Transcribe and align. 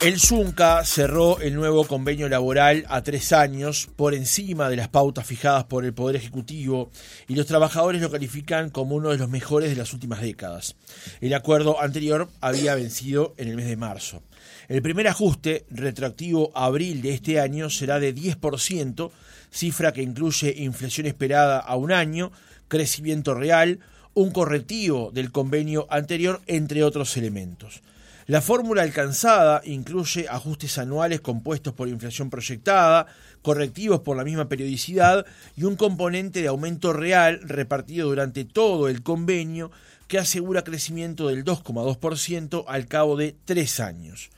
El 0.00 0.18
Zunca 0.18 0.82
cerró 0.86 1.40
el 1.40 1.54
nuevo 1.54 1.86
convenio 1.86 2.26
laboral 2.30 2.86
a 2.88 3.02
tres 3.02 3.34
años 3.34 3.90
por 3.96 4.14
encima 4.14 4.70
de 4.70 4.76
las 4.76 4.88
pautas 4.88 5.26
fijadas 5.26 5.64
por 5.64 5.84
el 5.84 5.92
Poder 5.92 6.16
Ejecutivo 6.16 6.90
y 7.28 7.34
los 7.34 7.44
trabajadores 7.44 8.00
lo 8.00 8.10
califican 8.10 8.70
como 8.70 8.94
uno 8.94 9.10
de 9.10 9.18
los 9.18 9.28
mejores 9.28 9.68
de 9.68 9.76
las 9.76 9.92
últimas 9.92 10.22
décadas. 10.22 10.74
El 11.20 11.34
acuerdo 11.34 11.82
anterior 11.82 12.30
había 12.40 12.74
vencido 12.76 13.34
en 13.36 13.48
el 13.48 13.56
mes 13.56 13.66
de 13.66 13.76
marzo. 13.76 14.22
El 14.68 14.80
primer 14.80 15.06
ajuste, 15.06 15.66
retroactivo 15.68 16.50
abril 16.54 17.02
de 17.02 17.12
este 17.12 17.38
año, 17.38 17.68
será 17.68 18.00
de 18.00 18.14
10%, 18.14 19.10
cifra 19.50 19.92
que 19.92 20.00
incluye 20.00 20.62
inflación 20.62 21.08
esperada 21.08 21.58
a 21.58 21.76
un 21.76 21.92
año, 21.92 22.32
crecimiento 22.68 23.34
real, 23.34 23.80
un 24.14 24.30
correctivo 24.30 25.10
del 25.12 25.30
convenio 25.30 25.86
anterior, 25.90 26.40
entre 26.46 26.84
otros 26.84 27.18
elementos. 27.18 27.82
La 28.30 28.40
fórmula 28.40 28.82
alcanzada 28.82 29.60
incluye 29.64 30.28
ajustes 30.28 30.78
anuales 30.78 31.20
compuestos 31.20 31.74
por 31.74 31.88
inflación 31.88 32.30
proyectada, 32.30 33.08
correctivos 33.42 34.02
por 34.02 34.16
la 34.16 34.22
misma 34.22 34.48
periodicidad 34.48 35.26
y 35.56 35.64
un 35.64 35.74
componente 35.74 36.40
de 36.40 36.46
aumento 36.46 36.92
real 36.92 37.40
repartido 37.42 38.08
durante 38.08 38.44
todo 38.44 38.88
el 38.88 39.02
convenio 39.02 39.72
que 40.06 40.20
asegura 40.20 40.62
crecimiento 40.62 41.26
del 41.26 41.44
2,2% 41.44 42.66
al 42.68 42.86
cabo 42.86 43.16
de 43.16 43.34
tres 43.44 43.80
años. 43.80 44.30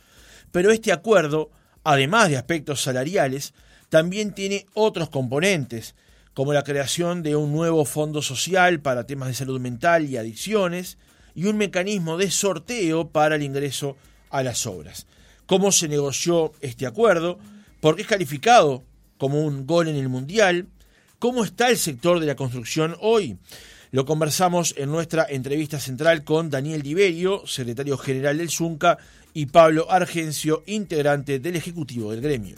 Pero 0.52 0.70
este 0.70 0.90
acuerdo, 0.90 1.50
además 1.84 2.30
de 2.30 2.38
aspectos 2.38 2.80
salariales, 2.80 3.52
también 3.90 4.32
tiene 4.32 4.64
otros 4.72 5.10
componentes, 5.10 5.96
como 6.32 6.54
la 6.54 6.64
creación 6.64 7.22
de 7.22 7.36
un 7.36 7.52
nuevo 7.52 7.84
fondo 7.84 8.22
social 8.22 8.80
para 8.80 9.04
temas 9.04 9.28
de 9.28 9.34
salud 9.34 9.60
mental 9.60 10.08
y 10.08 10.16
adicciones, 10.16 10.96
y 11.34 11.46
un 11.46 11.56
mecanismo 11.56 12.16
de 12.16 12.30
sorteo 12.30 13.08
para 13.08 13.36
el 13.36 13.42
ingreso 13.42 13.96
a 14.30 14.42
las 14.42 14.66
obras. 14.66 15.06
¿Cómo 15.46 15.72
se 15.72 15.88
negoció 15.88 16.52
este 16.60 16.86
acuerdo? 16.86 17.38
¿Por 17.80 17.96
qué 17.96 18.02
es 18.02 18.08
calificado 18.08 18.84
como 19.18 19.44
un 19.44 19.66
gol 19.66 19.88
en 19.88 19.96
el 19.96 20.08
Mundial? 20.08 20.68
¿Cómo 21.18 21.44
está 21.44 21.68
el 21.68 21.76
sector 21.76 22.20
de 22.20 22.26
la 22.26 22.36
construcción 22.36 22.96
hoy? 23.00 23.36
Lo 23.90 24.06
conversamos 24.06 24.74
en 24.78 24.90
nuestra 24.90 25.26
entrevista 25.28 25.78
central 25.78 26.24
con 26.24 26.48
Daniel 26.48 26.82
Diverio, 26.82 27.46
secretario 27.46 27.98
general 27.98 28.38
del 28.38 28.48
Zunca, 28.48 28.98
y 29.34 29.46
Pablo 29.46 29.90
Argencio, 29.90 30.62
integrante 30.66 31.38
del 31.38 31.56
Ejecutivo 31.56 32.10
del 32.10 32.22
gremio. 32.22 32.56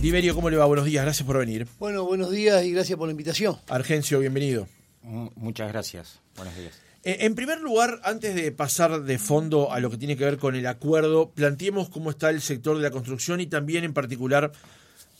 Diverio, 0.00 0.34
¿cómo 0.34 0.50
le 0.50 0.56
va? 0.56 0.66
Buenos 0.66 0.84
días, 0.84 1.04
gracias 1.04 1.26
por 1.26 1.38
venir. 1.38 1.66
Bueno, 1.78 2.04
buenos 2.04 2.30
días 2.30 2.64
y 2.64 2.72
gracias 2.72 2.98
por 2.98 3.08
la 3.08 3.12
invitación. 3.12 3.56
Argencio, 3.68 4.18
bienvenido. 4.18 4.68
Muchas 5.02 5.68
gracias. 5.68 6.25
Buenos 6.36 6.56
días. 6.56 6.72
Eh, 7.04 7.18
en 7.20 7.34
primer 7.34 7.60
lugar, 7.60 8.00
antes 8.02 8.34
de 8.34 8.50
pasar 8.50 9.02
de 9.04 9.18
fondo 9.18 9.72
a 9.72 9.78
lo 9.78 9.90
que 9.90 9.96
tiene 9.96 10.16
que 10.16 10.24
ver 10.24 10.38
con 10.38 10.56
el 10.56 10.66
acuerdo, 10.66 11.30
planteemos 11.30 11.88
cómo 11.88 12.10
está 12.10 12.30
el 12.30 12.40
sector 12.40 12.76
de 12.76 12.82
la 12.82 12.90
construcción 12.90 13.40
y 13.40 13.46
también 13.46 13.84
en 13.84 13.94
particular 13.94 14.50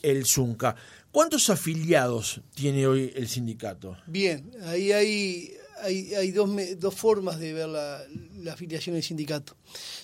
el 0.01 0.25
Zunca. 0.25 0.75
¿Cuántos 1.11 1.49
afiliados 1.49 2.41
tiene 2.53 2.85
hoy 2.87 3.13
el 3.15 3.27
sindicato? 3.27 3.97
Bien, 4.05 4.51
ahí 4.65 4.91
hay, 4.91 5.53
hay, 5.81 6.31
dos, 6.31 6.49
dos, 6.77 6.93
formas 6.93 7.39
de 7.39 7.53
ver 7.53 7.69
la, 7.69 8.03
la, 8.39 8.53
afiliación 8.53 8.95
del 8.95 9.03
sindicato. 9.03 9.55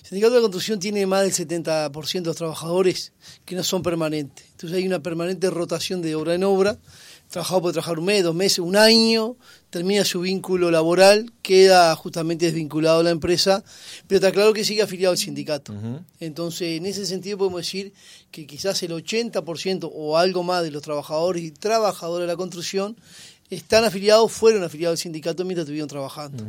El 0.02 0.08
sindicato 0.08 0.32
de 0.32 0.40
la 0.40 0.42
construcción 0.42 0.80
tiene 0.80 1.06
más 1.06 1.22
del 1.22 1.48
70% 1.48 2.12
de 2.12 2.22
los 2.22 2.36
trabajadores 2.36 3.12
que 3.44 3.54
no 3.54 3.62
son 3.62 3.82
permanentes. 3.82 4.46
Entonces 4.52 4.78
hay 4.78 4.86
una 4.86 5.02
permanente 5.02 5.50
rotación 5.50 6.00
de 6.00 6.14
obra 6.14 6.34
en 6.34 6.44
obra 6.44 6.78
trabajado 7.28 7.62
puede 7.62 7.72
trabajar 7.72 7.98
un 7.98 8.04
mes, 8.04 8.22
dos 8.22 8.34
meses, 8.34 8.60
un 8.60 8.76
año, 8.76 9.36
termina 9.70 10.04
su 10.04 10.20
vínculo 10.20 10.70
laboral, 10.70 11.32
queda 11.42 11.94
justamente 11.96 12.46
desvinculado 12.46 13.00
a 13.00 13.02
la 13.02 13.10
empresa, 13.10 13.64
pero 14.06 14.18
está 14.18 14.32
claro 14.32 14.52
que 14.52 14.64
sigue 14.64 14.82
afiliado 14.82 15.12
al 15.12 15.18
sindicato. 15.18 15.74
Entonces, 16.20 16.78
en 16.78 16.86
ese 16.86 17.06
sentido 17.06 17.38
podemos 17.38 17.62
decir 17.62 17.92
que 18.30 18.46
quizás 18.46 18.82
el 18.82 18.92
80% 18.92 19.90
o 19.92 20.16
algo 20.16 20.42
más 20.42 20.62
de 20.62 20.70
los 20.70 20.82
trabajadores 20.82 21.42
y 21.42 21.50
trabajadoras 21.50 22.26
de 22.26 22.32
la 22.32 22.36
construcción 22.36 22.96
están 23.50 23.84
afiliados, 23.84 24.30
fueron 24.30 24.62
afiliados 24.62 24.98
al 24.98 25.02
sindicato 25.02 25.44
mientras 25.44 25.64
estuvieron 25.64 25.88
trabajando. 25.88 26.44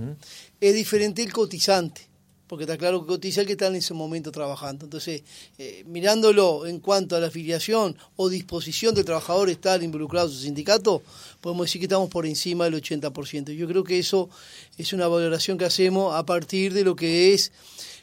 Es 0.62 0.74
diferente 0.74 1.24
el 1.24 1.34
cotizante 1.34 2.15
porque 2.48 2.64
está 2.64 2.78
claro 2.78 3.02
que 3.02 3.08
cotiza 3.08 3.42
el 3.42 3.48
que 3.48 3.54
está 3.54 3.68
en 3.68 3.76
ese 3.76 3.94
momento 3.94 4.32
trabajando. 4.32 4.86
Entonces, 4.86 5.24
eh, 5.58 5.84
mirándolo 5.88 6.66
en 6.66 6.80
cuanto 6.80 7.16
a 7.16 7.20
la 7.20 7.28
afiliación 7.28 7.98
o 8.16 8.30
disposición 8.30 8.94
del 8.94 9.06
trabajador 9.06 9.50
estar 9.50 9.82
involucrado 9.82 10.28
en 10.28 10.34
su 10.34 10.42
sindicato, 10.42 11.02
podemos 11.42 11.66
decir 11.66 11.80
que 11.80 11.86
estamos 11.86 12.10
por 12.10 12.26
encima 12.26 12.66
del 12.66 12.76
80%. 12.76 13.52
Yo 13.54 13.68
creo 13.68 13.84
que 13.84 14.00
eso 14.00 14.30
es 14.78 14.94
una 14.94 15.08
valoración 15.08 15.58
que 15.58 15.66
hacemos 15.66 16.16
a 16.16 16.26
partir 16.26 16.74
de 16.74 16.84
lo 16.84 16.96
que 16.96 17.34
es 17.34 17.52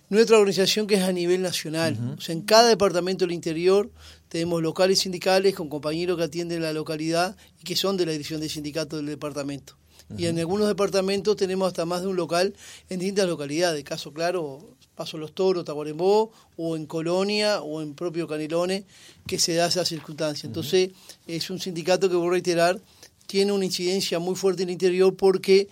nuestra 0.08 0.36
organización 0.36 0.86
que 0.86 0.97
es 0.97 1.02
a 1.02 1.12
nivel 1.12 1.41
nacional. 1.41 1.97
O 2.19 2.20
sea, 2.20 2.34
en 2.34 2.42
cada 2.42 2.69
departamento 2.69 3.25
del 3.25 3.32
interior 3.32 3.91
tenemos 4.28 4.60
locales 4.60 4.98
sindicales 4.98 5.54
con 5.54 5.69
compañeros 5.69 6.19
que 6.19 6.25
atienden 6.25 6.62
la 6.62 6.72
localidad 6.72 7.36
y 7.60 7.64
que 7.64 7.76
son 7.76 7.97
de 7.97 8.06
la 8.06 8.12
dirección 8.12 8.41
del 8.41 8.50
sindicato 8.50 8.97
del 8.97 9.06
departamento 9.06 9.81
y 10.16 10.26
en 10.26 10.38
algunos 10.38 10.68
departamentos 10.68 11.36
tenemos 11.36 11.68
hasta 11.68 11.84
más 11.84 12.02
de 12.02 12.08
un 12.08 12.16
local 12.16 12.54
en 12.88 12.98
distintas 12.98 13.26
localidades. 13.26 13.82
Caso 13.84 14.12
claro, 14.12 14.76
Paso 14.94 15.16
Los 15.16 15.32
Toros, 15.32 15.64
Tacuarembó, 15.64 16.30
o 16.56 16.76
en 16.76 16.86
Colonia, 16.86 17.62
o 17.62 17.80
en 17.82 17.94
propio 17.94 18.28
Canelones, 18.28 18.84
que 19.26 19.38
se 19.38 19.54
da 19.54 19.66
esa 19.66 19.84
circunstancia. 19.84 20.46
Entonces, 20.46 20.90
es 21.26 21.50
un 21.50 21.60
sindicato 21.60 22.10
que, 22.10 22.16
voy 22.16 22.28
a 22.28 22.30
reiterar, 22.32 22.80
tiene 23.26 23.52
una 23.52 23.64
incidencia 23.64 24.18
muy 24.18 24.34
fuerte 24.34 24.62
en 24.62 24.68
el 24.68 24.74
interior 24.74 25.16
porque 25.16 25.68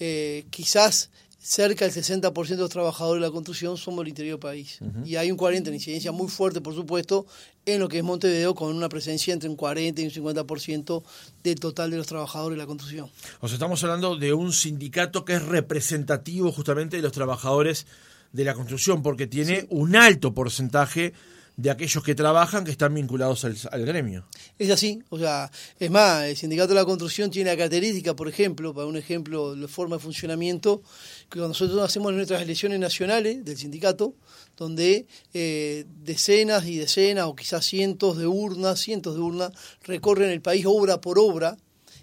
eh, 0.00 0.44
quizás 0.50 1.10
cerca 1.44 1.84
del 1.84 1.92
60% 1.92 2.48
de 2.48 2.56
los 2.56 2.70
trabajadores 2.70 3.20
de 3.20 3.26
la 3.28 3.30
construcción 3.30 3.76
somos 3.76 3.98
del 3.98 4.08
interior 4.08 4.38
del 4.38 4.40
país. 4.40 4.78
Y 5.04 5.16
hay 5.16 5.30
un 5.30 5.36
40% 5.36 5.64
de 5.64 5.74
incidencia 5.74 6.10
muy 6.10 6.28
fuerte, 6.28 6.62
por 6.62 6.74
supuesto, 6.74 7.26
en 7.66 7.80
lo 7.80 7.88
que 7.88 7.98
es 7.98 8.04
Montevideo, 8.04 8.54
con 8.54 8.74
una 8.74 8.88
presencia 8.88 9.34
entre 9.34 9.50
un 9.50 9.56
40 9.56 10.00
y 10.00 10.06
un 10.06 10.10
50% 10.10 11.02
del 11.42 11.60
total 11.60 11.90
de 11.90 11.98
los 11.98 12.06
trabajadores 12.06 12.56
de 12.56 12.62
la 12.62 12.66
construcción. 12.66 13.10
O 13.40 13.48
sea, 13.48 13.56
estamos 13.56 13.84
hablando 13.84 14.16
de 14.16 14.32
un 14.32 14.54
sindicato 14.54 15.26
que 15.26 15.34
es 15.34 15.42
representativo 15.42 16.50
justamente 16.50 16.96
de 16.96 17.02
los 17.02 17.12
trabajadores 17.12 17.86
de 18.32 18.44
la 18.44 18.54
construcción, 18.54 19.02
porque 19.02 19.26
tiene 19.26 19.66
un 19.68 19.96
alto 19.96 20.32
porcentaje 20.32 21.12
de 21.56 21.70
aquellos 21.70 22.02
que 22.02 22.14
trabajan 22.14 22.64
que 22.64 22.72
están 22.72 22.94
vinculados 22.94 23.44
al, 23.44 23.86
gremio. 23.86 24.26
Es 24.58 24.70
así, 24.70 25.02
o 25.08 25.18
sea, 25.18 25.50
es 25.78 25.90
más, 25.90 26.24
el 26.24 26.36
sindicato 26.36 26.68
de 26.68 26.74
la 26.74 26.84
construcción 26.84 27.30
tiene 27.30 27.50
la 27.50 27.56
característica, 27.56 28.16
por 28.16 28.28
ejemplo, 28.28 28.74
para 28.74 28.86
un 28.86 28.96
ejemplo 28.96 29.54
de 29.54 29.68
forma 29.68 29.96
de 29.96 30.02
funcionamiento, 30.02 30.82
que 31.30 31.38
cuando 31.38 31.48
nosotros 31.48 31.80
hacemos 31.80 32.12
nuestras 32.12 32.42
elecciones 32.42 32.80
nacionales 32.80 33.44
del 33.44 33.56
sindicato, 33.56 34.14
donde 34.56 35.06
eh, 35.32 35.84
decenas 36.02 36.66
y 36.66 36.76
decenas 36.76 37.26
o 37.26 37.36
quizás 37.36 37.64
cientos 37.64 38.18
de 38.18 38.26
urnas, 38.26 38.80
cientos 38.80 39.14
de 39.14 39.20
urnas, 39.20 39.52
recorren 39.82 40.30
el 40.30 40.42
país 40.42 40.64
obra 40.66 41.00
por 41.00 41.18
obra 41.18 41.56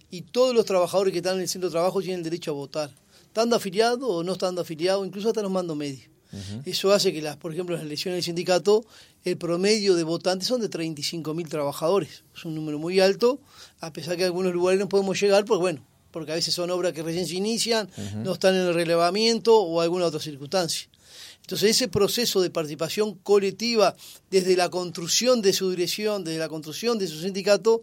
y 0.10 0.22
todos 0.24 0.56
los 0.56 0.66
trabajadores 0.66 1.12
que 1.12 1.20
están 1.20 1.36
en 1.36 1.42
el 1.42 1.50
centro 1.50 1.70
de 1.70 1.74
trabajo 1.74 2.02
tienen 2.02 2.20
el 2.20 2.24
derecho 2.24 2.52
a 2.52 2.54
votar, 2.54 2.92
estando 3.24 3.58
afiliados 3.58 4.10
o 4.10 4.24
no 4.24 4.34
estando 4.34 4.62
afiliados, 4.62 5.06
incluso 5.06 5.30
hasta 5.30 5.42
los 5.42 5.52
mandos 5.52 5.76
medios. 5.76 6.11
Eso 6.66 6.94
hace 6.94 7.12
que, 7.12 7.22
las, 7.22 7.38
por 7.38 7.52
ejemplo, 7.54 7.76
las 7.76 7.84
elecciones 7.84 8.18
del 8.18 8.24
sindicato, 8.24 8.86
el 9.24 9.38
promedio 9.38 9.96
de 9.96 10.04
votantes 10.04 10.48
son 10.48 10.62
de 10.62 10.70
35.000 10.70 11.50
trabajadores. 11.50 12.24
Es 12.36 12.46
un 12.46 12.56
número 12.56 12.80
muy 12.80 13.00
alto, 13.00 13.40
a 13.80 13.92
pesar 13.92 14.16
que 14.16 14.24
en 14.24 14.28
algunos 14.28 14.54
lugares 14.54 14.80
no 14.80 14.88
podemos 14.88 15.20
llegar, 15.20 15.46
pues 15.46 15.60
bueno, 15.60 15.86
porque 16.12 16.32
a 16.32 16.36
veces 16.36 16.54
son 16.54 16.70
obras 16.72 16.94
que 16.94 17.04
recién 17.04 17.28
se 17.28 17.36
inician, 17.36 17.90
no 18.24 18.34
están 18.34 18.56
en 18.56 18.62
el 18.62 18.74
relevamiento 18.74 19.60
o 19.60 19.82
alguna 19.82 20.06
otra 20.06 20.20
circunstancia. 20.20 20.88
Entonces 21.52 21.72
ese 21.72 21.90
proceso 21.90 22.40
de 22.40 22.50
participación 22.50 23.16
colectiva 23.16 23.94
desde 24.30 24.56
la 24.56 24.70
construcción 24.70 25.42
de 25.42 25.52
su 25.52 25.70
dirección, 25.70 26.24
desde 26.24 26.40
la 26.40 26.48
construcción 26.48 26.98
de 26.98 27.08
su 27.08 27.20
sindicato, 27.20 27.82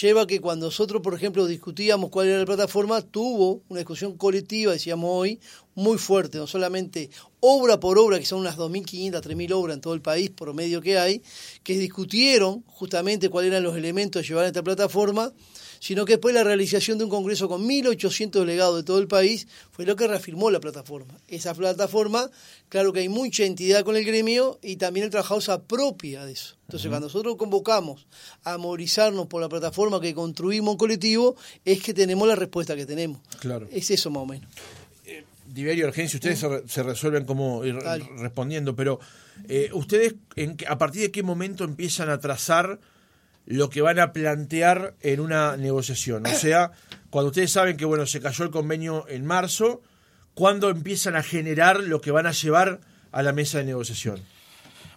lleva 0.00 0.22
a 0.22 0.26
que 0.26 0.40
cuando 0.40 0.68
nosotros, 0.68 1.02
por 1.02 1.12
ejemplo, 1.12 1.46
discutíamos 1.46 2.08
cuál 2.08 2.28
era 2.28 2.38
la 2.38 2.46
plataforma, 2.46 3.02
tuvo 3.02 3.60
una 3.68 3.80
discusión 3.80 4.16
colectiva, 4.16 4.72
decíamos 4.72 5.10
hoy, 5.12 5.38
muy 5.74 5.98
fuerte, 5.98 6.38
no 6.38 6.46
solamente 6.46 7.10
obra 7.40 7.78
por 7.78 7.98
obra, 7.98 8.18
que 8.18 8.24
son 8.24 8.40
unas 8.40 8.56
2.500, 8.56 9.20
3.000 9.20 9.52
obras 9.52 9.74
en 9.74 9.80
todo 9.82 9.92
el 9.92 10.00
país, 10.00 10.30
por 10.30 10.54
medio 10.54 10.80
que 10.80 10.98
hay, 10.98 11.20
que 11.62 11.76
discutieron 11.76 12.64
justamente 12.68 13.28
cuáles 13.28 13.50
eran 13.50 13.64
los 13.64 13.76
elementos 13.76 14.22
de 14.22 14.28
llevar 14.28 14.44
a 14.44 14.48
esta 14.48 14.62
plataforma, 14.62 15.30
sino 15.80 16.04
que 16.04 16.12
después 16.12 16.34
la 16.34 16.44
realización 16.44 16.98
de 16.98 17.04
un 17.04 17.10
congreso 17.10 17.48
con 17.48 17.66
1.800 17.66 18.30
delegados 18.30 18.76
de 18.76 18.82
todo 18.84 18.98
el 18.98 19.08
país 19.08 19.48
fue 19.72 19.86
lo 19.86 19.96
que 19.96 20.06
reafirmó 20.06 20.50
la 20.50 20.60
plataforma. 20.60 21.18
Esa 21.26 21.54
plataforma, 21.54 22.30
claro 22.68 22.92
que 22.92 23.00
hay 23.00 23.08
mucha 23.08 23.44
entidad 23.44 23.82
con 23.82 23.96
el 23.96 24.04
gremio 24.04 24.60
y 24.62 24.76
también 24.76 25.04
el 25.04 25.10
trabajador 25.10 25.42
se 25.42 25.52
apropia 25.52 26.24
de 26.26 26.32
eso. 26.32 26.56
Entonces, 26.68 26.88
cuando 26.88 27.06
nosotros 27.06 27.34
convocamos 27.36 28.06
a 28.44 28.58
movilizarnos 28.58 29.26
por 29.26 29.40
la 29.40 29.48
plataforma 29.48 30.00
que 30.00 30.14
construimos 30.14 30.72
un 30.72 30.78
colectivo, 30.78 31.34
es 31.64 31.82
que 31.82 31.94
tenemos 31.94 32.28
la 32.28 32.36
respuesta 32.36 32.76
que 32.76 32.84
tenemos. 32.84 33.20
Claro. 33.40 33.66
Es 33.72 33.90
eso 33.90 34.10
más 34.10 34.22
o 34.22 34.26
menos. 34.26 34.48
Eh, 35.06 35.24
Diverio 35.46 35.88
Urgencia, 35.88 36.18
ustedes 36.18 36.44
se, 36.70 36.82
resuelven 36.82 37.24
como 37.24 37.64
ir 37.64 37.74
respondiendo, 38.18 38.76
pero 38.76 39.00
eh, 39.48 39.70
ustedes, 39.72 40.14
en, 40.36 40.58
¿a 40.68 40.76
partir 40.76 41.00
de 41.00 41.10
qué 41.10 41.22
momento 41.22 41.64
empiezan 41.64 42.10
a 42.10 42.20
trazar 42.20 42.78
lo 43.50 43.68
que 43.68 43.82
van 43.82 43.98
a 43.98 44.12
plantear 44.12 44.94
en 45.00 45.18
una 45.18 45.56
negociación. 45.56 46.24
O 46.24 46.30
sea, 46.30 46.70
cuando 47.10 47.30
ustedes 47.30 47.50
saben 47.50 47.76
que 47.76 47.84
bueno, 47.84 48.06
se 48.06 48.20
cayó 48.20 48.44
el 48.44 48.52
convenio 48.52 49.06
en 49.08 49.26
marzo, 49.26 49.82
¿cuándo 50.34 50.70
empiezan 50.70 51.16
a 51.16 51.22
generar 51.24 51.80
lo 51.80 52.00
que 52.00 52.12
van 52.12 52.28
a 52.28 52.30
llevar 52.30 52.78
a 53.10 53.22
la 53.24 53.32
mesa 53.32 53.58
de 53.58 53.64
negociación? 53.64 54.20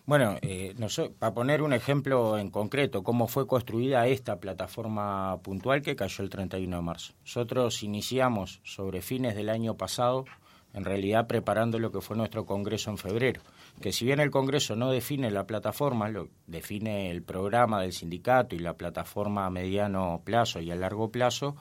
Bueno, 0.06 0.38
eh, 0.44 0.76
para 1.18 1.34
poner 1.34 1.64
un 1.64 1.74
ejemplo 1.74 2.38
en 2.38 2.52
concreto, 2.52 3.04
cómo 3.04 3.28
fue 3.28 3.48
construida 3.48 4.06
esta 4.06 4.40
plataforma 4.40 5.40
puntual 5.42 5.82
que 5.82 5.96
cayó 5.96 6.24
el 6.24 6.30
31 6.30 6.76
de 6.76 6.84
marzo. 6.84 7.14
Nosotros 7.22 7.82
iniciamos 7.82 8.60
sobre 8.64 9.02
fines 9.02 9.36
del 9.36 9.50
año 9.50 9.78
pasado, 9.78 10.26
en 10.74 10.86
realidad 10.86 11.26
preparando 11.26 11.80
lo 11.80 11.92
que 11.92 12.02
fue 12.02 12.16
nuestro 12.18 12.46
Congreso 12.46 12.92
en 12.92 13.00
febrero, 13.00 13.42
que 13.82 13.92
si 13.92 14.06
bien 14.06 14.20
el 14.20 14.32
Congreso 14.32 14.76
no 14.76 14.92
define 14.92 15.32
la 15.32 15.46
plataforma, 15.46 16.10
lo, 16.10 16.30
define 16.48 17.12
el 17.12 17.22
programa 17.24 17.82
del 17.82 17.94
sindicato 17.94 18.56
y 18.56 18.60
la 18.60 18.74
plataforma 18.74 19.46
a 19.46 19.50
mediano 19.50 20.22
plazo 20.24 20.62
y 20.62 20.72
a 20.72 20.76
largo 20.76 21.12
plazo, 21.12 21.56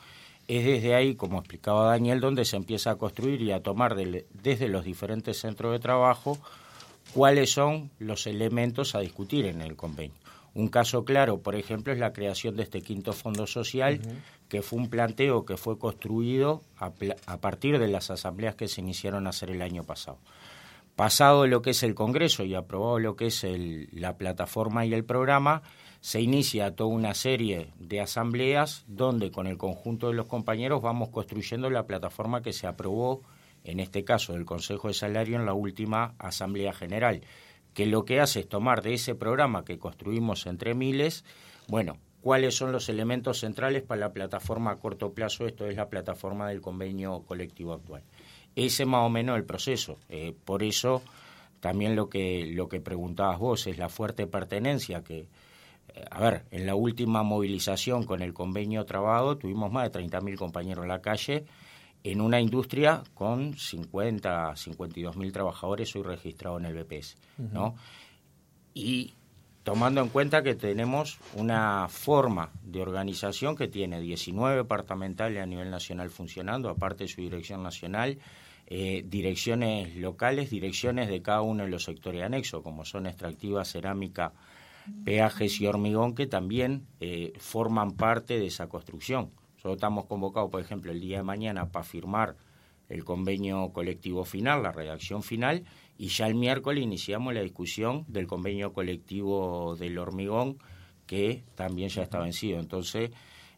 es 0.49 0.65
desde 0.65 0.95
ahí, 0.95 1.15
como 1.15 1.39
explicaba 1.39 1.87
Daniel, 1.87 2.21
donde 2.21 2.45
se 2.45 2.57
empieza 2.57 2.91
a 2.91 2.97
construir 2.97 3.41
y 3.43 3.53
a 3.53 3.63
tomar 3.63 3.95
desde 3.95 4.69
los 4.69 4.85
diferentes 4.85 5.39
centros 5.39 5.73
de 5.73 5.79
trabajo 5.79 6.39
cuáles 7.15 7.51
son 7.51 7.91
los 7.99 8.27
elementos 8.27 8.95
a 8.95 9.01
discutir 9.01 9.47
en 9.47 9.61
el 9.61 9.77
convenio. 9.77 10.17
Un 10.55 10.69
caso 10.69 11.05
claro, 11.05 11.41
por 11.41 11.55
ejemplo, 11.55 11.93
es 11.93 11.99
la 11.99 12.13
creación 12.13 12.57
de 12.57 12.65
este 12.65 12.83
quinto 12.83 13.13
fondo 13.13 13.47
social, 13.47 14.01
que 14.49 14.61
fue 14.61 14.81
un 14.81 14.91
planteo 14.91 15.47
que 15.47 15.57
fue 15.57 15.79
construido 15.79 16.63
a, 16.77 16.91
partir 17.39 17.79
de 17.79 17.89
las 17.89 18.11
asambleas 18.11 18.55
que 18.55 18.69
se 18.69 18.83
iniciaron 18.83 19.27
a 19.27 19.31
hacer 19.31 19.51
el 19.51 19.63
año 19.63 19.85
pasado. 19.85 20.19
Pasado 20.97 21.47
lo 21.47 21.63
que 21.63 21.71
es 21.71 21.83
el 21.83 21.95
Congreso 21.95 22.45
y 22.45 22.55
aprobado 22.55 22.99
lo 22.99 23.17
que 23.17 23.27
es 23.27 23.47
la 23.93 24.17
plataforma 24.17 24.85
y 24.85 24.93
el 24.93 25.05
programa, 25.05 25.63
se 26.01 26.21
inicia 26.21 26.75
toda 26.75 26.91
una 26.91 27.15
serie 27.15 27.73
de 27.79 28.01
asambleas 28.01 28.85
donde 28.89 29.31
con 29.31 29.47
el 29.47 29.57
conjunto 29.57 30.09
de 30.09 30.15
los 30.15 30.27
compañeros 30.27 30.83
vamos 30.83 31.11
construyendo 31.11 31.71
la 31.71 31.87
plataforma 31.87 32.43
que 32.43 32.53
se 32.53 32.67
aprobó 32.67 33.23
en 33.65 33.81
este 33.81 34.05
caso 34.05 34.33
del 34.33 34.45
Consejo 34.45 34.89
de 34.89 34.95
Salario 34.95 35.37
en 35.37 35.47
la 35.47 35.55
última 35.55 36.15
Asamblea 36.19 36.73
General, 36.73 37.23
que 37.75 37.87
lo 37.87 38.05
que 38.05 38.21
hace 38.21 38.41
es 38.41 38.49
tomar 38.49 38.83
de 38.83 38.95
ese 38.95 39.15
programa 39.15 39.65
que 39.65 39.79
construimos 39.79 40.47
entre 40.47 40.75
miles, 40.75 41.25
bueno, 41.69 41.99
cuáles 42.21 42.57
son 42.57 42.73
los 42.73 42.89
elementos 42.89 43.41
centrales 43.41 43.83
para 43.83 44.01
la 44.01 44.13
plataforma 44.13 44.73
a 44.73 44.77
corto 44.77 45.13
plazo, 45.13 45.47
esto 45.47 45.67
es 45.67 45.77
la 45.77 45.89
plataforma 45.89 46.49
del 46.49 46.61
convenio 46.61 47.23
colectivo 47.23 47.73
actual. 47.73 48.03
Ese 48.57 48.85
más 48.85 49.07
o 49.07 49.09
menos 49.09 49.37
el 49.37 49.45
proceso. 49.45 49.99
Eh, 50.09 50.35
por 50.45 50.63
eso 50.63 51.03
también 51.61 51.95
lo 51.95 52.09
que, 52.09 52.51
lo 52.53 52.69
que 52.69 52.81
preguntabas 52.81 53.39
vos 53.39 53.67
es 53.67 53.79
la 53.79 53.89
fuerte 53.89 54.27
pertenencia 54.27 55.05
que, 55.05 55.29
eh, 55.95 56.05
a 56.11 56.21
ver, 56.21 56.45
en 56.51 56.67
la 56.67 56.75
última 56.75 57.23
movilización 57.23 58.05
con 58.05 58.21
el 58.21 58.35
convenio 58.35 58.85
trabado 58.85 59.39
tuvimos 59.39 59.71
más 59.71 59.91
de 59.91 60.01
30.000 60.01 60.37
compañeros 60.37 60.83
en 60.83 60.89
la 60.89 61.01
calle, 61.01 61.45
en 62.05 62.21
una 62.21 62.41
industria 62.41 63.03
con 63.15 63.57
50, 63.57 64.57
52 64.57 65.17
mil 65.17 65.33
trabajadores 65.33 65.95
hoy 65.95 66.03
registrados 66.03 66.61
en 66.61 66.67
el 66.67 66.83
BPS, 66.83 67.17
¿no? 67.53 67.77
Y 68.75 69.15
tomando 69.63 70.01
en 70.01 70.09
cuenta 70.09 70.43
que 70.43 70.55
tenemos 70.55 71.19
una 71.35 71.87
forma 71.89 72.51
de 72.65 72.83
organización 72.83 73.55
que 73.55 73.69
tiene 73.69 74.01
19 74.01 74.57
departamentales 74.57 75.41
a 75.41 75.47
nivel 75.47 75.71
nacional 75.71 76.11
funcionando, 76.11 76.69
aparte 76.69 77.05
de 77.05 77.09
su 77.09 77.21
dirección 77.21 77.63
nacional, 77.63 78.19
eh, 78.75 79.05
direcciones 79.07 79.95
locales, 79.97 80.49
direcciones 80.49 81.11
de 81.11 81.21
cada 81.21 81.43
uno 81.43 81.65
de 81.65 81.69
los 81.69 81.85
sectores 81.85 82.23
anexos, 82.23 82.63
como 82.63 82.87
son 82.87 83.07
extractiva, 83.07 83.67
cerámica, 83.67 84.33
peajes 85.05 85.61
y 85.61 85.67
hormigón, 85.67 86.15
que 86.15 86.27
también 86.27 86.87
eh, 86.99 87.35
forman 87.37 87.91
parte 87.91 88.39
de 88.39 88.47
esa 88.47 88.71
construcción. 88.71 89.31
Nosotros 89.57 89.75
estamos 89.75 90.07
convocados, 90.07 90.51
por 90.51 90.63
ejemplo, 90.63 90.91
el 90.91 91.01
día 91.01 91.19
de 91.19 91.23
mañana 91.23 91.71
para 91.71 91.85
firmar 91.85 92.39
el 92.89 93.05
convenio 93.05 93.75
colectivo 93.75 94.25
final, 94.25 94.63
la 94.63 94.73
redacción 94.73 95.23
final, 95.23 95.65
y 95.99 96.09
ya 96.09 96.27
el 96.27 96.35
miércoles 96.35 96.83
iniciamos 96.83 97.35
la 97.35 97.43
discusión 97.43 98.07
del 98.09 98.27
convenio 98.27 98.73
colectivo 98.73 99.77
del 99.77 99.99
hormigón, 99.99 100.57
que 101.07 101.45
también 101.57 101.91
ya 101.91 102.05
está 102.05 102.21
vencido. 102.21 102.59
Entonces, 102.59 103.11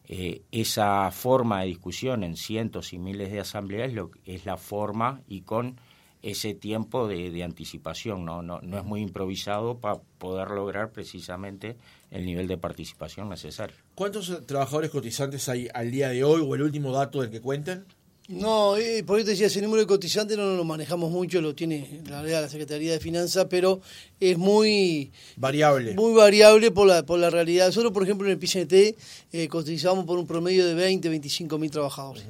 eh, 0.07 0.43
esa 0.51 1.09
forma 1.11 1.61
de 1.61 1.67
discusión 1.67 2.23
en 2.23 2.35
cientos 2.35 2.93
y 2.93 2.99
miles 2.99 3.31
de 3.31 3.39
asambleas 3.39 3.93
lo, 3.93 4.11
es 4.25 4.45
la 4.45 4.57
forma 4.57 5.21
y 5.27 5.41
con 5.41 5.79
ese 6.21 6.55
tiempo 6.55 7.07
de, 7.07 7.43
anticipación, 7.43 8.25
¿no? 8.25 8.41
No, 8.41 8.59
no 8.61 8.79
es 8.79 8.83
muy 8.83 9.01
improvisado 9.01 9.77
para 9.79 9.99
poder 10.17 10.49
lograr 10.49 10.91
precisamente 10.91 11.77
el 12.09 12.25
nivel 12.25 12.47
de 12.47 12.57
participación 12.57 13.29
necesario. 13.29 13.75
¿Cuántos 13.93 14.45
trabajadores 14.47 14.89
cotizantes 14.89 15.47
hay 15.49 15.67
al 15.73 15.91
día 15.91 16.09
de 16.09 16.23
hoy 16.23 16.41
o 16.43 16.55
el 16.55 16.63
último 16.63 16.91
dato 16.91 17.21
del 17.21 17.29
que 17.29 17.41
cuenten? 17.41 17.85
No, 18.27 18.75
eh, 18.75 19.03
por 19.03 19.19
eso 19.19 19.25
te 19.25 19.31
decía, 19.31 19.47
ese 19.47 19.61
número 19.61 19.81
de 19.81 19.87
cotizantes 19.87 20.35
no 20.35 20.55
lo 20.55 20.63
manejamos 20.63 21.11
mucho, 21.11 21.41
lo 21.41 21.53
tiene 21.53 22.01
la 22.07 22.23
la 22.23 22.49
Secretaría 22.49 22.91
de 22.91 22.99
Finanzas, 22.99 23.45
pero 23.49 23.81
es 24.19 24.37
muy 24.37 25.11
variable. 25.37 25.93
Muy 25.93 26.13
variable 26.13 26.71
por 26.71 26.87
la, 26.87 27.05
por 27.05 27.19
la 27.19 27.29
realidad. 27.29 27.67
Nosotros, 27.67 27.93
por 27.93 28.01
ejemplo, 28.03 28.27
en 28.27 28.33
el 28.33 28.39
PCT 28.39 28.97
eh, 29.31 29.47
cotizamos 29.47 30.05
por 30.05 30.17
un 30.17 30.25
promedio 30.25 30.65
de 30.65 30.73
20, 30.73 31.07
25 31.07 31.57
mil 31.59 31.69
trabajadores. 31.69 32.23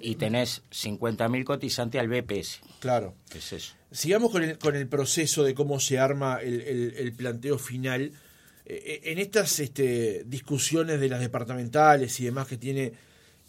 Y 0.00 0.14
tenés 0.16 0.62
50.000 0.70 1.44
cotizantes 1.44 2.00
al 2.00 2.08
BPS. 2.08 2.60
Claro. 2.80 3.14
es 3.34 3.52
eso? 3.52 3.74
Sigamos 3.90 4.30
con 4.30 4.42
el, 4.42 4.58
con 4.58 4.76
el 4.76 4.88
proceso 4.88 5.44
de 5.44 5.54
cómo 5.54 5.78
se 5.78 5.98
arma 5.98 6.38
el, 6.42 6.94
el, 6.96 7.12
planteo 7.12 7.58
final. 7.58 8.12
Eh, 8.66 8.82
eh, 8.86 9.00
en 9.04 9.18
estas 9.18 9.60
este, 9.60 10.24
discusiones 10.24 11.00
de 11.00 11.08
las 11.08 11.20
departamentales 11.20 12.18
y 12.20 12.24
demás 12.24 12.46
que 12.46 12.56
tiene 12.56 12.92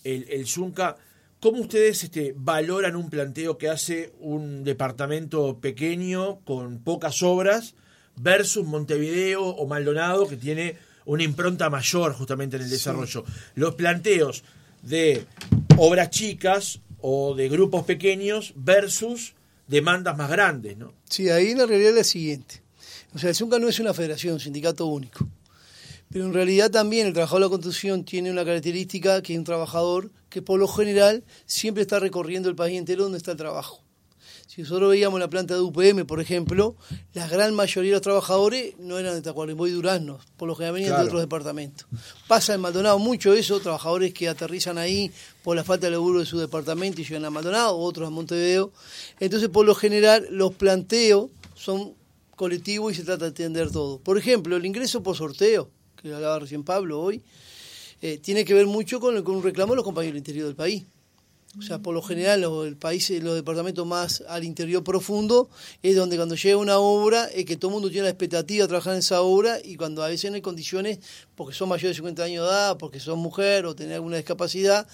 el, 0.04 0.28
el 0.30 0.46
Zunca, 0.46 0.98
¿cómo 1.46 1.62
ustedes 1.62 2.04
este, 2.04 2.34
valoran 2.36 2.96
un 2.96 3.12
planteo 3.12 3.60
que 3.60 3.70
hace 3.70 4.12
un 4.20 4.64
departamento 4.64 5.60
pequeño 5.60 6.40
con 6.40 6.80
pocas 6.80 7.22
obras 7.22 7.76
versus 8.16 8.66
Montevideo 8.66 9.44
o 9.44 9.68
Maldonado 9.68 10.28
que 10.28 10.38
tiene 10.38 10.76
una 11.06 11.22
impronta 11.22 11.70
mayor 11.70 12.14
justamente 12.14 12.56
en 12.56 12.64
el 12.64 12.70
desarrollo? 12.72 13.26
Los 13.54 13.76
planteos 13.76 14.44
de 14.82 15.28
obras 15.78 16.10
chicas 16.10 16.80
o 17.00 17.36
de 17.36 17.48
grupos 17.48 17.84
pequeños 17.84 18.54
versus 18.56 19.36
demandas 19.68 20.18
más 20.18 20.32
grandes, 20.32 20.76
¿no? 20.78 20.96
Sí, 21.08 21.30
ahí 21.30 21.54
la 21.54 21.68
realidad 21.68 21.92
es 21.92 21.96
la 21.98 22.04
siguiente. 22.06 22.64
O 23.14 23.20
sea, 23.20 23.30
el 23.30 23.36
SUNCA 23.36 23.60
no 23.60 23.70
es 23.70 23.80
una 23.80 23.94
federación, 23.94 24.34
un 24.34 24.40
sindicato 24.40 24.88
único. 24.88 25.30
Pero 26.10 26.26
en 26.26 26.34
realidad 26.34 26.72
también 26.72 27.08
el 27.08 27.14
trabajador 27.14 27.42
de 27.42 27.46
la 27.46 27.50
construcción 27.50 28.04
tiene 28.04 28.32
una 28.32 28.46
característica 28.46 29.22
que 29.22 29.34
es 29.34 29.40
un 29.40 29.46
trabajador 29.46 30.12
que 30.30 30.42
por 30.42 30.60
lo 30.60 30.68
general 30.68 31.24
siempre 31.46 31.82
está 31.82 32.00
recorriendo 32.00 32.50
el 32.50 32.56
país 32.56 32.78
entero 32.78 33.04
donde 33.04 33.18
está 33.18 33.32
el 33.32 33.38
trabajo. 33.38 33.86
Si 34.48 34.62
nosotros 34.62 34.92
veíamos 34.92 35.20
la 35.20 35.30
planta 35.30 35.56
de 35.56 35.60
UPM, 35.60 36.06
por 36.06 36.22
ejemplo, 36.22 36.78
la 37.14 37.28
gran 37.28 37.54
mayoría 37.56 37.92
de 37.92 37.96
los 37.96 38.02
trabajadores 38.02 38.76
no 38.80 38.98
eran 38.98 39.16
de 39.16 39.22
Tacuarembó 39.22 39.68
y 39.68 39.72
Durazno, 39.72 40.20
por 40.38 40.48
lo 40.48 40.56
general 40.56 40.76
venían 40.76 40.98
de 40.98 41.04
otros 41.04 41.20
departamentos. 41.20 41.88
Pasa 42.28 42.54
en 42.54 42.62
Maldonado 42.62 42.98
mucho 43.00 43.34
eso, 43.34 43.60
trabajadores 43.60 44.14
que 44.14 44.30
aterrizan 44.30 44.78
ahí 44.78 45.12
por 45.44 45.56
la 45.56 45.64
falta 45.64 45.88
de 45.88 45.92
laburo 45.92 46.20
de 46.20 46.26
su 46.26 46.38
departamento 46.40 47.02
y 47.02 47.04
llegan 47.04 47.26
a 47.26 47.32
Maldonado, 47.32 47.78
otros 47.78 48.08
a 48.08 48.12
Montevideo. 48.12 48.72
Entonces, 49.20 49.50
por 49.50 49.66
lo 49.66 49.76
general, 49.76 50.28
los 50.30 50.54
planteos 50.54 51.32
son 51.56 51.96
colectivos 52.36 52.94
y 52.94 52.96
se 52.96 53.04
trata 53.04 53.26
de 53.26 53.32
atender 53.32 53.72
todo. 53.72 54.00
Por 54.00 54.18
ejemplo, 54.18 54.56
el 54.56 54.66
ingreso 54.66 55.02
por 55.02 55.18
sorteo, 55.18 55.70
que 56.10 56.16
hablaba 56.16 56.40
recién 56.40 56.64
Pablo 56.64 57.02
hoy, 57.02 57.22
eh, 58.02 58.18
tiene 58.18 58.46
que 58.46 58.54
ver 58.54 58.68
mucho 58.68 59.00
con, 59.00 59.22
con 59.24 59.36
un 59.36 59.44
reclamo 59.44 59.74
de 59.74 59.78
los 59.78 59.86
compañeros 59.86 60.14
del 60.14 60.20
interior 60.20 60.48
del 60.48 60.56
país. 60.56 60.86
O 61.58 61.62
sea, 61.62 61.80
por 61.80 61.94
lo 61.94 62.02
general, 62.02 62.44
el 62.44 62.76
país, 62.76 63.10
los 63.22 63.34
departamentos 63.34 63.88
más 63.88 64.24
al 64.28 64.44
interior 64.44 64.84
profundo, 64.84 65.50
es 65.82 65.96
donde 65.96 66.18
cuando 66.18 66.36
llega 66.36 66.58
una 66.58 66.80
obra, 66.80 67.26
es 67.28 67.46
que 67.46 67.56
todo 67.56 67.70
el 67.70 67.74
mundo 67.76 67.90
tiene 67.90 68.04
la 68.04 68.10
expectativa 68.10 68.64
de 68.64 68.68
trabajar 68.68 68.94
en 68.94 69.00
esa 69.00 69.22
obra 69.22 69.60
y 69.64 69.78
cuando 69.78 70.04
a 70.04 70.10
veces 70.10 70.30
no 70.32 70.36
hay 70.36 70.42
condiciones, 70.42 71.00
porque 71.36 71.56
son 71.56 71.70
mayores 71.70 71.92
de 71.92 72.02
50 72.02 72.24
años 72.24 72.44
de 72.44 72.52
edad, 72.52 72.78
porque 72.78 73.00
son 73.00 73.20
mujer 73.20 73.66
o 73.66 73.74
tienen 73.74 73.96
alguna 73.96 74.18
discapacidad, 74.18 74.86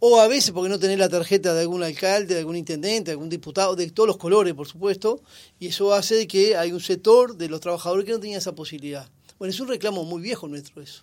o 0.00 0.18
a 0.18 0.26
veces 0.26 0.50
porque 0.50 0.68
no 0.68 0.80
tenés 0.80 0.98
la 0.98 1.08
tarjeta 1.08 1.54
de 1.54 1.60
algún 1.60 1.84
alcalde, 1.84 2.34
de 2.34 2.40
algún 2.40 2.56
intendente, 2.56 3.10
de 3.10 3.12
algún 3.12 3.28
diputado, 3.28 3.76
de 3.76 3.88
todos 3.90 4.08
los 4.08 4.16
colores, 4.16 4.54
por 4.54 4.66
supuesto, 4.66 5.22
y 5.60 5.68
eso 5.68 5.94
hace 5.94 6.26
que 6.26 6.56
hay 6.56 6.72
un 6.72 6.80
sector 6.80 7.36
de 7.36 7.48
los 7.48 7.60
trabajadores 7.60 8.04
que 8.04 8.12
no 8.12 8.18
tenía 8.18 8.38
esa 8.38 8.54
posibilidad. 8.54 9.08
Bueno, 9.40 9.50
es 9.50 9.58
un 9.58 9.66
reclamo 9.66 10.04
muy 10.04 10.22
viejo 10.22 10.46
nuestro 10.46 10.80
eso. 10.80 11.02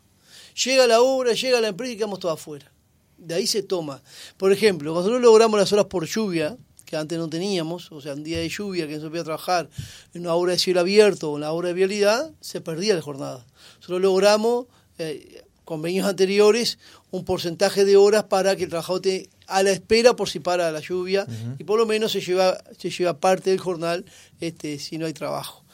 Llega 0.63 0.87
la 0.87 1.01
obra, 1.01 1.33
llega 1.33 1.59
la 1.59 1.67
empresa 1.67 1.91
y 1.91 1.97
quedamos 1.97 2.19
todos 2.19 2.35
afuera 2.35 2.71
de 3.17 3.35
ahí 3.35 3.47
se 3.47 3.63
toma. 3.63 4.01
Por 4.37 4.51
ejemplo, 4.51 4.93
cuando 4.93 5.09
nosotros 5.09 5.21
logramos 5.21 5.59
las 5.59 5.73
horas 5.73 5.85
por 5.85 6.05
lluvia, 6.05 6.57
que 6.85 6.95
antes 6.95 7.17
no 7.17 7.29
teníamos, 7.29 7.91
o 7.91 7.99
sea, 7.99 8.13
un 8.13 8.23
día 8.23 8.39
de 8.39 8.47
lluvia 8.47 8.87
que 8.87 8.95
no 8.95 9.01
se 9.01 9.09
podía 9.09 9.23
trabajar 9.23 9.69
en 10.13 10.21
una 10.21 10.33
obra 10.33 10.53
de 10.53 10.59
cielo 10.59 10.79
abierto 10.79 11.31
o 11.31 11.35
en 11.35 11.43
una 11.43 11.51
obra 11.51 11.69
de 11.69 11.73
vialidad, 11.73 12.31
se 12.39 12.61
perdía 12.61 12.95
la 12.95 13.01
jornada. 13.01 13.45
Nosotros 13.77 14.01
logramos, 14.01 14.67
eh, 14.97 15.43
convenios 15.65 16.07
anteriores, 16.07 16.79
un 17.11 17.25
porcentaje 17.25 17.83
de 17.83 17.97
horas 17.97 18.25
para 18.25 18.55
que 18.55 18.63
el 18.63 18.69
trabajador 18.69 19.05
esté 19.05 19.29
a 19.47 19.63
la 19.63 19.71
espera 19.71 20.15
por 20.15 20.29
si 20.29 20.39
para 20.39 20.71
la 20.71 20.79
lluvia 20.79 21.25
y 21.57 21.63
por 21.65 21.77
lo 21.77 21.85
menos 21.85 22.13
se 22.13 22.21
lleva, 22.21 22.57
se 22.77 22.89
lleva 22.89 23.19
parte 23.19 23.49
del 23.49 23.59
jornal 23.59 24.05
este, 24.39 24.79
si 24.79 24.97
no 24.97 25.05
hay 25.05 25.13
trabajo. 25.13 25.65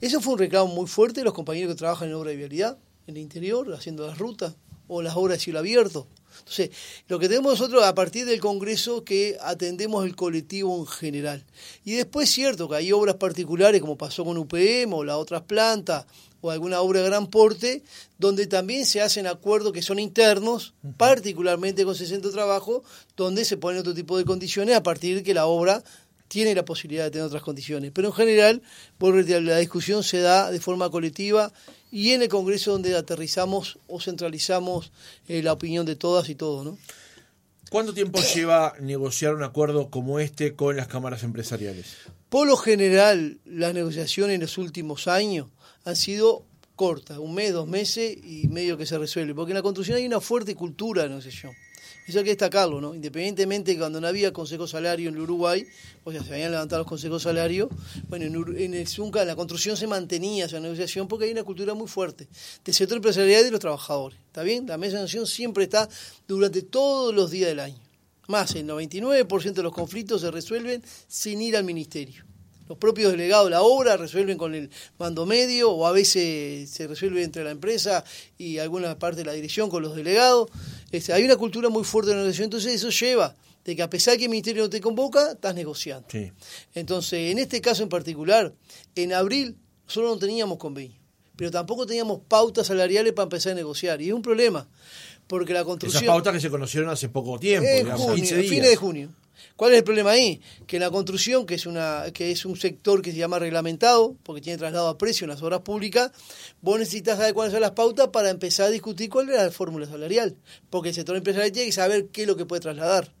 Eso 0.00 0.20
fue 0.20 0.34
un 0.34 0.38
reclamo 0.38 0.68
muy 0.68 0.86
fuerte 0.86 1.20
de 1.20 1.24
los 1.24 1.32
compañeros 1.32 1.72
que 1.72 1.78
trabajan 1.78 2.08
en 2.08 2.14
obra 2.14 2.30
de 2.30 2.36
vialidad, 2.36 2.78
en 3.06 3.16
el 3.16 3.22
interior, 3.22 3.72
haciendo 3.72 4.06
las 4.06 4.18
rutas, 4.18 4.54
o 4.88 5.00
las 5.00 5.16
obras 5.16 5.38
de 5.38 5.44
cielo 5.44 5.58
abierto. 5.58 6.06
Entonces, 6.38 6.70
lo 7.08 7.18
que 7.18 7.28
tenemos 7.28 7.52
nosotros 7.52 7.82
a 7.82 7.94
partir 7.94 8.26
del 8.26 8.40
Congreso 8.40 9.04
que 9.04 9.38
atendemos 9.40 10.04
el 10.04 10.14
colectivo 10.14 10.76
en 10.78 10.86
general. 10.86 11.44
Y 11.82 11.92
después 11.92 12.28
es 12.28 12.34
cierto 12.34 12.68
que 12.68 12.76
hay 12.76 12.92
obras 12.92 13.16
particulares, 13.16 13.80
como 13.80 13.96
pasó 13.96 14.24
con 14.24 14.36
UPM 14.36 14.92
o 14.92 15.02
las 15.02 15.16
otras 15.16 15.42
plantas, 15.42 16.04
o 16.42 16.50
alguna 16.50 16.82
obra 16.82 17.00
de 17.00 17.08
gran 17.08 17.28
porte, 17.28 17.82
donde 18.18 18.46
también 18.46 18.84
se 18.84 19.00
hacen 19.00 19.26
acuerdos 19.26 19.72
que 19.72 19.80
son 19.80 19.98
internos, 19.98 20.74
particularmente 20.98 21.84
con 21.84 21.94
ese 21.94 22.06
centro 22.06 22.30
de 22.30 22.36
trabajo, 22.36 22.84
donde 23.16 23.46
se 23.46 23.56
ponen 23.56 23.80
otro 23.80 23.94
tipo 23.94 24.18
de 24.18 24.24
condiciones 24.24 24.76
a 24.76 24.82
partir 24.82 25.16
de 25.16 25.22
que 25.22 25.34
la 25.34 25.46
obra 25.46 25.82
tiene 26.28 26.54
la 26.54 26.64
posibilidad 26.64 27.04
de 27.04 27.10
tener 27.10 27.26
otras 27.26 27.42
condiciones. 27.42 27.92
Pero 27.94 28.08
en 28.08 28.14
general, 28.14 28.62
la 28.98 29.58
discusión 29.58 30.02
se 30.02 30.20
da 30.20 30.50
de 30.50 30.60
forma 30.60 30.90
colectiva 30.90 31.52
y 31.90 32.12
en 32.12 32.22
el 32.22 32.28
Congreso 32.28 32.72
donde 32.72 32.96
aterrizamos 32.96 33.78
o 33.86 34.00
centralizamos 34.00 34.92
eh, 35.28 35.42
la 35.42 35.52
opinión 35.52 35.86
de 35.86 35.96
todas 35.96 36.28
y 36.28 36.34
todos. 36.34 36.64
¿no? 36.64 36.78
¿Cuánto 37.70 37.94
tiempo 37.94 38.20
lleva 38.34 38.74
negociar 38.80 39.34
un 39.34 39.42
acuerdo 39.42 39.90
como 39.90 40.20
este 40.20 40.54
con 40.54 40.76
las 40.76 40.88
cámaras 40.88 41.22
empresariales? 41.22 41.96
Por 42.28 42.46
lo 42.46 42.56
general, 42.56 43.38
las 43.44 43.74
negociaciones 43.74 44.34
en 44.34 44.40
los 44.40 44.58
últimos 44.58 45.08
años 45.08 45.48
han 45.84 45.96
sido 45.96 46.44
cortas, 46.76 47.18
un 47.18 47.34
mes, 47.34 47.52
dos 47.52 47.66
meses 47.66 48.16
y 48.22 48.48
medio 48.48 48.76
que 48.76 48.86
se 48.86 48.98
resuelve, 48.98 49.34
porque 49.34 49.52
en 49.52 49.56
la 49.56 49.62
construcción 49.62 49.96
hay 49.96 50.06
una 50.06 50.20
fuerte 50.20 50.54
cultura 50.54 51.02
de 51.02 51.08
negociación. 51.08 51.54
Eso 52.06 52.18
hay 52.18 52.24
que 52.24 52.30
destacarlo, 52.30 52.80
¿no? 52.80 52.94
Independientemente 52.94 53.72
de 53.72 53.78
cuando 53.78 54.00
no 54.00 54.06
había 54.06 54.32
consejo 54.32 54.68
salario 54.68 55.08
en 55.08 55.16
el 55.16 55.22
Uruguay, 55.22 55.66
o 56.04 56.12
sea, 56.12 56.22
se 56.22 56.34
habían 56.34 56.52
levantado 56.52 56.82
los 56.82 56.88
consejos 56.88 57.24
salarios, 57.24 57.68
bueno, 58.08 58.26
en, 58.56 58.74
el 58.74 58.86
Zunca, 58.86 59.22
en 59.22 59.28
la 59.28 59.34
construcción 59.34 59.76
se 59.76 59.88
mantenía 59.88 60.44
esa 60.44 60.60
negociación 60.60 61.08
porque 61.08 61.24
hay 61.24 61.32
una 61.32 61.42
cultura 61.42 61.74
muy 61.74 61.88
fuerte 61.88 62.28
del 62.64 62.74
sector 62.74 62.96
empresarial 62.96 63.40
y 63.40 63.44
de 63.46 63.50
los 63.50 63.60
trabajadores. 63.60 64.18
¿Está 64.26 64.44
bien? 64.44 64.66
La 64.66 64.78
mesa 64.78 64.92
de 64.92 64.98
negociación 64.98 65.26
siempre 65.26 65.64
está 65.64 65.88
durante 66.28 66.62
todos 66.62 67.12
los 67.12 67.32
días 67.32 67.48
del 67.48 67.58
año. 67.58 67.80
Más, 68.28 68.54
el 68.54 68.66
99% 68.66 69.52
de 69.52 69.62
los 69.62 69.72
conflictos 69.72 70.20
se 70.20 70.30
resuelven 70.30 70.82
sin 71.08 71.42
ir 71.42 71.56
al 71.56 71.64
ministerio 71.64 72.24
los 72.68 72.78
propios 72.78 73.12
delegados 73.12 73.46
de 73.46 73.50
la 73.50 73.62
obra 73.62 73.96
resuelven 73.96 74.36
con 74.36 74.54
el 74.54 74.70
mando 74.98 75.24
medio 75.26 75.70
o 75.70 75.86
a 75.86 75.92
veces 75.92 76.68
se 76.68 76.86
resuelve 76.86 77.22
entre 77.22 77.44
la 77.44 77.50
empresa 77.50 78.04
y 78.38 78.58
alguna 78.58 78.98
parte 78.98 79.18
de 79.18 79.24
la 79.24 79.32
dirección 79.32 79.70
con 79.70 79.82
los 79.82 79.94
delegados. 79.94 80.50
Este, 80.96 81.12
hay 81.12 81.24
una 81.24 81.36
cultura 81.36 81.68
muy 81.68 81.84
fuerte 81.84 82.10
de 82.10 82.16
negociación, 82.16 82.44
entonces 82.44 82.74
eso 82.74 82.90
lleva 82.90 83.34
de 83.64 83.76
que 83.76 83.82
a 83.82 83.90
pesar 83.90 84.12
de 84.12 84.18
que 84.18 84.24
el 84.24 84.30
ministerio 84.30 84.62
no 84.62 84.70
te 84.70 84.80
convoca, 84.80 85.32
estás 85.32 85.54
negociando. 85.54 86.06
Entonces, 86.74 87.32
en 87.32 87.38
este 87.38 87.60
caso 87.60 87.82
en 87.82 87.88
particular, 87.88 88.54
en 88.94 89.12
abril 89.12 89.56
solo 89.86 90.08
no 90.08 90.18
teníamos 90.18 90.58
convenio, 90.58 90.98
pero 91.36 91.50
tampoco 91.50 91.86
teníamos 91.86 92.20
pautas 92.28 92.68
salariales 92.68 93.12
para 93.12 93.24
empezar 93.24 93.52
a 93.52 93.54
negociar. 93.56 94.00
Y 94.00 94.08
es 94.08 94.14
un 94.14 94.22
problema, 94.22 94.68
porque 95.26 95.52
la 95.52 95.64
construcción... 95.64 96.04
Esas 96.04 96.14
pautas 96.14 96.32
que 96.32 96.40
se 96.40 96.50
conocieron 96.50 96.88
hace 96.90 97.08
poco 97.08 97.38
tiempo, 97.38 97.68
digamos, 97.68 98.14
15 98.14 98.36
días. 98.36 98.50
fines 98.50 98.70
de 98.70 98.76
junio. 98.76 99.10
¿Cuál 99.56 99.72
es 99.72 99.78
el 99.78 99.84
problema 99.84 100.10
ahí? 100.10 100.40
Que 100.66 100.78
la 100.78 100.90
construcción, 100.90 101.46
que 101.46 101.54
es, 101.54 101.66
una, 101.66 102.04
que 102.12 102.30
es 102.30 102.44
un 102.44 102.56
sector 102.56 103.02
que 103.02 103.12
se 103.12 103.18
llama 103.18 103.38
reglamentado, 103.38 104.16
porque 104.22 104.40
tiene 104.40 104.58
traslado 104.58 104.88
a 104.88 104.98
precio 104.98 105.24
en 105.24 105.30
las 105.30 105.42
obras 105.42 105.60
públicas, 105.60 106.12
vos 106.60 106.78
necesitas 106.78 107.18
saber 107.18 107.34
cuáles 107.34 107.52
son 107.52 107.60
las 107.60 107.72
pautas 107.72 108.08
para 108.08 108.30
empezar 108.30 108.66
a 108.66 108.70
discutir 108.70 109.10
cuál 109.10 109.28
es 109.30 109.36
la 109.36 109.50
fórmula 109.50 109.86
salarial, 109.86 110.36
porque 110.70 110.90
el 110.90 110.94
sector 110.94 111.16
empresarial 111.16 111.52
tiene 111.52 111.66
que 111.66 111.72
saber 111.72 112.08
qué 112.08 112.22
es 112.22 112.28
lo 112.28 112.36
que 112.36 112.44
puede 112.44 112.60
trasladar. 112.60 113.12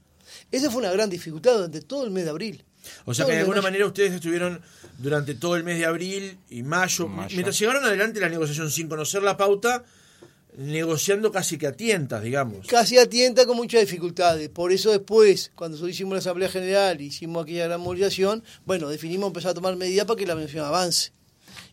Esa 0.50 0.70
fue 0.70 0.80
una 0.80 0.92
gran 0.92 1.08
dificultad 1.08 1.54
durante 1.54 1.80
todo 1.82 2.04
el 2.04 2.10
mes 2.10 2.24
de 2.24 2.30
abril. 2.30 2.64
O 3.04 3.14
sea 3.14 3.26
que 3.26 3.32
de 3.32 3.40
alguna 3.40 3.62
manera 3.62 3.86
ustedes 3.86 4.12
estuvieron 4.12 4.60
durante 4.98 5.34
todo 5.34 5.56
el 5.56 5.64
mes 5.64 5.78
de 5.78 5.86
abril 5.86 6.38
y 6.48 6.62
mayo, 6.62 7.08
mientras 7.08 7.58
llegaron 7.58 7.84
adelante 7.84 8.20
la 8.20 8.28
negociación 8.28 8.70
sin 8.70 8.88
conocer 8.88 9.22
la 9.22 9.36
pauta, 9.36 9.84
negociando 10.56 11.30
casi 11.30 11.58
que 11.58 11.66
a 11.66 11.72
tientas, 11.72 12.22
digamos. 12.22 12.66
Casi 12.66 12.98
a 12.98 13.08
tientas 13.08 13.46
con 13.46 13.56
muchas 13.56 13.82
dificultades. 13.82 14.48
Por 14.48 14.72
eso 14.72 14.90
después, 14.90 15.52
cuando 15.54 15.88
hicimos 15.88 16.14
la 16.14 16.18
Asamblea 16.18 16.48
General, 16.48 17.00
hicimos 17.00 17.44
aquella 17.44 17.66
gran 17.66 17.80
movilización, 17.80 18.42
bueno, 18.64 18.88
definimos 18.88 19.28
empezar 19.28 19.50
a 19.50 19.54
tomar 19.54 19.76
medidas 19.76 20.06
para 20.06 20.18
que 20.18 20.26
la 20.26 20.34
negociación 20.34 20.64
avance. 20.64 21.12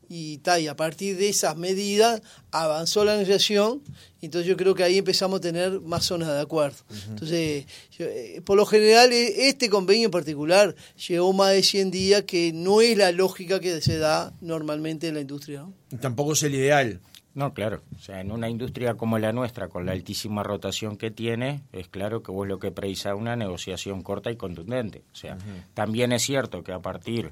Y, 0.09 0.39
ta, 0.39 0.59
y 0.59 0.67
a 0.67 0.75
partir 0.75 1.17
de 1.17 1.29
esas 1.29 1.55
medidas 1.55 2.21
avanzó 2.51 3.05
la 3.05 3.13
negociación, 3.13 3.81
entonces 4.21 4.47
yo 4.47 4.57
creo 4.57 4.75
que 4.75 4.83
ahí 4.83 4.97
empezamos 4.97 5.37
a 5.37 5.41
tener 5.41 5.79
más 5.79 6.05
zonas 6.05 6.27
de 6.27 6.41
acuerdo. 6.41 6.77
Entonces, 7.09 7.65
eh, 7.97 8.41
por 8.43 8.57
lo 8.57 8.65
general, 8.65 9.11
eh, 9.13 9.47
este 9.47 9.69
convenio 9.69 10.05
en 10.05 10.11
particular 10.11 10.75
llevó 11.07 11.31
más 11.33 11.53
de 11.53 11.63
100 11.63 11.89
días, 11.89 12.23
que 12.23 12.51
no 12.53 12.81
es 12.81 12.97
la 12.97 13.11
lógica 13.13 13.59
que 13.61 13.81
se 13.81 13.97
da 13.97 14.33
normalmente 14.41 15.07
en 15.07 15.15
la 15.15 15.21
industria. 15.21 15.65
Tampoco 16.01 16.33
es 16.33 16.43
el 16.43 16.53
ideal. 16.53 16.99
No, 17.35 17.53
claro. 17.53 17.81
O 17.95 17.99
sea, 17.99 18.21
en 18.21 18.31
una 18.31 18.49
industria 18.49 18.93
como 18.93 19.17
la 19.17 19.31
nuestra, 19.31 19.67
con 19.67 19.85
la 19.85 19.91
altísima 19.91 20.43
rotación 20.43 20.97
que 20.97 21.09
tiene, 21.09 21.63
es 21.71 21.87
claro 21.87 22.21
que 22.21 22.31
vos 22.31 22.47
lo 22.47 22.59
que 22.59 22.71
precisás 22.71 23.15
una 23.15 23.35
negociación 23.35 24.03
corta 24.03 24.31
y 24.31 24.35
contundente. 24.35 25.03
O 25.11 25.15
sea, 25.15 25.37
también 25.73 26.11
es 26.11 26.21
cierto 26.21 26.63
que 26.63 26.73
a 26.73 26.79
partir 26.79 27.31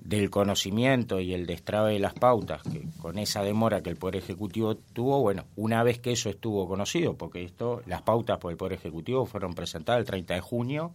del 0.00 0.30
conocimiento 0.30 1.20
y 1.20 1.32
el 1.32 1.46
destrave 1.46 1.94
de 1.94 1.98
las 2.00 2.14
pautas, 2.14 2.62
que 2.62 2.82
con 3.00 3.18
esa 3.18 3.42
demora 3.42 3.82
que 3.82 3.90
el 3.90 3.96
Poder 3.96 4.16
Ejecutivo 4.16 4.74
tuvo, 4.74 5.20
bueno, 5.20 5.44
una 5.56 5.82
vez 5.82 5.98
que 5.98 6.12
eso 6.12 6.28
estuvo 6.28 6.66
conocido, 6.66 7.14
porque 7.14 7.44
esto, 7.44 7.82
las 7.86 8.02
pautas 8.02 8.38
por 8.38 8.50
el 8.50 8.58
Poder 8.58 8.74
Ejecutivo 8.74 9.24
fueron 9.26 9.54
presentadas 9.54 10.00
el 10.00 10.06
30 10.06 10.34
de 10.34 10.40
junio, 10.40 10.92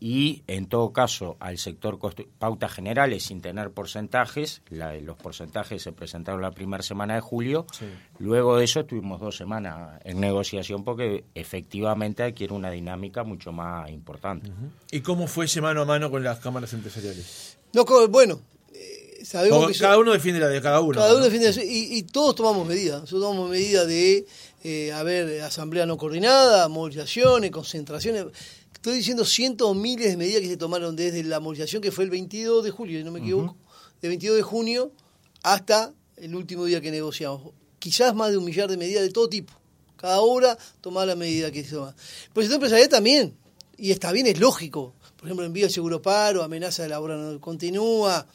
y 0.00 0.42
en 0.46 0.66
todo 0.66 0.92
caso 0.92 1.36
al 1.40 1.58
sector 1.58 1.98
pautas 2.38 2.72
generales 2.72 3.24
sin 3.24 3.42
tener 3.42 3.70
porcentajes, 3.70 4.62
la, 4.70 4.94
los 4.94 5.16
porcentajes 5.18 5.82
se 5.82 5.92
presentaron 5.92 6.40
la 6.40 6.52
primera 6.52 6.82
semana 6.82 7.14
de 7.14 7.20
julio, 7.20 7.66
luego 8.18 8.56
de 8.56 8.64
eso 8.64 8.80
estuvimos 8.80 9.20
dos 9.20 9.36
semanas 9.36 10.00
en 10.04 10.18
negociación 10.18 10.84
porque 10.84 11.24
efectivamente 11.34 12.22
adquiere 12.22 12.54
una 12.54 12.70
dinámica 12.70 13.24
mucho 13.24 13.52
más 13.52 13.90
importante. 13.90 14.50
¿Y 14.90 15.00
cómo 15.02 15.26
fue 15.26 15.44
ese 15.44 15.60
mano 15.60 15.82
a 15.82 15.84
mano 15.84 16.10
con 16.10 16.24
las 16.24 16.40
cámaras 16.40 16.72
empresariales? 16.72 17.58
No, 17.74 17.84
bueno, 18.08 18.40
eh, 18.72 19.20
sabemos 19.22 19.70
que 19.70 19.78
cada 19.78 19.98
uno 19.98 20.12
defiende 20.12 20.40
la 20.40 20.48
de 20.48 20.62
cada 20.62 20.80
uno. 20.80 20.98
Cada 20.98 21.14
uno 21.14 21.24
defiende 21.24 21.50
y, 21.64 21.98
y, 21.98 22.02
todos 22.04 22.34
tomamos 22.34 22.66
medidas, 22.66 23.02
nosotros 23.02 23.22
tomamos 23.22 23.50
medidas 23.50 23.86
de, 23.86 24.26
eh, 24.62 24.92
haber 24.92 25.40
asamblea 25.40 25.86
no 25.86 25.96
coordinada, 25.96 26.68
movilizaciones, 26.68 27.50
concentraciones 27.50 28.26
Estoy 28.80 28.96
diciendo 28.96 29.26
cientos 29.26 29.68
o 29.68 29.74
miles 29.74 30.08
de 30.08 30.16
medidas 30.16 30.40
que 30.40 30.48
se 30.48 30.56
tomaron 30.56 30.96
desde 30.96 31.22
la 31.22 31.38
movilización 31.38 31.82
que 31.82 31.92
fue 31.92 32.04
el 32.04 32.08
22 32.08 32.64
de 32.64 32.70
julio, 32.70 32.98
si 32.98 33.04
no 33.04 33.10
me 33.10 33.20
equivoco, 33.20 33.54
de 34.00 34.08
22 34.08 34.38
de 34.38 34.42
junio 34.42 34.90
hasta 35.42 35.92
el 36.16 36.34
último 36.34 36.64
día 36.64 36.80
que 36.80 36.90
negociamos. 36.90 37.52
Quizás 37.78 38.14
más 38.14 38.30
de 38.30 38.38
un 38.38 38.44
millar 38.46 38.70
de 38.70 38.78
medidas 38.78 39.02
de 39.02 39.10
todo 39.10 39.28
tipo. 39.28 39.52
Cada 39.98 40.20
hora 40.20 40.56
tomar 40.80 41.06
la 41.06 41.14
medida 41.14 41.50
que 41.50 41.62
se 41.62 41.72
toma. 41.72 41.94
Pues 42.32 42.46
el 42.46 42.54
empresarial 42.54 42.88
también, 42.88 43.36
y 43.76 43.90
está 43.90 44.12
bien, 44.12 44.26
es 44.26 44.40
lógico. 44.40 44.94
Por 45.18 45.26
ejemplo, 45.26 45.44
envío 45.44 45.66
de 45.66 45.72
seguro 45.74 46.00
paro, 46.00 46.42
amenaza 46.42 46.82
de 46.82 46.88
la 46.88 47.02
obra 47.02 47.18
no 47.18 47.38
continúa, 47.38 48.26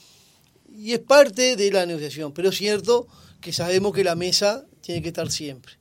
y 0.78 0.94
es 0.94 1.00
parte 1.00 1.56
de 1.56 1.72
la 1.72 1.88
negociación. 1.88 2.34
Pero 2.34 2.50
es 2.50 2.56
cierto 2.56 3.08
que 3.42 3.52
sabemos 3.52 3.96
que 3.96 4.04
la 4.04 4.14
mesa 4.14 4.64
tiene 4.82 5.02
que 5.02 5.08
estar 5.08 5.32
siempre. 5.32 5.74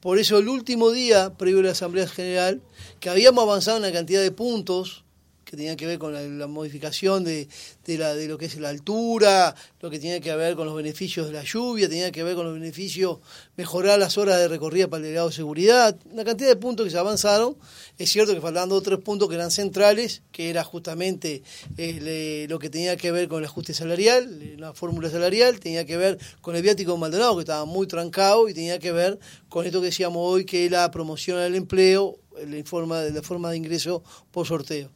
Por 0.00 0.18
eso 0.18 0.38
el 0.38 0.48
último 0.48 0.90
día, 0.90 1.34
previo 1.34 1.60
a 1.60 1.64
la 1.64 1.70
Asamblea 1.72 2.06
General, 2.06 2.60
que 3.00 3.10
habíamos 3.10 3.42
avanzado 3.42 3.78
en 3.78 3.82
la 3.82 3.92
cantidad 3.92 4.22
de 4.22 4.30
puntos 4.30 5.05
que 5.46 5.56
tenían 5.56 5.76
que 5.76 5.86
ver 5.86 5.98
con 5.98 6.38
la, 6.38 6.46
modificación 6.48 7.22
de, 7.22 7.48
de 7.84 8.26
lo 8.26 8.36
que 8.36 8.46
es 8.46 8.56
la 8.58 8.68
altura, 8.68 9.54
lo 9.80 9.88
que 9.88 10.00
tenía 10.00 10.20
que 10.20 10.34
ver 10.34 10.56
con 10.56 10.66
los 10.66 10.74
beneficios 10.74 11.28
de 11.28 11.34
la 11.34 11.44
lluvia, 11.44 11.88
tenía 11.88 12.10
que 12.10 12.24
ver 12.24 12.34
con 12.34 12.46
los 12.46 12.54
beneficios, 12.54 13.20
mejorar 13.56 13.96
las 14.00 14.18
horas 14.18 14.40
de 14.40 14.48
recorrida 14.48 14.88
para 14.88 14.98
el 14.98 15.04
delegado 15.04 15.28
de 15.28 15.34
seguridad, 15.36 15.96
una 16.10 16.24
cantidad 16.24 16.48
de 16.48 16.56
puntos 16.56 16.84
que 16.84 16.90
se 16.90 16.98
avanzaron. 16.98 17.56
Es 17.96 18.10
cierto 18.10 18.34
que 18.34 18.40
faltando 18.40 18.74
otros 18.74 19.00
puntos 19.00 19.28
que 19.28 19.36
eran 19.36 19.52
centrales, 19.52 20.22
que 20.32 20.50
era 20.50 20.64
justamente 20.64 21.44
eh, 21.78 22.46
lo 22.48 22.58
que 22.58 22.68
tenía 22.68 22.96
que 22.96 23.12
ver 23.12 23.28
con 23.28 23.38
el 23.38 23.44
ajuste 23.44 23.72
salarial, 23.72 24.58
la 24.58 24.74
fórmula 24.74 25.10
salarial, 25.10 25.60
tenía 25.60 25.86
que 25.86 25.96
ver 25.96 26.18
con 26.40 26.56
el 26.56 26.62
viático 26.62 26.96
Maldonado, 26.96 27.36
que 27.36 27.42
estaba 27.42 27.64
muy 27.66 27.86
trancado, 27.86 28.48
y 28.48 28.54
tenía 28.54 28.80
que 28.80 28.90
ver 28.90 29.20
con 29.48 29.64
esto 29.64 29.80
que 29.80 29.86
decíamos 29.86 30.18
hoy, 30.20 30.44
que 30.44 30.66
es 30.66 30.72
la 30.72 30.90
promoción 30.90 31.38
al 31.38 31.54
empleo, 31.54 32.18
la 32.46 32.64
forma, 32.64 33.02
la 33.02 33.22
forma 33.22 33.50
de 33.50 33.56
ingreso 33.56 34.02
por 34.30 34.46
sorteo 34.46 34.90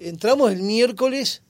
entramos 0.00 0.50
el 0.50 0.62
miércoles 0.62 1.42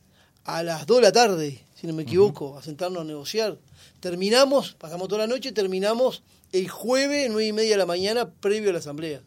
a 0.45 0.62
las 0.62 0.87
2 0.87 0.99
de 0.99 1.02
la 1.02 1.12
tarde, 1.12 1.64
si 1.75 1.87
no 1.87 1.95
me 1.95 2.02
equivoco, 2.02 2.59
a 2.59 2.62
sentarnos 2.62 3.02
a 3.02 3.04
negociar. 3.04 3.59
Terminamos, 4.00 4.75
pasamos 4.75 5.09
toda 5.09 5.23
la 5.23 5.26
noche, 5.26 5.52
terminamos 5.52 6.23
el 6.52 6.69
jueves, 6.69 7.28
nueve 7.30 7.47
y 7.47 7.52
media 7.52 7.71
de 7.73 7.76
la 7.76 7.87
mañana, 7.87 8.28
previo 8.28 8.71
a 8.71 8.73
la 8.73 8.80
asamblea. 8.80 9.23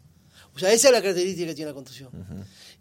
O 0.56 0.60
sea, 0.60 0.72
esa 0.72 0.90
es 0.90 0.94
la 0.94 1.02
característica 1.02 1.48
que 1.48 1.56
tiene 1.56 1.72
la 1.72 1.76
construcción. 1.76 2.10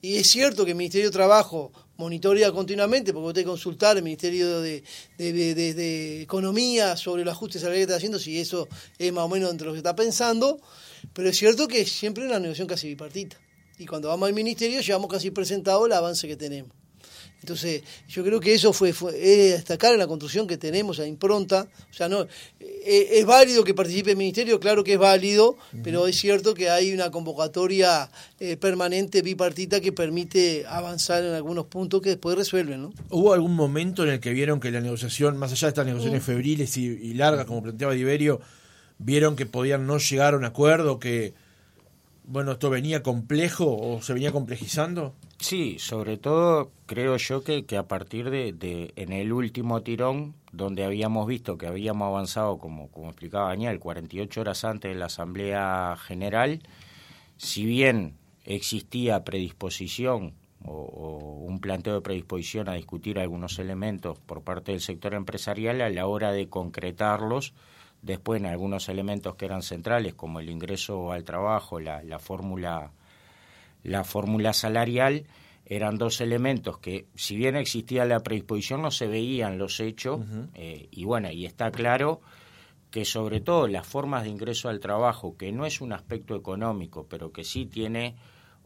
Y 0.03 0.17
es 0.17 0.27
cierto 0.27 0.65
que 0.65 0.73
el 0.73 0.77
Ministerio 0.77 1.09
de 1.09 1.13
Trabajo 1.13 1.73
monitorea 1.97 2.51
continuamente, 2.51 3.13
porque 3.13 3.29
usted 3.29 3.45
consultar 3.47 3.97
el 3.97 4.03
Ministerio 4.03 4.61
de, 4.61 4.83
de, 5.17 6.23
Economía 6.23 6.97
sobre 6.97 7.23
el 7.23 7.29
ajuste 7.29 7.59
salarial 7.59 7.81
que 7.81 7.83
está 7.85 7.97
haciendo, 7.97 8.19
si 8.19 8.39
eso 8.41 8.69
es 8.99 9.13
más 9.13 9.25
o 9.25 9.29
menos 9.29 9.51
entre 9.51 9.69
lo 9.69 9.73
que 9.73 9.79
está 9.79 9.95
pensando, 9.95 10.61
pero 11.13 11.29
es 11.29 11.37
cierto 11.37 11.69
que 11.69 11.85
siempre 11.85 12.25
es 12.25 12.31
una 12.31 12.39
negociación 12.39 12.69
casi 12.69 12.89
bipartita 12.89 13.39
y 13.79 13.87
cuando 13.87 14.09
vamos 14.09 14.29
al 14.29 14.35
ministerio 14.35 14.81
llevamos 14.81 15.11
casi 15.11 15.31
presentado 15.31 15.87
el 15.87 15.93
avance 15.93 16.29
que 16.29 16.37
tenemos. 16.37 16.73
Entonces, 17.41 17.83
yo 18.09 18.23
creo 18.23 18.39
que 18.39 18.55
eso 18.55 18.73
fue, 18.73 18.93
fue 18.93 19.13
destacar 19.13 19.93
en 19.93 19.99
la 19.99 20.07
construcción 20.07 20.47
que 20.47 20.57
tenemos, 20.57 21.01
a 21.01 21.07
impronta. 21.09 21.67
O 21.91 21.93
sea, 21.93 22.09
no 22.09 22.29
eh, 22.61 23.09
es 23.11 23.27
válido 23.27 23.65
que 23.65 23.75
participe 23.75 24.13
el 24.13 24.17
ministerio, 24.17 24.61
claro 24.61 24.85
que 24.85 24.93
es 24.93 24.99
válido, 24.99 25.57
pero 25.83 26.07
es 26.07 26.17
cierto 26.17 26.55
que 26.55 26.71
hay 26.71 26.95
una 26.95 27.11
convocatoria 27.11 28.09
eh, 28.39 28.57
permanente 28.57 29.23
bipartita 29.23 29.81
que 29.81 29.91
permite 29.91 30.65
avanzar 30.69 31.25
en 31.25 31.33
algunos 31.33 31.67
puntos 31.67 32.01
que 32.01 32.11
después 32.11 32.37
resuelven. 32.37 32.83
¿no? 32.83 32.93
¿Hubo 33.11 33.33
algún 33.33 33.57
momento 33.57 34.05
en 34.05 34.11
el 34.11 34.21
que 34.21 34.31
vieron 34.31 34.61
que 34.61 34.71
la 34.71 34.81
negociación, 34.81 35.37
más 35.37 35.51
allá 35.51 35.67
de 35.67 35.71
estas 35.71 35.87
negociaciones 35.87 36.23
mm. 36.23 36.27
febriles 36.27 36.77
y, 36.77 36.85
y 36.87 37.15
largas, 37.15 37.47
como 37.47 37.61
planteaba 37.61 37.93
Diverio, 37.93 38.41
vieron 39.03 39.37
que 39.37 39.47
podían 39.47 39.87
no 39.87 39.99
llegar 39.99 40.35
a 40.35 40.37
un 40.37 40.45
acuerdo, 40.45 40.99
que 40.99 41.35
bueno, 42.25 42.53
esto 42.53 42.71
venía 42.71 43.03
complejo 43.03 43.77
o 43.77 44.01
se 44.01 44.15
venía 44.15 44.33
complejizando? 44.33 45.15
Sí, 45.39 45.79
sobre 45.79 46.17
todo 46.17 46.71
creo 46.87 47.17
yo 47.17 47.43
que, 47.43 47.65
que 47.65 47.77
a 47.77 47.89
partir 47.89 48.31
de, 48.31 48.53
de, 48.53 48.93
en 48.97 49.13
el 49.13 49.33
último 49.33 49.83
tirón, 49.83 50.35
donde 50.53 50.85
habíamos 50.85 51.27
visto 51.27 51.59
que 51.59 51.67
habíamos 51.67 52.07
avanzado, 52.07 52.59
como, 52.59 52.89
como 52.89 53.09
explicaba 53.09 53.49
Daniel, 53.49 53.81
48 53.81 54.41
horas 54.41 54.65
antes 54.65 54.93
de 54.93 54.99
la 54.99 55.07
Asamblea 55.07 55.97
General, 55.99 56.61
si 57.39 57.65
bien 57.65 58.15
existía 58.45 59.25
predisposición 59.25 60.35
o, 60.65 60.73
o, 60.73 61.19
un 61.45 61.61
planteo 61.61 61.95
de 61.95 62.01
predisposición 62.03 62.69
a 62.69 62.75
discutir 62.75 63.19
algunos 63.19 63.59
elementos 63.59 64.19
por 64.21 64.43
parte 64.43 64.71
del 64.71 64.81
sector 64.81 65.15
empresarial, 65.15 65.81
a 65.81 65.91
la 65.91 66.07
hora 66.07 66.31
de 66.31 66.49
concretarlos, 66.49 67.53
Después 68.03 68.41
en 68.41 68.47
algunos 68.47 68.89
elementos 68.89 69.37
que 69.37 69.45
eran 69.47 69.63
centrales, 69.63 70.15
como 70.15 70.41
el 70.41 70.51
ingreso 70.51 71.13
al 71.13 71.25
trabajo, 71.25 71.81
la, 71.81 72.03
la 72.03 72.19
fórmula 72.19 72.93
la 73.85 74.05
fórmula 74.05 74.53
salarial, 74.53 75.25
eran 75.67 75.97
dos 75.97 76.21
elementos 76.21 76.79
que, 76.79 77.07
si 77.15 77.37
bien 77.37 77.57
existía 77.57 78.05
la 78.05 78.21
predisposición, 78.21 78.83
no 78.83 78.91
se 78.91 79.07
veían 79.07 79.59
los 79.59 79.81
hechos. 79.81 80.21
eh, 80.55 80.89
y 80.91 81.05
bueno, 81.05 81.31
y 81.31 81.47
está 81.47 81.71
claro 81.71 82.21
que 82.91 83.05
sobre 83.05 83.41
todo 83.41 83.69
las 83.69 83.87
formas 83.87 84.25
de 84.25 84.31
ingreso 84.31 84.69
al 84.69 84.81
trabajo, 84.81 85.37
que 85.37 85.51
no 85.51 85.65
es 85.65 85.81
un 85.81 85.93
aspecto 85.93 86.37
económico, 86.37 87.07
pero 87.09 87.33
que 87.33 87.43
sí 87.43 87.67
tiene 87.67 88.17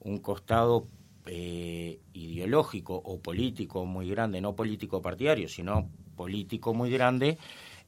un 0.01 0.19
costado 0.19 0.87
eh, 1.27 2.01
ideológico 2.13 2.95
o 2.97 3.21
político 3.21 3.85
muy 3.85 4.09
grande, 4.11 4.41
no 4.41 4.57
político 4.57 5.01
partidario, 5.01 5.49
sino 5.49 5.89
político 6.17 6.75
muy 6.75 6.91
grande, 6.91 7.39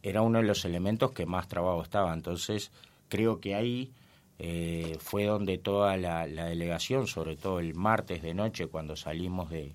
era 0.02 0.22
uno 0.22 0.38
de 0.38 0.44
los 0.44 0.64
elementos 0.64 1.12
que 1.12 1.26
más 1.26 1.48
trabajo 1.48 1.82
estaba. 1.82 2.12
Entonces, 2.14 2.70
creo 3.08 3.40
que 3.40 3.54
ahí 3.54 3.92
eh, 4.38 4.96
fue 5.00 5.24
donde 5.24 5.58
toda 5.58 5.96
la, 5.96 6.26
delegación, 6.26 7.06
sobre 7.06 7.36
todo 7.36 7.60
el 7.60 7.74
martes 7.74 8.22
de 8.22 8.34
noche, 8.34 8.66
cuando 8.68 8.96
salimos 8.96 9.50
de, 9.50 9.74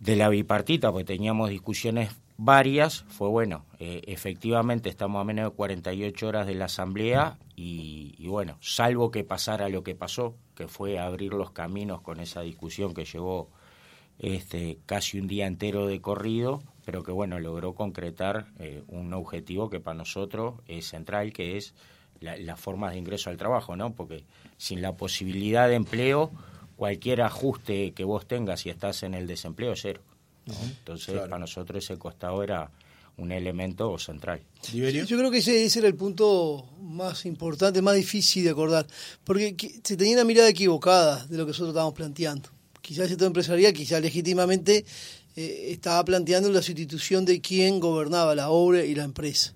de 0.00 0.16
la 0.16 0.28
bipartita, 0.28 0.90
porque 0.90 1.04
teníamos 1.04 1.50
discusiones 1.50 2.10
varias, 2.36 3.04
fue 3.08 3.28
bueno, 3.28 3.64
eh, 3.78 4.02
efectivamente 4.06 4.88
estamos 4.88 5.20
a 5.20 5.24
menos 5.24 5.50
de 5.50 5.56
48 5.56 6.26
horas 6.26 6.46
de 6.46 6.54
la 6.54 6.64
asamblea 6.64 7.38
y, 7.54 8.16
y, 8.18 8.26
bueno, 8.26 8.56
salvo 8.60 9.12
que 9.12 9.22
pasara 9.22 9.68
lo 9.68 9.84
que 9.84 9.94
pasó, 9.94 10.34
que 10.56 10.66
fue 10.66 10.98
abrir 10.98 11.34
los 11.34 11.52
caminos 11.52 12.00
con 12.00 12.18
esa 12.18 12.40
discusión 12.40 12.94
que 12.94 13.04
llevó 13.04 13.50
este, 14.18 14.78
casi 14.86 15.20
un 15.20 15.28
día 15.28 15.46
entero 15.46 15.86
de 15.86 16.00
corrido, 16.00 16.62
pero 16.84 17.02
que 17.02 17.12
bueno, 17.12 17.38
logró 17.38 17.74
concretar 17.74 18.46
eh, 18.58 18.82
un 18.88 19.12
objetivo 19.14 19.70
que 19.70 19.80
para 19.80 19.96
nosotros 19.96 20.54
es 20.66 20.86
central, 20.86 21.32
que 21.32 21.56
es 21.56 21.74
la, 22.20 22.36
las 22.36 22.60
formas 22.60 22.92
de 22.92 22.98
ingreso 22.98 23.30
al 23.30 23.36
trabajo, 23.36 23.76
¿no? 23.76 23.94
Porque 23.94 24.24
sin 24.56 24.82
la 24.82 24.96
posibilidad 24.96 25.68
de 25.68 25.74
empleo, 25.74 26.30
cualquier 26.76 27.22
ajuste 27.22 27.92
que 27.92 28.04
vos 28.04 28.26
tengas 28.26 28.60
si 28.60 28.70
estás 28.70 29.02
en 29.02 29.14
el 29.14 29.26
desempleo 29.26 29.72
es 29.72 29.80
cero. 29.82 30.02
¿no? 30.46 30.54
Entonces, 30.64 31.14
claro. 31.14 31.28
para 31.28 31.38
nosotros 31.38 31.84
ese 31.84 31.98
costado 31.98 32.42
era 32.42 32.70
un 33.16 33.30
elemento 33.30 33.96
central. 33.98 34.40
Yo 34.72 35.16
creo 35.18 35.30
que 35.30 35.38
ese, 35.38 35.64
ese, 35.64 35.80
era 35.80 35.88
el 35.88 35.94
punto 35.94 36.66
más 36.80 37.26
importante, 37.26 37.82
más 37.82 37.94
difícil 37.94 38.44
de 38.44 38.50
acordar, 38.50 38.86
porque 39.24 39.54
se 39.82 39.96
tenía 39.96 40.14
una 40.14 40.24
mirada 40.24 40.48
equivocada 40.48 41.24
de 41.26 41.36
lo 41.36 41.44
que 41.44 41.50
nosotros 41.50 41.70
estábamos 41.70 41.94
planteando. 41.94 42.48
Quizás 42.80 43.04
el 43.04 43.10
sector 43.10 43.26
empresarial, 43.28 43.72
quizás 43.72 44.00
legítimamente, 44.00 44.84
eh, 45.36 45.68
estaba 45.70 46.04
planteando 46.04 46.50
la 46.50 46.62
sustitución 46.62 47.24
de 47.24 47.40
quien 47.40 47.80
gobernaba 47.80 48.34
la 48.34 48.50
obra 48.50 48.84
y 48.84 48.94
la 48.94 49.04
empresa. 49.04 49.54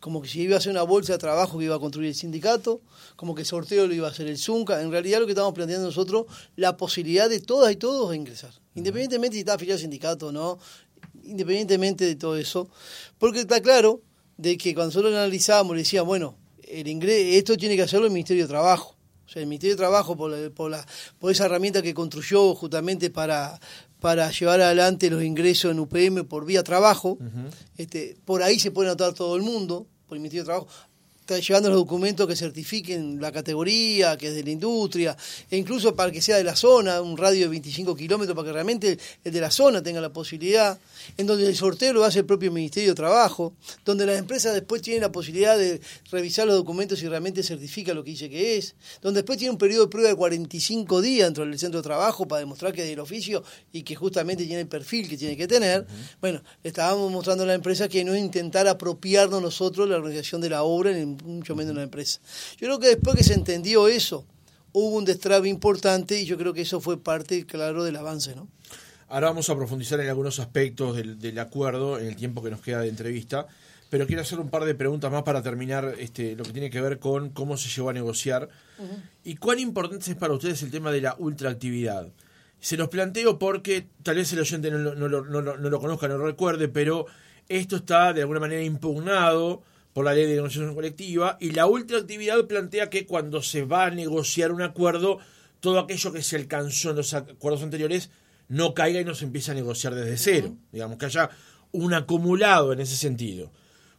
Como 0.00 0.22
que 0.22 0.28
si 0.28 0.40
iba 0.40 0.54
a 0.54 0.58
hacer 0.58 0.72
una 0.72 0.82
bolsa 0.82 1.12
de 1.12 1.18
trabajo 1.18 1.58
que 1.58 1.66
iba 1.66 1.76
a 1.76 1.78
construir 1.78 2.08
el 2.08 2.14
sindicato, 2.14 2.80
como 3.16 3.34
que 3.34 3.42
el 3.42 3.46
sorteo 3.46 3.86
lo 3.86 3.92
iba 3.92 4.08
a 4.08 4.10
hacer 4.10 4.26
el 4.28 4.38
ZUNCA. 4.38 4.80
En 4.80 4.90
realidad 4.90 5.20
lo 5.20 5.26
que 5.26 5.32
estamos 5.32 5.52
planteando 5.52 5.86
nosotros, 5.86 6.24
la 6.56 6.78
posibilidad 6.78 7.28
de 7.28 7.40
todas 7.40 7.70
y 7.70 7.76
todos 7.76 8.10
de 8.10 8.16
ingresar. 8.16 8.50
Independientemente 8.74 9.34
si 9.34 9.40
está 9.40 9.54
afiliado 9.54 9.76
al 9.76 9.80
sindicato 9.82 10.28
o 10.28 10.32
no, 10.32 10.58
independientemente 11.22 12.06
de 12.06 12.16
todo 12.16 12.36
eso. 12.36 12.70
Porque 13.18 13.40
está 13.40 13.60
claro 13.60 14.00
de 14.38 14.56
que 14.56 14.74
cuando 14.74 14.88
nosotros 14.88 15.12
lo 15.12 15.18
analizábamos, 15.18 15.76
le 15.76 15.82
decíamos, 15.82 16.08
bueno, 16.08 16.34
el 16.66 16.88
ingreso, 16.88 17.38
esto 17.38 17.56
tiene 17.58 17.76
que 17.76 17.82
hacerlo 17.82 18.06
el 18.06 18.12
Ministerio 18.12 18.44
de 18.44 18.48
Trabajo. 18.48 18.96
O 19.26 19.28
sea, 19.28 19.42
el 19.42 19.48
Ministerio 19.48 19.76
de 19.76 19.80
Trabajo, 19.80 20.16
por, 20.16 20.30
la, 20.30 20.50
por, 20.50 20.70
la, 20.70 20.86
por 21.18 21.30
esa 21.30 21.44
herramienta 21.44 21.82
que 21.82 21.92
construyó 21.92 22.54
justamente 22.54 23.10
para, 23.10 23.60
para 24.00 24.30
llevar 24.30 24.60
adelante 24.60 25.10
los 25.10 25.22
ingresos 25.22 25.70
en 25.70 25.78
UPM 25.78 26.24
por 26.24 26.44
vía 26.46 26.62
trabajo. 26.62 27.10
Uh 27.20 27.24
-huh. 27.24 27.50
este, 27.76 28.16
por 28.24 28.42
ahí 28.42 28.58
se 28.58 28.70
puede 28.70 28.88
notar 28.88 29.12
todo 29.12 29.36
el 29.36 29.42
mundo, 29.42 29.86
por 30.06 30.16
el 30.16 30.22
Ministerio 30.22 30.42
de 30.42 30.46
Trabajo. 30.46 30.68
Llevando 31.38 31.68
los 31.68 31.78
documentos 31.78 32.26
que 32.26 32.34
certifiquen 32.34 33.20
la 33.20 33.30
categoría, 33.30 34.16
que 34.16 34.28
es 34.28 34.34
de 34.34 34.42
la 34.42 34.50
industria, 34.50 35.16
e 35.50 35.56
incluso 35.56 35.94
para 35.94 36.10
que 36.10 36.20
sea 36.20 36.36
de 36.36 36.44
la 36.44 36.56
zona, 36.56 37.00
un 37.00 37.16
radio 37.16 37.42
de 37.42 37.48
25 37.48 37.94
kilómetros, 37.94 38.34
para 38.34 38.46
que 38.46 38.52
realmente 38.52 38.98
el 39.22 39.32
de 39.32 39.40
la 39.40 39.50
zona 39.50 39.82
tenga 39.82 40.00
la 40.00 40.12
posibilidad, 40.12 40.78
en 41.16 41.26
donde 41.26 41.46
el 41.46 41.54
sorteo 41.54 41.92
lo 41.92 42.04
hace 42.04 42.20
el 42.20 42.24
propio 42.24 42.50
Ministerio 42.50 42.90
de 42.90 42.94
Trabajo, 42.94 43.52
donde 43.84 44.06
las 44.06 44.18
empresas 44.18 44.54
después 44.54 44.82
tienen 44.82 45.02
la 45.02 45.12
posibilidad 45.12 45.56
de 45.56 45.80
revisar 46.10 46.46
los 46.46 46.56
documentos 46.56 47.02
y 47.02 47.08
realmente 47.08 47.42
certifica 47.42 47.94
lo 47.94 48.02
que 48.02 48.10
dice 48.10 48.28
que 48.28 48.56
es, 48.56 48.74
donde 49.00 49.20
después 49.20 49.38
tiene 49.38 49.52
un 49.52 49.58
periodo 49.58 49.84
de 49.84 49.90
prueba 49.90 50.08
de 50.08 50.16
45 50.16 51.00
días 51.00 51.28
dentro 51.28 51.44
del 51.44 51.58
centro 51.58 51.80
de 51.80 51.84
trabajo 51.84 52.26
para 52.26 52.40
demostrar 52.40 52.72
que 52.72 52.82
es 52.82 52.88
del 52.88 53.00
oficio 53.00 53.42
y 53.72 53.82
que 53.82 53.94
justamente 53.94 54.44
tiene 54.44 54.62
el 54.62 54.68
perfil 54.68 55.08
que 55.08 55.16
tiene 55.16 55.36
que 55.36 55.46
tener. 55.46 55.82
Uh 55.82 55.84
-huh. 55.84 56.16
Bueno, 56.20 56.42
estábamos 56.64 57.10
mostrando 57.10 57.44
a 57.44 57.46
la 57.46 57.54
empresa 57.54 57.88
que 57.88 58.04
no 58.04 58.16
intentar 58.16 58.66
apropiarnos 58.68 59.40
nosotros 59.42 59.88
la 59.88 59.96
organización 59.96 60.40
de 60.40 60.50
la 60.50 60.62
obra 60.62 60.90
en 60.90 61.16
mucho 61.22 61.54
menos 61.54 61.72
una 61.72 61.82
empresa. 61.82 62.20
Yo 62.58 62.66
creo 62.66 62.78
que 62.78 62.88
después 62.88 63.16
que 63.16 63.24
se 63.24 63.34
entendió 63.34 63.88
eso, 63.88 64.24
hubo 64.72 64.96
un 64.96 65.04
destrave 65.04 65.48
importante 65.48 66.20
y 66.20 66.26
yo 66.26 66.36
creo 66.38 66.52
que 66.52 66.62
eso 66.62 66.80
fue 66.80 67.02
parte, 67.02 67.46
claro, 67.46 67.84
del 67.84 67.96
avance, 67.96 68.34
¿no? 68.34 68.48
Ahora 69.08 69.28
vamos 69.28 69.50
a 69.50 69.56
profundizar 69.56 69.98
en 70.00 70.08
algunos 70.08 70.38
aspectos 70.38 70.96
del, 70.96 71.18
del, 71.18 71.38
acuerdo 71.40 71.98
en 71.98 72.06
el 72.06 72.14
tiempo 72.14 72.42
que 72.42 72.50
nos 72.50 72.60
queda 72.60 72.80
de 72.80 72.88
entrevista, 72.88 73.48
pero 73.88 74.06
quiero 74.06 74.22
hacer 74.22 74.38
un 74.38 74.50
par 74.50 74.64
de 74.64 74.76
preguntas 74.76 75.10
más 75.10 75.24
para 75.24 75.42
terminar 75.42 75.96
este, 75.98 76.36
lo 76.36 76.44
que 76.44 76.52
tiene 76.52 76.70
que 76.70 76.80
ver 76.80 77.00
con 77.00 77.30
cómo 77.30 77.56
se 77.56 77.68
llegó 77.68 77.90
a 77.90 77.92
negociar 77.92 78.48
uh 78.78 78.82
-huh. 78.82 79.02
y 79.24 79.34
cuán 79.34 79.58
importante 79.58 80.12
es 80.12 80.16
para 80.16 80.32
ustedes 80.32 80.62
el 80.62 80.70
tema 80.70 80.92
de 80.92 81.00
la 81.00 81.16
ultraactividad. 81.18 82.06
Se 82.60 82.76
los 82.76 82.88
planteo 82.88 83.36
porque 83.38 83.86
tal 84.04 84.14
vez 84.16 84.32
el 84.32 84.38
oyente 84.40 84.70
no, 84.70 84.78
no, 84.78 84.94
no, 84.94 85.22
no, 85.22 85.56
no 85.56 85.70
lo 85.70 85.80
conozca, 85.80 86.06
no 86.06 86.16
lo 86.16 86.26
recuerde, 86.26 86.68
pero 86.68 87.06
esto 87.48 87.76
está 87.76 88.12
de 88.12 88.20
alguna 88.20 88.38
manera 88.38 88.62
impugnado 88.62 89.62
por 89.92 90.04
la 90.04 90.14
ley 90.14 90.26
de 90.26 90.36
negociación 90.36 90.74
colectiva 90.74 91.36
y 91.40 91.50
la 91.50 91.66
ultraactividad 91.66 92.46
plantea 92.46 92.90
que 92.90 93.06
cuando 93.06 93.42
se 93.42 93.64
va 93.64 93.86
a 93.86 93.90
negociar 93.90 94.52
un 94.52 94.62
acuerdo, 94.62 95.18
todo 95.60 95.78
aquello 95.78 96.12
que 96.12 96.22
se 96.22 96.36
alcanzó 96.36 96.90
en 96.90 96.96
los 96.96 97.14
acuerdos 97.14 97.62
anteriores 97.62 98.10
no 98.48 98.74
caiga 98.74 99.00
y 99.00 99.04
no 99.04 99.14
se 99.14 99.24
empiece 99.24 99.50
a 99.50 99.54
negociar 99.54 99.94
desde 99.94 100.16
cero. 100.16 100.48
Uh 100.50 100.54
-huh. 100.54 100.72
Digamos 100.72 100.98
que 100.98 101.06
haya 101.06 101.30
un 101.72 101.94
acumulado 101.94 102.72
en 102.72 102.80
ese 102.80 102.96
sentido. 102.96 103.50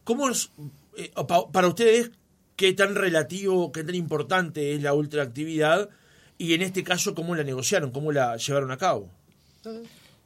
¿Cómo 0.04 0.28
es, 0.28 0.50
eh, 0.96 1.10
para 1.52 1.68
ustedes, 1.68 2.10
qué 2.56 2.72
tan 2.72 2.94
relativo, 2.94 3.72
qué 3.72 3.84
tan 3.84 3.94
importante 3.94 4.74
es 4.74 4.82
la 4.82 4.94
ultraactividad 4.94 5.88
y 6.38 6.54
en 6.54 6.62
este 6.62 6.82
caso 6.82 7.14
cómo 7.14 7.34
la 7.34 7.44
negociaron, 7.44 7.92
cómo 7.92 8.12
la 8.12 8.36
llevaron 8.36 8.70
a 8.70 8.76
cabo? 8.76 9.08
Uh 9.64 9.68
-huh. 9.68 9.82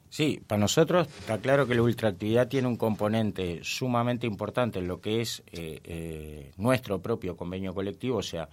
Sí, 0.09 0.41
para 0.45 0.59
nosotros 0.59 1.07
está 1.07 1.37
claro 1.39 1.67
que 1.67 1.75
la 1.75 1.81
ultraactividad 1.81 2.47
tiene 2.47 2.67
un 2.67 2.77
componente 2.77 3.59
sumamente 3.63 4.25
importante 4.25 4.79
en 4.79 4.87
lo 4.87 5.01
que 5.01 5.21
es 5.21 5.43
eh, 5.51 5.81
eh, 5.83 6.51
nuestro 6.57 7.01
propio 7.01 7.35
convenio 7.35 7.73
colectivo, 7.73 8.17
o 8.17 8.23
sea, 8.23 8.47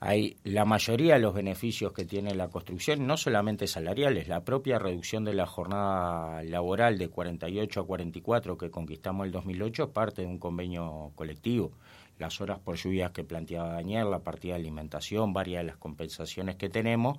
hay 0.00 0.36
la 0.44 0.64
mayoría 0.64 1.14
de 1.14 1.20
los 1.20 1.34
beneficios 1.34 1.92
que 1.92 2.04
tiene 2.04 2.32
la 2.34 2.48
construcción, 2.48 3.04
no 3.06 3.16
solamente 3.16 3.66
salariales, 3.66 4.28
la 4.28 4.44
propia 4.44 4.78
reducción 4.78 5.24
de 5.24 5.34
la 5.34 5.46
jornada 5.46 6.44
laboral 6.44 6.98
de 6.98 7.08
48 7.08 7.80
a 7.80 7.86
44 7.86 8.56
que 8.56 8.70
conquistamos 8.70 9.26
el 9.26 9.32
2008 9.32 9.82
es 9.82 9.90
parte 9.90 10.22
de 10.22 10.28
un 10.28 10.38
convenio 10.38 11.10
colectivo. 11.16 11.72
Las 12.18 12.40
horas 12.40 12.60
por 12.60 12.76
lluvias 12.76 13.10
que 13.10 13.24
planteaba 13.24 13.74
Daniel, 13.74 14.10
la 14.10 14.20
partida 14.20 14.54
de 14.54 14.60
alimentación, 14.60 15.32
varias 15.32 15.62
de 15.62 15.66
las 15.66 15.76
compensaciones 15.76 16.56
que 16.56 16.68
tenemos 16.68 17.18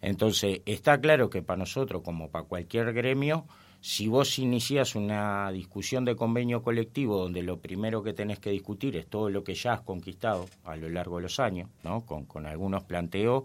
entonces, 0.00 0.60
está 0.66 1.00
claro 1.00 1.30
que 1.30 1.42
para 1.42 1.58
nosotros, 1.58 2.02
como 2.02 2.30
para 2.30 2.44
cualquier 2.44 2.92
gremio, 2.92 3.46
si 3.80 4.08
vos 4.08 4.38
inicias 4.38 4.94
una 4.94 5.50
discusión 5.52 6.04
de 6.04 6.16
convenio 6.16 6.62
colectivo 6.62 7.18
donde 7.18 7.42
lo 7.42 7.60
primero 7.60 8.02
que 8.02 8.12
tenés 8.12 8.40
que 8.40 8.50
discutir 8.50 8.96
es 8.96 9.06
todo 9.06 9.30
lo 9.30 9.44
que 9.44 9.54
ya 9.54 9.74
has 9.74 9.80
conquistado 9.82 10.46
a 10.64 10.76
lo 10.76 10.88
largo 10.88 11.16
de 11.16 11.22
los 11.22 11.38
años, 11.38 11.68
¿no? 11.84 12.04
con, 12.04 12.24
con 12.24 12.46
algunos 12.46 12.84
planteos 12.84 13.44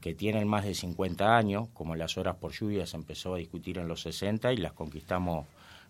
que, 0.00 0.14
tienen 0.14 0.48
más 0.48 0.64
de 0.64 0.74
50 0.74 1.36
años, 1.36 1.68
como 1.72 1.94
las 1.94 2.18
horas 2.18 2.36
por 2.36 2.52
lluvia 2.52 2.84
se 2.84 2.96
empezó 2.96 3.34
a 3.34 3.38
discutir 3.38 3.78
en 3.78 3.86
los 3.86 4.02
60 4.02 4.52
y 4.52 4.56
las 4.56 4.72
conquistamos 4.72 5.46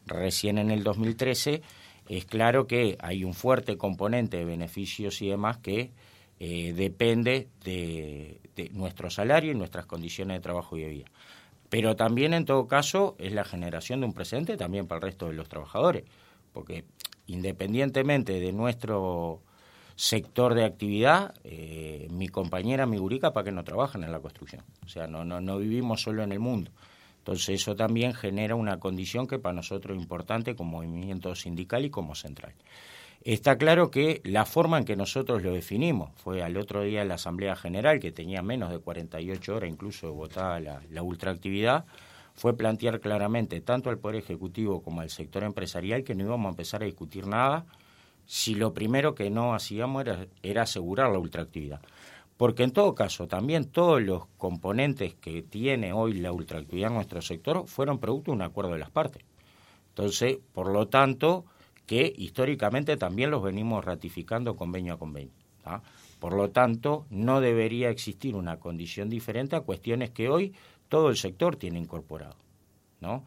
recién 0.07 0.59
en 0.59 0.71
el 0.71 0.83
2013, 0.83 1.63
es 2.09 2.25
claro 2.27 2.67
que 2.67 2.99
hay 3.01 3.25
un 3.25 3.33
fuerte 3.33 3.79
componente 3.79 4.37
de 4.37 4.45
beneficios 4.45 5.23
y 5.23 5.29
demás 5.29 5.57
que 5.59 5.91
eh, 6.41 6.73
depende 6.73 7.49
de, 7.65 8.41
nuestro 8.73 9.11
salario 9.11 9.53
y 9.53 9.55
nuestras 9.55 9.87
condiciones 9.87 10.37
de 10.37 10.41
trabajo 10.41 10.77
y 10.77 10.83
de 10.83 10.89
vida. 10.89 11.07
Pero 11.69 11.97
también, 11.97 12.33
en 12.33 12.45
todo 12.45 12.67
caso, 12.67 13.15
es 13.19 13.33
la 13.33 13.45
generación 13.45 14.01
de 14.01 14.07
un 14.07 14.15
presente 14.15 14.57
también 14.57 14.87
para 14.87 14.99
el 14.99 15.03
resto 15.03 15.29
de 15.29 15.35
los 15.35 15.49
trabajadores, 15.49 16.05
porque 16.53 16.85
independientemente 17.27 18.41
de 18.41 18.53
nuestro 18.53 19.43
sector 19.97 20.55
de 20.55 20.65
actividad, 20.65 21.35
eh, 21.45 22.07
mi 22.11 22.29
compañera, 22.29 22.87
mi 22.87 22.99
gurica, 22.99 23.33
para 23.33 23.45
que 23.45 23.53
no 23.53 23.65
trabajan 23.65 24.05
en 24.05 24.13
la 24.13 24.21
construcción. 24.21 24.63
O 24.87 24.89
sea, 24.89 25.07
no, 25.09 25.25
no, 25.25 25.41
no 25.41 25.59
vivimos 25.59 26.03
solo 26.03 26.23
en 26.23 26.33
el 26.33 26.39
mundo. 26.39 26.71
Entonces 27.19 27.61
eso 27.61 27.77
también 27.77 28.15
genera 28.15 28.55
una 28.55 28.79
condición 28.79 29.27
que 29.27 29.39
para 29.39 29.55
nosotros 29.55 29.97
es 29.97 30.03
importante 30.03 30.55
como 30.55 30.79
movimiento 30.79 31.35
sindical 31.35 31.85
y 31.85 31.91
como 31.91 32.15
central. 32.15 32.55
Está 33.29 33.59
claro 33.59 33.91
que 33.91 34.23
la 34.25 34.47
forma 34.47 34.79
en 34.79 34.87
que 34.87 34.97
nosotros 34.97 35.43
lo 35.43 35.53
definimos 35.53 36.13
fue 36.15 36.43
al 36.43 36.57
otro 36.57 36.81
día 36.81 37.03
en 37.03 37.09
la 37.09 37.17
Asamblea 37.17 37.57
General, 37.57 38.01
que 38.01 38.11
tenía 38.11 38.41
menos 38.41 38.71
de 38.71 38.79
48 38.79 39.55
horas 39.55 39.69
incluso 39.69 40.15
votada 40.15 40.59
la, 40.89 41.03
ultraactividad, 41.03 41.85
fue 42.33 42.57
plantear 42.57 43.01
claramente 43.01 43.61
tanto 43.61 43.91
al 43.91 43.99
Poder 43.99 44.17
Ejecutivo 44.17 44.81
como 44.81 45.03
al 45.03 45.11
sector 45.11 45.45
empresarial 45.45 46.05
que 46.05 46.15
no 46.15 46.25
íbamos 46.25 46.47
a 46.47 46.53
empezar 46.53 46.83
a 46.83 46.87
discutir 46.87 47.27
nada 47.27 47.67
si 48.25 48.55
lo 48.55 48.73
primero 48.73 49.15
que 49.15 49.29
no 49.29 49.53
hacíamos 49.53 50.07
era, 50.43 50.63
asegurar 50.63 51.11
la 51.13 51.19
ultraactividad. 51.19 51.83
Porque 52.39 52.63
en 52.63 52.71
todo 52.71 52.95
caso, 52.95 53.29
también 53.29 53.67
todos 53.67 54.01
los 54.01 54.25
componentes 54.39 55.17
que 55.17 55.43
tiene 55.43 55.93
hoy 55.93 56.15
la 56.15 56.33
ultraactividad 56.33 56.89
en 56.89 56.95
nuestro 56.95 57.21
sector 57.21 57.67
fueron 57.67 57.99
producto 57.99 58.31
de 58.31 58.37
un 58.37 58.43
acuerdo 58.43 58.73
de 58.73 58.79
las 58.79 58.91
partes. 58.91 59.23
Entonces, 59.91 60.39
por 60.55 60.73
lo 60.73 60.89
tanto, 60.89 61.45
que 61.89 62.13
históricamente 62.19 62.99
también 62.99 63.31
los 63.31 63.43
venimos 63.43 63.83
ratificando 63.83 64.57
convenio 64.57 64.93
a 64.93 64.99
convenio. 64.99 65.33
Por 66.19 66.35
lo 66.35 66.51
tanto, 66.51 67.07
no 67.11 67.41
debería 67.41 67.89
existir 67.89 68.35
una 68.35 68.59
condición 68.59 69.09
diferente 69.09 69.57
a 69.57 69.63
cuestiones 69.63 70.11
que 70.11 70.29
hoy 70.29 70.53
todo 70.89 71.09
el 71.09 71.17
sector 71.17 71.57
tiene 71.57 71.79
incorporado. 71.79 72.37
¿no? 73.01 73.25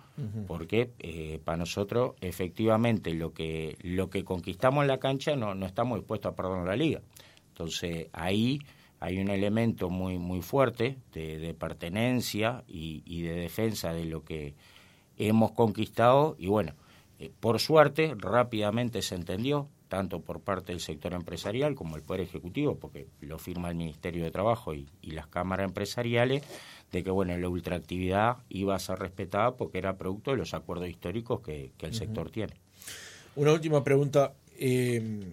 Porque 0.47 0.91
eh, 0.99 1.39
para 1.43 1.57
nosotros 1.57 2.13
efectivamente 2.21 3.13
lo 3.13 3.33
que 3.33 3.77
lo 3.81 4.09
que 4.09 4.25
conquistamos 4.25 4.83
en 4.83 4.89
la 4.89 4.99
cancha 4.99 5.35
no, 5.35 5.55
no 5.55 5.65
estamos 5.65 5.97
dispuestos 5.97 6.33
a 6.33 6.35
perder 6.35 6.65
la 6.65 6.75
liga. 6.75 7.01
Entonces 7.49 8.09
ahí 8.11 8.59
hay 8.99 9.17
un 9.19 9.29
elemento 9.29 9.89
muy 9.89 10.17
muy 10.17 10.41
fuerte 10.41 10.97
de, 11.13 11.55
pertenencia 11.57 12.63
y, 12.67 13.21
de 13.21 13.33
defensa 13.33 13.93
de 13.93 14.05
lo 14.05 14.25
que 14.25 14.53
hemos 15.17 15.53
conquistado 15.53 16.35
y 16.37 16.47
bueno, 16.47 16.73
eh, 17.21 17.31
por 17.39 17.59
suerte 17.59 18.15
rápidamente 18.17 19.03
se 19.03 19.13
entendió 19.13 19.69
tanto 19.89 20.21
por 20.21 20.39
parte 20.39 20.71
del 20.71 20.81
sector 20.81 21.13
empresarial 21.13 21.75
como 21.75 21.95
el 21.95 22.01
Poder 22.01 22.21
Ejecutivo, 22.21 22.77
porque 22.79 23.07
lo 23.19 23.37
firma 23.37 23.69
el 23.69 23.75
Ministerio 23.75 24.23
de 24.23 24.31
Trabajo 24.31 24.73
y, 24.73 24.87
y 25.01 25.11
las 25.11 25.27
cámaras 25.27 25.67
empresariales, 25.67 26.43
de 26.91 27.03
que 27.03 27.11
bueno 27.11 27.37
la 27.37 27.47
ultraactividad 27.47 28.37
iba 28.49 28.75
a 28.75 28.79
ser 28.79 28.97
respetada 28.97 29.55
porque 29.55 29.77
era 29.77 29.97
producto 29.97 30.31
de 30.31 30.37
los 30.37 30.55
acuerdos 30.55 30.89
históricos 30.89 31.41
que, 31.41 31.71
el 31.79 31.93
sector 31.93 32.31
tiene. 32.31 32.53
Una 33.35 33.53
última 33.53 33.83
pregunta. 33.83 34.33
Eh, 34.57 35.23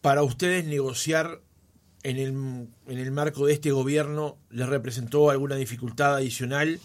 para 0.00 0.22
ustedes 0.22 0.64
negociar 0.64 1.40
en 2.02 2.18
el, 2.18 2.68
en 2.86 2.98
el 2.98 3.10
marco 3.10 3.46
de 3.46 3.52
este 3.52 3.72
gobierno 3.72 4.38
les 4.50 4.68
representó 4.68 5.30
alguna 5.30 5.56
dificultad 5.56 6.14
adicional? 6.14 6.78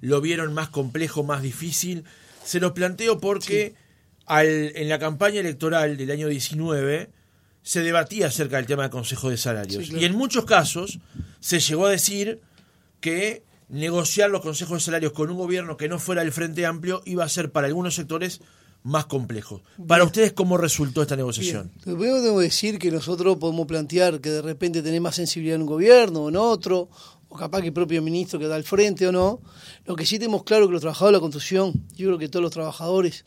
¿Lo 0.00 0.20
vieron 0.20 0.54
más 0.54 0.68
complejo, 0.68 1.24
más 1.24 1.42
difícil? 1.42 2.04
Se 2.44 2.60
lo 2.60 2.74
planteo 2.74 3.18
porque 3.20 3.74
al, 4.26 4.46
en 4.48 4.88
la 4.88 4.98
campaña 4.98 5.40
electoral 5.40 5.96
del 5.96 6.10
año 6.10 6.28
19 6.28 7.10
se 7.62 7.82
debatía 7.82 8.28
acerca 8.28 8.56
del 8.56 8.66
tema 8.66 8.82
del 8.82 8.90
Consejo 8.90 9.30
de 9.30 9.36
Salarios. 9.36 9.90
Y 9.90 10.04
en 10.04 10.16
muchos 10.16 10.44
casos 10.44 10.98
se 11.40 11.60
llegó 11.60 11.86
a 11.86 11.90
decir 11.90 12.40
que 13.00 13.42
negociar 13.68 14.30
los 14.30 14.42
consejos 14.42 14.78
de 14.78 14.84
salarios 14.84 15.12
con 15.12 15.30
un 15.30 15.36
gobierno 15.36 15.76
que 15.76 15.88
no 15.88 15.98
fuera 15.98 16.22
el 16.22 16.32
Frente 16.32 16.66
Amplio 16.66 17.02
iba 17.04 17.24
a 17.24 17.28
ser 17.28 17.52
para 17.52 17.66
algunos 17.66 17.94
sectores 17.94 18.40
más 18.82 19.06
complejo. 19.06 19.62
Para 19.86 20.04
ustedes, 20.04 20.32
¿cómo 20.32 20.56
resultó 20.56 21.02
esta 21.02 21.16
negociación? 21.16 21.70
Luego 21.84 22.22
debo 22.22 22.40
decir 22.40 22.78
que 22.78 22.90
nosotros 22.90 23.36
podemos 23.36 23.66
plantear 23.66 24.20
que 24.20 24.30
de 24.30 24.42
repente 24.42 24.82
tenemos 24.82 25.10
más 25.10 25.16
sensibilidad 25.16 25.56
en 25.56 25.62
un 25.62 25.68
gobierno 25.68 26.22
o 26.22 26.28
en 26.30 26.36
otro, 26.36 26.88
o 27.30 27.36
capaz 27.36 27.60
que 27.62 27.68
el 27.68 27.72
propio 27.72 28.02
ministro 28.02 28.38
que 28.38 28.46
da 28.46 28.56
el 28.56 28.64
frente 28.64 29.06
o 29.06 29.12
no. 29.12 29.40
Lo 29.86 29.96
que 29.96 30.04
sí 30.04 30.18
tenemos 30.18 30.42
claro 30.42 30.66
que 30.66 30.72
los 30.72 30.82
trabajadores 30.82 31.12
de 31.12 31.18
la 31.18 31.20
construcción, 31.20 31.72
yo 31.96 32.08
creo 32.08 32.18
que 32.18 32.28
todos 32.28 32.42
los 32.42 32.52
trabajadores, 32.52 33.24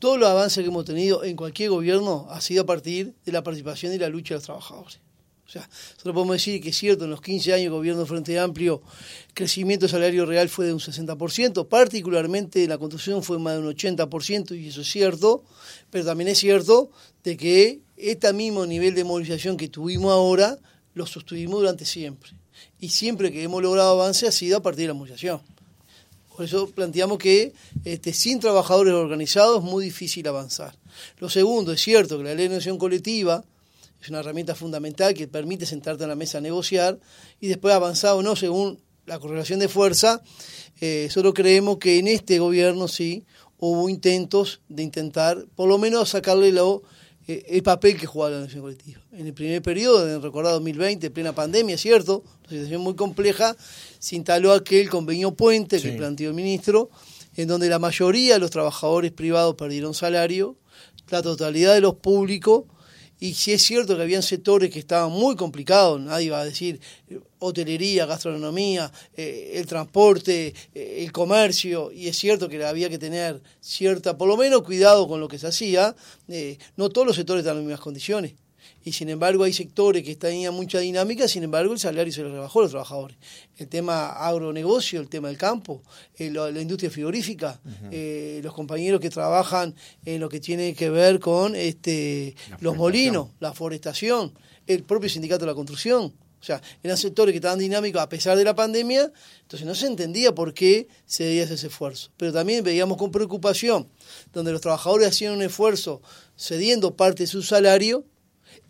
todos 0.00 0.18
los 0.18 0.28
avances 0.28 0.64
que 0.64 0.70
hemos 0.70 0.84
tenido 0.84 1.22
en 1.22 1.36
cualquier 1.36 1.70
gobierno 1.70 2.26
ha 2.30 2.40
sido 2.40 2.62
a 2.62 2.66
partir 2.66 3.14
de 3.24 3.32
la 3.32 3.42
participación 3.42 3.92
y 3.92 3.98
la 3.98 4.08
lucha 4.08 4.34
de 4.34 4.38
los 4.38 4.44
trabajadores. 4.44 5.00
O 5.46 5.50
sea, 5.50 5.68
nosotros 5.68 6.14
podemos 6.14 6.36
decir 6.36 6.60
que 6.62 6.70
es 6.70 6.76
cierto, 6.76 7.04
en 7.04 7.10
los 7.10 7.20
15 7.20 7.52
años 7.52 7.64
de 7.64 7.68
gobierno 7.68 8.06
Frente 8.06 8.38
Amplio, 8.38 8.80
el 9.28 9.34
crecimiento 9.34 9.88
salario 9.88 10.24
real 10.24 10.48
fue 10.48 10.64
de 10.64 10.72
un 10.72 10.80
60%, 10.80 11.68
particularmente 11.68 12.64
en 12.64 12.70
la 12.70 12.78
construcción 12.78 13.22
fue 13.22 13.38
más 13.38 13.54
de 13.54 13.60
un 13.60 13.74
80%, 13.74 14.58
y 14.58 14.68
eso 14.68 14.80
es 14.80 14.90
cierto, 14.90 15.44
pero 15.90 16.06
también 16.06 16.28
es 16.28 16.38
cierto 16.38 16.90
de 17.22 17.36
que 17.36 17.82
este 17.98 18.32
mismo 18.32 18.64
nivel 18.64 18.94
de 18.94 19.04
movilización 19.04 19.58
que 19.58 19.68
tuvimos 19.68 20.12
ahora, 20.12 20.58
lo 20.94 21.06
sostuvimos 21.06 21.60
durante 21.60 21.84
siempre. 21.84 22.30
Y 22.80 22.88
siempre 22.90 23.32
que 23.32 23.42
hemos 23.42 23.62
logrado 23.62 24.00
avance 24.00 24.26
ha 24.26 24.32
sido 24.32 24.58
a 24.58 24.62
partir 24.62 24.82
de 24.82 24.88
la 24.88 24.94
movilización. 24.94 25.40
Por 26.34 26.44
eso 26.44 26.68
planteamos 26.68 27.18
que 27.18 27.52
este, 27.84 28.12
sin 28.12 28.40
trabajadores 28.40 28.92
organizados 28.92 29.58
es 29.58 29.70
muy 29.70 29.84
difícil 29.84 30.26
avanzar. 30.26 30.74
Lo 31.18 31.28
segundo, 31.28 31.72
es 31.72 31.80
cierto 31.80 32.18
que 32.18 32.24
la 32.24 32.30
ley 32.30 32.44
de 32.44 32.48
negociación 32.50 32.78
colectiva 32.78 33.44
es 34.02 34.08
una 34.08 34.20
herramienta 34.20 34.54
fundamental 34.54 35.14
que 35.14 35.28
permite 35.28 35.64
sentarte 35.64 36.02
en 36.02 36.10
la 36.10 36.16
mesa 36.16 36.38
a 36.38 36.40
negociar 36.40 36.98
y 37.40 37.48
después 37.48 37.72
avanzar 37.74 38.14
o 38.14 38.22
no 38.22 38.36
según 38.36 38.78
la 39.06 39.18
correlación 39.18 39.60
de 39.60 39.68
fuerza. 39.68 40.22
Eh, 40.80 41.08
solo 41.10 41.32
creemos 41.32 41.78
que 41.78 41.98
en 41.98 42.08
este 42.08 42.38
gobierno 42.38 42.88
sí 42.88 43.24
hubo 43.58 43.88
intentos 43.88 44.60
de 44.68 44.82
intentar 44.82 45.46
por 45.54 45.68
lo 45.68 45.78
menos 45.78 46.10
sacarle 46.10 46.52
lo, 46.52 46.82
el 47.26 47.62
papel 47.62 47.96
que 47.96 48.06
jugaba 48.06 48.40
la 48.40 48.60
colectiva. 48.60 49.00
En 49.12 49.26
el 49.26 49.32
primer 49.32 49.62
periodo, 49.62 50.08
en 50.08 50.20
recordado 50.20 50.56
2020, 50.56 51.10
plena 51.10 51.34
pandemia, 51.34 51.78
cierto, 51.78 52.22
una 52.40 52.50
situación 52.50 52.82
muy 52.82 52.94
compleja, 52.94 53.56
se 53.98 54.16
instaló 54.16 54.52
aquel 54.52 54.90
convenio 54.90 55.32
puente 55.32 55.80
que 55.80 55.92
planteó 55.92 56.28
el 56.28 56.34
ministro, 56.34 56.90
en 57.36 57.48
donde 57.48 57.68
la 57.68 57.78
mayoría 57.78 58.34
de 58.34 58.40
los 58.40 58.50
trabajadores 58.50 59.12
privados 59.12 59.54
perdieron 59.54 59.94
salario, 59.94 60.56
la 61.10 61.22
totalidad 61.22 61.74
de 61.74 61.80
los 61.80 61.94
públicos 61.94 62.64
y 63.24 63.32
si 63.32 63.54
es 63.54 63.62
cierto 63.62 63.96
que 63.96 64.02
habían 64.02 64.22
sectores 64.22 64.70
que 64.70 64.78
estaban 64.78 65.10
muy 65.10 65.34
complicados, 65.34 65.98
nadie 65.98 66.28
va 66.30 66.40
a 66.40 66.44
decir 66.44 66.78
eh, 67.08 67.18
hotelería, 67.38 68.04
gastronomía, 68.04 68.92
eh, 69.16 69.52
el 69.54 69.64
transporte, 69.64 70.52
eh, 70.74 70.96
el 70.98 71.10
comercio, 71.10 71.90
y 71.90 72.08
es 72.08 72.18
cierto 72.18 72.50
que 72.50 72.62
había 72.62 72.90
que 72.90 72.98
tener 72.98 73.40
cierta, 73.60 74.18
por 74.18 74.28
lo 74.28 74.36
menos 74.36 74.62
cuidado 74.62 75.08
con 75.08 75.20
lo 75.20 75.28
que 75.28 75.38
se 75.38 75.46
hacía, 75.46 75.96
no 76.76 76.90
todos 76.90 77.06
los 77.06 77.16
sectores 77.16 77.40
están 77.40 77.52
en 77.52 77.60
las 77.60 77.66
mismas 77.66 77.80
condiciones 77.80 78.34
y 78.84 78.92
sin 78.92 79.08
embargo 79.08 79.44
hay 79.44 79.52
sectores 79.52 80.04
que 80.04 80.14
tenían 80.14 80.54
mucha 80.54 80.78
dinámica, 80.78 81.26
sin 81.26 81.42
embargo 81.42 81.72
el 81.72 81.78
salario 81.78 82.12
se 82.12 82.22
le 82.22 82.28
rebajó 82.28 82.60
a 82.60 82.62
los 82.62 82.70
trabajadores. 82.70 83.16
El 83.56 83.68
tema 83.68 84.10
agronegocio, 84.10 85.00
el 85.00 85.08
tema 85.08 85.28
del 85.28 85.38
campo, 85.38 85.82
eh, 86.16 86.30
la, 86.30 86.50
industria 86.60 86.90
frigorífica, 86.90 87.60
eh, 87.90 88.40
los 88.44 88.52
compañeros 88.52 89.00
que 89.00 89.08
trabajan 89.08 89.74
en 90.04 90.20
lo 90.20 90.28
que 90.28 90.38
tiene 90.38 90.74
que 90.74 90.90
ver 90.90 91.18
con 91.18 91.56
este, 91.56 92.36
los 92.60 92.76
molinos, 92.76 93.30
la 93.40 93.54
forestación, 93.54 94.34
el 94.66 94.84
propio 94.84 95.08
sindicato 95.08 95.46
de 95.46 95.50
la 95.52 95.54
construcción. 95.54 96.12
O 96.44 96.46
sea, 96.46 96.60
eran 96.82 96.98
sectores 96.98 97.32
que 97.32 97.38
estaban 97.38 97.58
dinámicos 97.58 98.02
a 98.02 98.08
pesar 98.10 98.36
de 98.36 98.44
la 98.44 98.54
pandemia, 98.54 99.10
entonces 99.40 99.66
no 99.66 99.74
se 99.74 99.86
entendía 99.86 100.34
por 100.34 100.52
qué 100.52 100.88
se 101.06 101.24
debía 101.24 101.44
ese 101.44 101.68
esfuerzo. 101.68 102.10
Pero 102.18 102.34
también 102.34 102.62
veíamos 102.62 102.98
con 102.98 103.10
preocupación, 103.10 103.88
donde 104.30 104.52
los 104.52 104.60
trabajadores 104.60 105.08
hacían 105.08 105.32
un 105.32 105.40
esfuerzo 105.40 106.02
cediendo 106.36 106.96
parte 106.96 107.22
de 107.22 107.28
su 107.28 107.42
salario, 107.42 108.04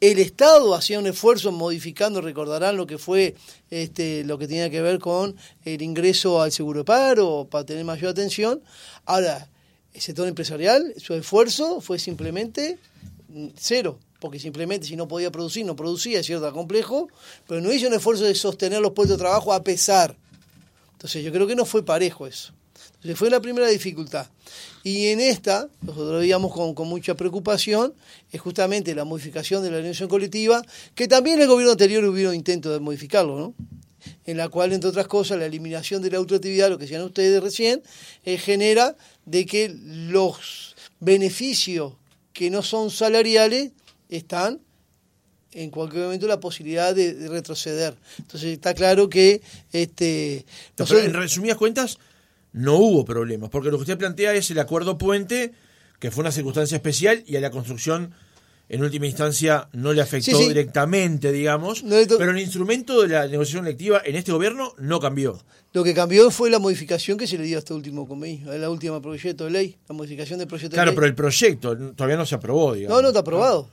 el 0.00 0.18
Estado 0.18 0.74
hacía 0.74 0.98
un 0.98 1.06
esfuerzo 1.06 1.52
modificando, 1.52 2.20
recordarán 2.20 2.76
lo 2.76 2.86
que 2.86 2.98
fue 2.98 3.34
este, 3.70 4.24
lo 4.24 4.38
que 4.38 4.46
tenía 4.46 4.70
que 4.70 4.82
ver 4.82 4.98
con 4.98 5.36
el 5.64 5.82
ingreso 5.82 6.42
al 6.42 6.52
seguro 6.52 6.80
de 6.80 6.84
paro 6.84 7.46
para 7.50 7.64
tener 7.64 7.84
mayor 7.84 8.10
atención. 8.10 8.62
Ahora, 9.04 9.48
el 9.92 10.00
sector 10.00 10.26
empresarial, 10.28 10.94
su 10.96 11.14
esfuerzo 11.14 11.80
fue 11.80 11.98
simplemente 11.98 12.78
cero, 13.56 13.98
porque 14.20 14.38
simplemente 14.38 14.86
si 14.86 14.96
no 14.96 15.08
podía 15.08 15.30
producir, 15.30 15.64
no 15.64 15.76
producía, 15.76 16.20
es 16.20 16.26
cierto, 16.26 16.52
complejo, 16.52 17.08
pero 17.46 17.60
no 17.60 17.72
hizo 17.72 17.88
un 17.88 17.94
esfuerzo 17.94 18.24
de 18.24 18.34
sostener 18.34 18.80
los 18.80 18.92
puestos 18.92 19.18
de 19.18 19.22
trabajo 19.22 19.52
a 19.52 19.62
pesar. 19.62 20.16
Entonces 20.92 21.24
yo 21.24 21.32
creo 21.32 21.46
que 21.46 21.56
no 21.56 21.64
fue 21.64 21.84
parejo 21.84 22.26
eso. 22.26 22.52
Entonces 23.04 23.18
fue 23.18 23.28
la 23.28 23.40
primera 23.40 23.68
dificultad. 23.68 24.26
Y 24.82 25.08
en 25.08 25.20
esta, 25.20 25.68
nosotros 25.82 26.20
veíamos 26.20 26.50
con, 26.54 26.74
con, 26.74 26.88
mucha 26.88 27.14
preocupación, 27.14 27.92
es 28.32 28.40
justamente 28.40 28.94
la 28.94 29.04
modificación 29.04 29.62
de 29.62 29.70
la 29.70 29.76
negociación 29.76 30.08
colectiva, 30.08 30.64
que 30.94 31.06
también 31.06 31.38
el 31.38 31.46
gobierno 31.46 31.72
anterior 31.72 32.02
hubo 32.02 32.32
intentos 32.32 32.72
de 32.72 32.80
modificarlo, 32.80 33.38
¿no? 33.38 33.54
en 34.24 34.38
la 34.38 34.48
cual, 34.48 34.72
entre 34.72 34.88
otras 34.88 35.06
cosas, 35.06 35.38
la 35.38 35.44
eliminación 35.44 36.00
de 36.00 36.12
la 36.12 36.20
ultraactividad, 36.20 36.70
lo 36.70 36.78
que 36.78 36.84
decían 36.84 37.02
ustedes 37.02 37.42
recién, 37.42 37.82
eh, 38.24 38.38
genera 38.38 38.96
de 39.26 39.44
que 39.44 39.68
los 39.68 40.74
beneficios 40.98 41.92
que 42.32 42.48
no 42.48 42.62
son 42.62 42.90
salariales 42.90 43.72
están 44.08 44.60
en 45.52 45.70
cualquier 45.70 46.04
momento 46.04 46.26
la 46.26 46.40
posibilidad 46.40 46.94
de, 46.94 47.28
retroceder. 47.28 47.94
Entonces 48.18 48.54
está 48.54 48.72
claro 48.72 49.10
que... 49.10 49.42
este 49.72 50.46
en 50.78 51.12
resumidas 51.12 51.58
cuentas, 51.58 51.98
no 52.54 52.76
hubo 52.76 53.04
problemas, 53.04 53.50
porque 53.50 53.70
lo 53.70 53.76
que 53.76 53.82
usted 53.82 53.98
plantea 53.98 54.32
es 54.32 54.50
el 54.50 54.58
acuerdo 54.58 54.96
puente, 54.96 55.52
que 55.98 56.10
fue 56.10 56.22
una 56.22 56.32
circunstancia 56.32 56.76
especial, 56.76 57.22
y 57.26 57.36
a 57.36 57.40
la 57.40 57.50
construcción 57.50 58.14
en 58.68 58.82
última 58.82 59.06
instancia 59.06 59.68
no 59.72 59.92
le 59.92 60.00
afectó 60.00 60.38
directamente, 60.38 61.32
digamos, 61.32 61.84
pero 61.86 62.30
el 62.30 62.38
instrumento 62.38 63.02
de 63.02 63.08
la 63.08 63.26
negociación 63.26 63.66
electiva 63.66 64.00
en 64.04 64.16
este 64.16 64.32
gobierno 64.32 64.72
no 64.78 65.00
cambió. 65.00 65.42
Lo 65.72 65.82
que 65.84 65.92
cambió 65.92 66.30
fue 66.30 66.48
la 66.48 66.60
modificación 66.60 67.18
que 67.18 67.26
se 67.26 67.36
le 67.36 67.44
dio 67.44 67.56
a 67.56 67.58
este 67.58 67.74
último 67.74 68.06
convenio, 68.06 68.52
a 68.52 68.56
la 68.56 68.70
última 68.70 69.02
proyecto 69.02 69.44
de 69.44 69.50
ley, 69.50 69.76
la 69.88 69.94
modificación 69.94 70.38
del 70.38 70.48
proyecto 70.48 70.70
de 70.70 70.76
ley. 70.76 70.84
Claro, 70.84 70.94
pero 70.94 71.06
el 71.06 71.14
proyecto 71.14 71.76
todavía 71.94 72.16
no 72.16 72.24
se 72.24 72.36
aprobó, 72.36 72.74
digamos. 72.74 72.96
No, 72.96 73.02
no 73.02 73.08
está 73.08 73.20
aprobado. 73.20 73.68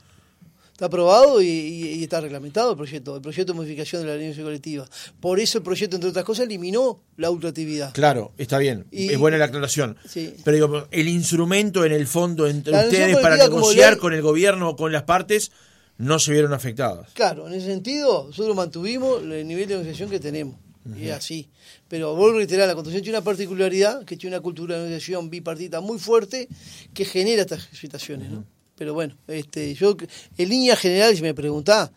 Está 0.81 0.87
aprobado 0.87 1.39
y, 1.43 2.03
está 2.03 2.19
reglamentado 2.21 2.71
el 2.71 2.75
proyecto, 2.75 3.15
el 3.15 3.21
proyecto 3.21 3.53
de 3.53 3.57
modificación 3.57 4.01
de 4.01 4.07
la 4.07 4.15
ley 4.15 4.33
colectiva. 4.33 4.83
Por 5.19 5.39
eso 5.39 5.59
el 5.59 5.63
proyecto, 5.63 5.95
entre 5.95 6.09
otras 6.09 6.25
cosas, 6.25 6.45
eliminó 6.47 7.03
la 7.17 7.29
ultraactividad. 7.29 7.93
Claro, 7.93 8.31
está 8.39 8.57
bien, 8.57 8.87
es 8.91 9.15
buena 9.19 9.37
la 9.37 9.45
aclaración. 9.45 9.95
Pero 10.43 10.55
digo, 10.55 10.87
el 10.89 11.07
instrumento 11.07 11.85
en 11.85 11.91
el 11.91 12.07
fondo 12.07 12.47
entre 12.47 12.73
ustedes 12.75 13.15
para 13.19 13.37
negociar 13.37 13.97
con 13.97 14.13
el 14.13 14.23
gobierno 14.23 14.69
o 14.69 14.75
con 14.75 14.91
las 14.91 15.03
partes 15.03 15.51
no 15.99 16.17
se 16.17 16.31
vieron 16.31 16.51
afectadas. 16.51 17.11
Claro, 17.13 17.47
en 17.47 17.53
ese 17.53 17.67
sentido, 17.67 18.25
nosotros 18.29 18.55
mantuvimos 18.55 19.21
el 19.21 19.47
nivel 19.47 19.67
de 19.67 19.75
negociación 19.75 20.09
que 20.09 20.19
tenemos. 20.19 20.55
Y 20.97 21.09
así. 21.09 21.47
Pero 21.89 22.15
vuelvo 22.15 22.37
a 22.37 22.39
reiterar, 22.39 22.67
la 22.67 22.73
Constitución 22.73 23.03
tiene 23.03 23.19
una 23.19 23.23
particularidad, 23.23 24.03
que 24.03 24.17
tiene 24.17 24.35
una 24.35 24.41
cultura 24.41 24.77
de 24.77 24.85
negociación 24.85 25.29
bipartita 25.29 25.79
muy 25.79 25.99
fuerte, 25.99 26.47
que 26.91 27.05
genera 27.05 27.43
estas 27.43 27.69
situaciones, 27.71 28.31
¿no? 28.31 28.45
Pero 28.81 28.95
bueno, 28.95 29.15
este, 29.27 29.75
yo 29.75 29.95
en 30.39 30.49
línea 30.49 30.75
general, 30.75 31.15
si 31.15 31.21
me 31.21 31.35
preguntás, 31.35 31.91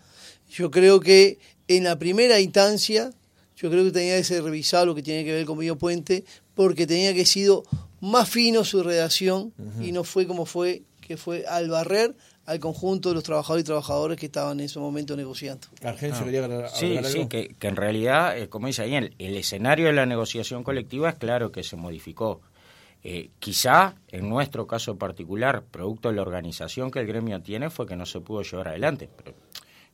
yo 0.51 0.71
creo 0.71 1.01
que 1.01 1.39
en 1.67 1.85
la 1.85 1.99
primera 1.99 2.41
instancia, 2.41 3.11
yo 3.57 3.71
creo 3.71 3.85
que 3.85 3.91
tenía 3.91 4.19
que 4.19 4.25
ser 4.25 4.45
revisado 4.45 4.85
lo 4.85 4.95
que 4.95 5.03
tiene 5.03 5.25
que 5.25 5.33
ver 5.33 5.47
con 5.47 5.57
Medio 5.57 5.79
Puente, 5.79 6.27
porque 6.55 6.87
tenía 6.87 7.15
que 7.15 7.25
sido 7.25 7.65
más 8.03 8.29
fino 8.29 8.65
su 8.65 8.83
redacción 8.83 9.55
y 9.81 9.93
no 9.93 10.05
fue 10.05 10.27
como 10.27 10.45
fue, 10.45 10.83
que 11.01 11.17
fue 11.17 11.47
al 11.47 11.71
barrer 11.71 12.15
al 12.45 12.61
conjunto 12.61 13.09
de 13.09 13.15
los 13.15 13.25
trabajadores 13.25 13.63
y 13.63 13.65
trabajadoras 13.65 14.19
que 14.19 14.27
estaban 14.27 14.61
en 14.61 14.67
ese 14.67 14.79
momento 14.79 15.17
negociando. 15.17 15.67
Ah. 15.83 15.95
sí, 16.75 16.99
sí, 17.03 17.29
que, 17.29 17.57
en 17.63 17.77
realidad, 17.77 18.37
eh, 18.37 18.51
como 18.51 18.67
dice 18.67 18.83
ahí, 18.83 18.95
el 18.95 19.37
escenario 19.39 19.87
de 19.87 19.95
la 19.95 20.05
negociación 20.05 20.63
colectiva 20.63 21.09
es 21.09 21.15
claro 21.15 21.51
que 21.51 21.63
se 21.63 21.77
modificó. 21.77 22.43
Eh, 23.07 23.31
quizá, 23.39 23.97
en 24.09 24.31
nuestro 24.31 24.67
caso 24.67 24.97
particular, 24.97 25.63
producto 25.71 26.09
de 26.09 26.17
la 26.17 26.23
organización 26.23 26.91
que 26.91 27.01
el 27.01 27.07
gremio 27.07 27.41
tiene, 27.43 27.69
fue 27.69 27.87
que 27.87 27.97
no 27.97 28.07
se 28.07 28.21
pudo 28.21 28.41
llevar 28.43 28.69
adelante. 28.69 29.11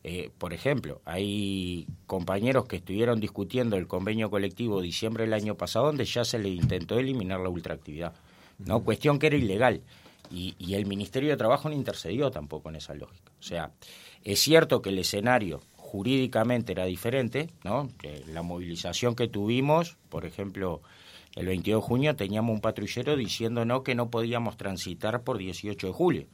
Eh, 0.05 0.31
por 0.38 0.55
ejemplo, 0.55 1.03
hay 1.05 1.88
compañeros 2.07 2.66
que 2.66 2.77
estuvieron 2.77 3.18
discutiendo 3.18 3.77
el 3.77 3.88
convenio 3.88 4.31
colectivo 4.31 4.81
diciembre 4.81 5.25
del 5.25 5.35
año 5.35 5.57
pasado, 5.57 5.87
donde 5.87 6.05
ya 6.05 6.25
se 6.25 6.38
le 6.38 6.51
intentó 6.51 6.99
eliminar 7.01 7.40
la 7.40 7.49
ultraactividad. 7.49 8.14
¿no? 8.59 8.85
Cuestión 8.85 9.18
que 9.18 9.27
era 9.27 9.37
ilegal. 9.37 9.83
Y, 10.31 10.55
y 10.59 10.75
el 10.75 10.87
Ministerio 10.87 11.31
de 11.31 11.37
Trabajo 11.37 11.68
no 11.68 11.75
intercedió 11.75 12.31
tampoco 12.31 12.68
en 12.68 12.77
esa 12.77 12.94
lógica. 12.94 13.33
O 13.40 13.42
sea, 13.42 13.73
es 14.23 14.38
cierto 14.38 14.81
que 14.81 14.90
el 14.90 14.99
escenario 15.01 15.61
jurídicamente 15.77 16.70
era 16.70 16.85
diferente, 16.85 17.51
¿no? 17.64 17.88
Que 17.99 18.23
la 18.29 18.42
movilización 18.42 19.16
que 19.16 19.27
tuvimos, 19.27 19.96
por 20.09 20.25
ejemplo, 20.25 20.83
el 21.36 21.46
22 21.46 21.82
de 21.82 21.86
junio 21.86 22.16
teníamos 22.16 22.54
un 22.54 22.60
patrullero 22.60 23.16
diciéndonos 23.16 23.82
que 23.82 23.94
no 23.94 24.10
podíamos 24.10 24.56
transitar 24.56 25.22
por 25.22 25.38
18 25.38 25.86
de 25.86 25.92
julio, 25.92 26.26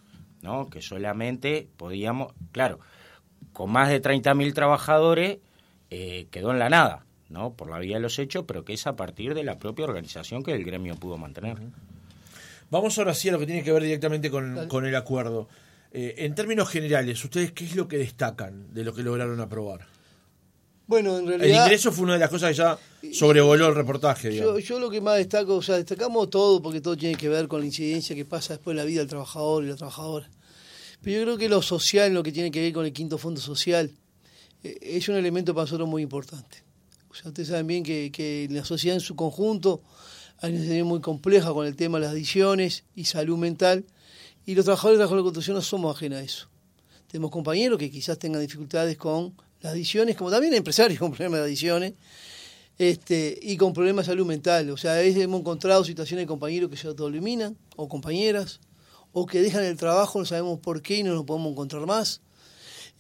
¿no? 0.43 0.69
que 0.71 0.81
solamente 0.81 1.69
podíamos, 1.77 2.33
claro, 2.53 2.81
con 3.53 3.71
más 3.71 3.89
de 3.91 4.01
30.000 4.03 4.55
trabajadores 4.55 5.39
eh, 5.91 6.27
quedó 6.31 6.51
en 6.51 6.59
la 6.59 6.71
nada, 6.71 7.05
¿no? 7.29 7.53
por 7.55 7.71
la 7.71 7.79
vía 7.79 7.97
de 7.97 8.03
los 8.03 8.19
hechos, 8.19 8.45
pero 8.47 8.65
que 8.65 8.73
es 8.73 8.87
a 8.87 8.97
partir 8.97 9.35
de 9.35 9.45
la 9.45 9.59
propia 9.59 9.85
organización 9.85 10.43
que 10.43 10.53
el 10.53 10.65
gremio 10.65 10.97
pudo 10.97 11.19
mantener. 11.19 11.59
Vamos 12.71 12.99
ahora 12.99 13.15
sí 13.15 13.29
a 13.29 13.33
lo 13.33 13.39
que 13.39 13.47
tiene 13.47 13.63
que 13.63 13.73
ver 13.73 13.83
directamente 13.83 14.31
con, 14.31 14.87
el 14.87 14.97
acuerdo. 14.97 15.49
Eh, 15.93 16.15
en 16.19 16.35
términos 16.35 16.69
generales, 16.69 17.23
¿ustedes 17.23 17.53
qué 17.53 17.65
es 17.65 17.77
lo 17.77 17.87
que 17.87 17.99
destacan 17.99 18.75
de 18.75 18.83
lo 18.83 18.93
que 18.93 19.03
lograron 19.03 19.41
aprobar? 19.41 19.96
Bueno, 20.87 21.19
en 21.19 21.27
realidad... 21.27 21.49
El 21.49 21.63
ingreso 21.65 21.93
fue 21.93 22.05
una 22.05 22.15
de 22.15 22.21
las 22.21 22.31
cosas 22.31 22.51
que 22.51 22.57
ya 22.57 22.79
sobrevoló 23.13 23.69
el 23.69 23.75
reportaje. 23.75 24.35
Yo, 24.35 24.59
yo, 24.59 24.79
lo 24.79 24.89
que 24.91 25.01
más 25.01 25.17
destaco, 25.17 25.57
o 25.57 25.63
sea, 25.63 25.77
destacamos 25.77 26.31
todo 26.31 26.63
porque 26.63 26.81
todo 26.81 26.97
tiene 26.97 27.17
que 27.17 27.29
ver 27.29 27.49
con 27.49 27.61
la 27.61 27.67
incidencia 27.67 28.15
que 28.15 28.25
pasa 28.25 28.55
después 28.55 28.73
en 28.75 28.79
la 28.79 28.85
vida 28.85 29.01
del 29.01 29.09
trabajador 29.09 29.65
y 29.65 29.69
la 29.69 29.77
trabajadora. 29.77 30.31
Pero 31.03 31.19
yo 31.19 31.23
creo 31.25 31.39
que 31.39 31.49
lo 31.49 31.63
social, 31.63 32.15
lo 32.15 32.23
que 32.23 32.33
tiene 32.33 32.51
que 32.51 32.61
ver 32.61 32.73
con 32.73 32.87
el 32.87 32.93
quinto 32.93 33.19
fondo 33.19 33.41
social, 33.41 33.91
eh, 34.63 34.79
es 34.81 35.09
un 35.09 35.17
elemento 35.17 35.55
para 35.55 35.65
nosotros 35.65 35.89
muy 35.89 36.03
importante. 36.03 36.65
O 37.11 37.15
sea, 37.15 37.29
ustedes 37.29 37.49
saben 37.49 37.67
bien 37.67 37.83
que, 37.83 38.11
que 38.13 38.47
la 38.51 38.65
sociedad 38.65 38.97
en 38.97 39.01
su 39.01 39.17
conjunto 39.17 39.83
hay 40.39 40.51
una 40.53 40.61
situación 40.61 40.87
muy 40.87 41.01
compleja 41.01 41.53
con 41.53 41.67
el 41.67 41.77
tema 41.77 41.99
de 41.99 42.05
las 42.05 42.13
adicciones 42.13 42.85
y 42.95 43.07
salud 43.07 43.39
mental, 43.39 43.87
y 44.45 44.55
los 44.55 44.65
trabajadores 44.65 44.99
de 44.99 45.05
la 45.05 45.23
construcción 45.23 45.57
no 45.57 45.63
somos 45.63 45.97
ajenos 45.97 46.21
a 46.21 46.23
eso. 46.23 46.49
Tenemos 47.09 47.31
compañeros 47.31 47.79
que 47.79 47.91
quizás 47.91 48.19
tengan 48.19 48.41
dificultades 48.41 48.97
con 48.97 49.35
las 49.61 49.73
adicciones, 49.73 50.17
como 50.17 50.31
también 50.31 50.55
empresarios 50.55 50.99
con 50.99 51.13
problemas 51.13 51.41
de 51.41 51.47
adicciones, 51.47 51.95
este, 52.79 53.39
y 53.41 53.57
con 53.57 53.73
problemas 53.73 54.07
de 54.07 54.13
salud 54.13 54.27
mental. 54.27 54.71
O 54.71 54.77
sea, 54.77 55.01
hemos 55.03 55.41
encontrado 55.41 55.85
situaciones 55.85 56.25
de 56.25 56.27
compañeros 56.27 56.71
que 56.71 56.77
se 56.77 56.89
autoeliminan, 56.89 57.57
o 57.77 57.89
compañeras, 57.89 58.61
o 59.13 59.27
que 59.27 59.41
dejan 59.41 59.65
el 59.65 59.77
trabajo, 59.77 60.19
no 60.19 60.27
sabemos 60.27 60.61
por 60.61 60.83
qué 60.83 60.99
y 60.99 61.03
no 61.03 61.15
nos 61.15 61.25
podemos 61.25 61.53
encontrar 61.53 61.87
más. 61.87 62.21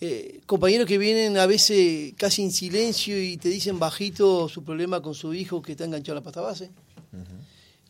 Eh, 0.00 0.40
compañeros 0.44 0.86
que 0.86 0.98
vienen 0.98 1.38
a 1.38 1.46
veces 1.46 2.12
casi 2.18 2.42
en 2.42 2.52
silencio 2.52 3.22
y 3.22 3.38
te 3.38 3.48
dicen 3.48 3.78
bajito 3.78 4.46
su 4.48 4.62
problema 4.62 5.00
con 5.00 5.14
su 5.14 5.32
hijo 5.32 5.62
que 5.62 5.72
está 5.72 5.84
enganchado 5.84 6.18
a 6.18 6.20
la 6.20 6.24
pasta 6.24 6.40
base. 6.40 6.70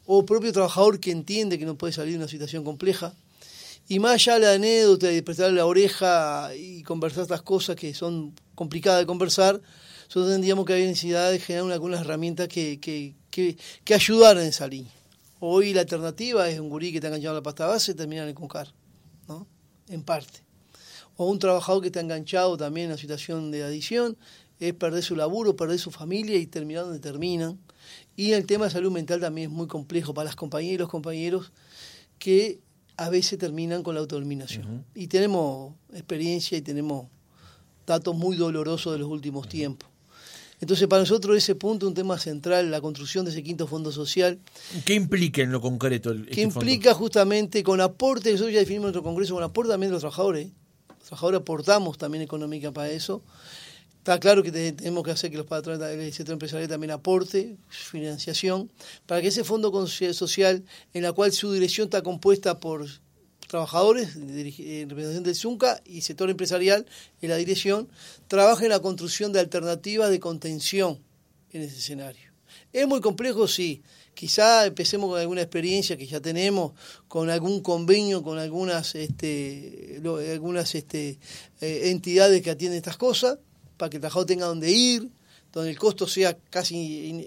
O 0.07 0.25
propio 0.25 0.53
trabajador 0.53 1.01
que 1.01 1.11
entiende 1.11 1.59
que 1.59 1.67
no 1.67 1.77
puede 1.77 1.93
salir 1.93 2.13
de 2.13 2.19
una 2.19 2.29
situación 2.29 2.63
compleja. 2.63 3.15
Y 3.89 3.99
más 3.99 4.15
allá 4.15 4.35
de 4.35 4.41
la 4.41 4.53
anécdota 4.55 5.09
de 5.09 5.23
prestarle 5.23 5.57
la 5.57 5.67
oreja 5.67 6.51
y 6.57 6.83
conversar 6.83 7.23
estas 7.23 7.43
cosas 7.43 7.75
que 7.77 7.95
son 7.95 8.35
complicadas 8.57 8.99
de 9.01 9.07
conversar, 9.07 9.61
nosotros 10.07 10.33
tendríamos 10.33 10.67
que 10.67 10.73
haber 10.73 10.89
necesidad 10.89 11.31
de 11.31 11.39
generar 11.39 11.71
algunas 11.71 12.01
herramientas 12.01 12.49
que, 12.49 12.81
que, 12.81 13.15
que, 13.31 13.95
ayudaran 13.95 14.43
en 14.43 14.49
esa 14.49 14.67
línea. 14.67 14.93
Hoy 15.39 15.73
la 15.75 15.83
alternativa 15.83 16.49
es 16.49 16.59
un 16.59 16.69
gurí 16.69 16.91
que 16.91 16.97
está 16.97 17.09
enganchado 17.09 17.35
a 17.35 17.39
la 17.41 17.43
pasta 17.43 17.67
base 17.67 17.93
y 17.93 17.95
termina 17.95 18.23
en 18.23 18.29
el 18.29 18.35
concar, 18.35 18.73
¿no? 19.29 19.47
En 19.89 20.03
parte. 20.03 20.41
O 21.17 21.27
un 21.31 21.39
trabajador 21.39 21.83
que 21.83 21.89
está 21.89 22.01
enganchado 22.01 22.57
también 22.57 22.87
en 22.87 22.93
una 22.93 22.99
situación 22.99 23.51
de 23.51 23.63
adicción, 23.63 24.17
es 24.59 24.73
perder 24.75 25.03
su 25.03 25.17
laburo, 25.17 25.55
perder 25.55 25.79
su 25.79 25.91
familia 25.91 26.37
y 26.37 26.47
terminar 26.47 26.85
donde 26.85 26.99
terminan. 26.99 27.59
Y 28.17 28.33
el 28.33 28.47
tema 28.47 28.65
de 28.65 28.71
salud 28.71 28.91
mental 28.91 29.21
también 29.21 29.51
es 29.51 29.57
muy 29.57 29.67
complejo 29.67 30.15
para 30.15 30.27
las 30.27 30.37
compañeras 30.37 30.75
y 30.75 30.79
los 30.79 30.89
compañeros 30.89 31.53
que 32.19 32.61
a 32.97 33.11
veces 33.11 33.39
terminan 33.39 33.83
con 33.83 33.95
la 33.95 34.01
autoeliminación. 34.01 34.87
Y 34.95 35.09
tenemos 35.09 35.75
experiencia 35.93 36.57
y 36.57 36.63
tenemos 36.63 37.09
datos 37.87 38.15
muy 38.17 38.37
dolorosos 38.37 38.93
de 38.93 38.99
los 38.99 39.09
últimos 39.09 39.49
tiempos. 39.49 39.89
Entonces, 40.61 40.89
para 40.89 41.03
nosotros 41.03 41.37
ese 41.37 41.55
punto 41.55 41.87
es 41.87 41.89
un 41.89 41.95
tema 41.95 42.19
central, 42.19 42.71
la 42.71 42.81
construcción 42.81 43.25
de 43.27 43.31
ese 43.31 43.43
quinto 43.43 43.67
fondo 43.67 43.93
social. 43.93 44.39
¿Qué 44.87 44.95
implica 44.95 45.43
en 45.43 45.53
lo 45.53 45.61
concreto? 45.61 46.11
El, 46.11 46.27
¿Qué 46.27 46.41
implica 46.43 46.95
justamente 46.95 47.63
con 47.63 47.81
aporte, 47.81 48.33
nosotros 48.33 48.55
ya 48.55 48.61
definimos 48.61 48.85
en 48.85 48.93
nuestro 48.93 49.03
Congreso, 49.03 49.35
con 49.35 49.45
aporte 49.45 49.71
también 49.71 49.91
de 49.91 49.95
los 49.95 50.01
trabajadores. 50.01 50.49
Los 50.89 51.09
trabajadores 51.09 51.41
aportamos 51.41 51.99
también 51.99 52.23
económica 52.23 52.73
para 52.73 52.91
eso. 52.91 53.23
Está 53.99 54.19
claro 54.21 54.43
que 54.43 54.53
tenemos 54.53 55.03
que 55.03 55.11
hacer 55.11 55.31
que 55.33 55.37
los 55.37 55.47
patrones 55.47 55.81
del 55.81 56.13
sector 56.13 56.35
empresarial 56.35 56.69
también 56.69 56.93
aporte 56.93 57.57
financiación 57.69 58.71
para 59.05 59.21
que 59.21 59.29
ese 59.29 59.43
fondo 59.43 59.87
social, 59.89 60.65
en 60.95 61.03
la 61.03 61.13
cual 61.13 61.33
su 61.33 61.53
dirección 61.53 61.87
está 61.87 62.03
compuesta 62.03 62.61
por 62.61 62.87
trabajadores 63.47 64.17
en 64.17 64.89
representación 64.91 65.23
del 65.23 65.35
ZUNCA 65.35 65.83
y 65.85 66.01
sector 66.01 66.31
empresarial 66.31 66.87
en 67.21 67.31
la 67.31 67.37
dirección, 67.37 67.89
trabaje 68.29 68.65
en 68.65 68.71
la 68.71 68.81
construcción 68.81 69.33
de 69.33 69.41
alternativas 69.41 70.11
de 70.11 70.21
contención 70.21 71.01
en 71.53 71.63
ese 71.63 71.79
escenario. 71.79 72.33
¿Es 72.73 72.87
muy 72.87 73.01
complejo? 73.01 73.49
Sí. 73.49 73.83
Quizá 74.15 74.65
empecemos 74.65 75.11
con 75.11 75.21
alguna 75.21 75.43
experiencia 75.43 75.97
que 75.97 76.07
ya 76.07 76.21
tenemos, 76.21 76.73
con 77.07 77.29
algún 77.29 77.61
convenio, 77.61 78.23
con 78.23 78.39
algunas, 78.39 78.95
este, 78.95 80.01
algunas 80.33 80.75
este, 80.75 81.19
eh, 81.61 81.91
entidades 81.91 82.41
que 82.41 82.51
atienden 82.51 82.79
estas 82.79 82.97
cosas, 82.97 83.39
para 83.77 83.91
que 83.91 83.99
el 83.99 84.01
trabajador 84.01 84.27
tenga 84.27 84.47
donde 84.47 84.71
ir, 84.71 85.11
donde 85.53 85.71
el 85.71 85.79
costo 85.79 86.07
sea 86.07 86.37
casi 86.51 87.27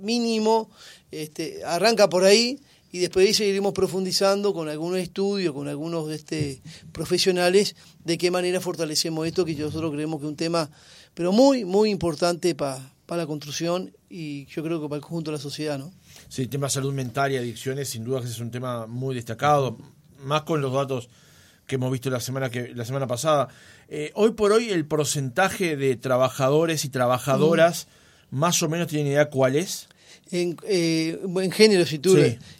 mínimo, 0.00 0.70
este, 1.10 1.64
arranca 1.64 2.08
por 2.08 2.24
ahí 2.24 2.60
y 2.92 2.98
después 2.98 3.26
ahí 3.26 3.34
seguiremos 3.34 3.72
profundizando 3.72 4.54
con 4.54 4.68
algunos 4.68 4.98
estudios, 4.98 5.52
con 5.52 5.68
algunos 5.68 6.10
este, 6.10 6.62
profesionales, 6.92 7.76
de 8.04 8.18
qué 8.18 8.30
manera 8.30 8.60
fortalecemos 8.60 9.26
esto, 9.26 9.44
que 9.44 9.54
nosotros 9.54 9.92
creemos 9.92 10.20
que 10.20 10.26
es 10.26 10.30
un 10.30 10.36
tema, 10.36 10.70
pero 11.14 11.32
muy, 11.32 11.64
muy 11.64 11.90
importante 11.90 12.54
para 12.54 12.90
la 13.08 13.26
construcción 13.26 13.92
y 14.08 14.46
yo 14.46 14.62
creo 14.62 14.80
que 14.80 14.88
para 14.88 14.96
el 14.96 15.02
conjunto 15.02 15.30
de 15.30 15.36
la 15.36 15.42
sociedad, 15.42 15.78
¿no? 15.78 15.92
Sí, 16.28 16.42
el 16.42 16.48
tema 16.48 16.68
de 16.68 16.72
salud 16.72 16.92
mental 16.92 17.32
y 17.32 17.36
adicciones, 17.36 17.88
sin 17.88 18.04
duda 18.04 18.20
que 18.20 18.26
es 18.26 18.38
un 18.40 18.50
tema 18.50 18.86
muy 18.86 19.14
destacado, 19.14 19.78
más 20.18 20.42
con 20.42 20.60
los 20.60 20.72
datos 20.72 21.08
que 21.66 21.74
hemos 21.74 21.90
visto 21.90 22.10
la 22.10 22.20
semana 22.20 22.50
que 22.50 22.72
la 22.74 22.84
semana 22.84 23.06
pasada. 23.06 23.48
Eh, 23.88 24.12
hoy 24.14 24.32
por 24.32 24.52
hoy 24.52 24.70
el 24.70 24.86
porcentaje 24.86 25.76
de 25.76 25.96
trabajadores 25.96 26.84
y 26.84 26.88
trabajadoras, 26.88 27.88
más 28.30 28.62
o 28.62 28.68
menos 28.68 28.88
tienen 28.88 29.08
idea 29.08 29.30
cuál 29.30 29.56
es. 29.56 29.88
En, 30.30 30.56
eh, 30.64 31.20
en 31.24 31.50
género, 31.52 31.86
si 31.86 31.98
tú 31.98 32.16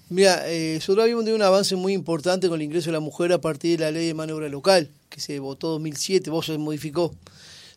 Mira, 0.09 0.45
eh, 0.47 0.75
nosotros 0.77 1.03
habíamos 1.03 1.25
tenido 1.25 1.37
un 1.37 1.43
avance 1.43 1.75
muy 1.75 1.93
importante 1.93 2.49
con 2.49 2.61
el 2.61 2.65
ingreso 2.65 2.87
de 2.87 2.93
la 2.93 3.01
mujer 3.01 3.33
a 3.33 3.41
partir 3.41 3.79
de 3.79 3.87
la 3.87 3.91
ley 3.91 4.07
de 4.07 4.15
maniobra 4.15 4.49
local, 4.49 4.89
que 5.11 5.21
se 5.21 5.41
votó 5.41 5.77
en 5.77 5.83
2007, 5.83 6.31
vos 6.31 6.47
se 6.47 6.59
modificó 6.59 7.13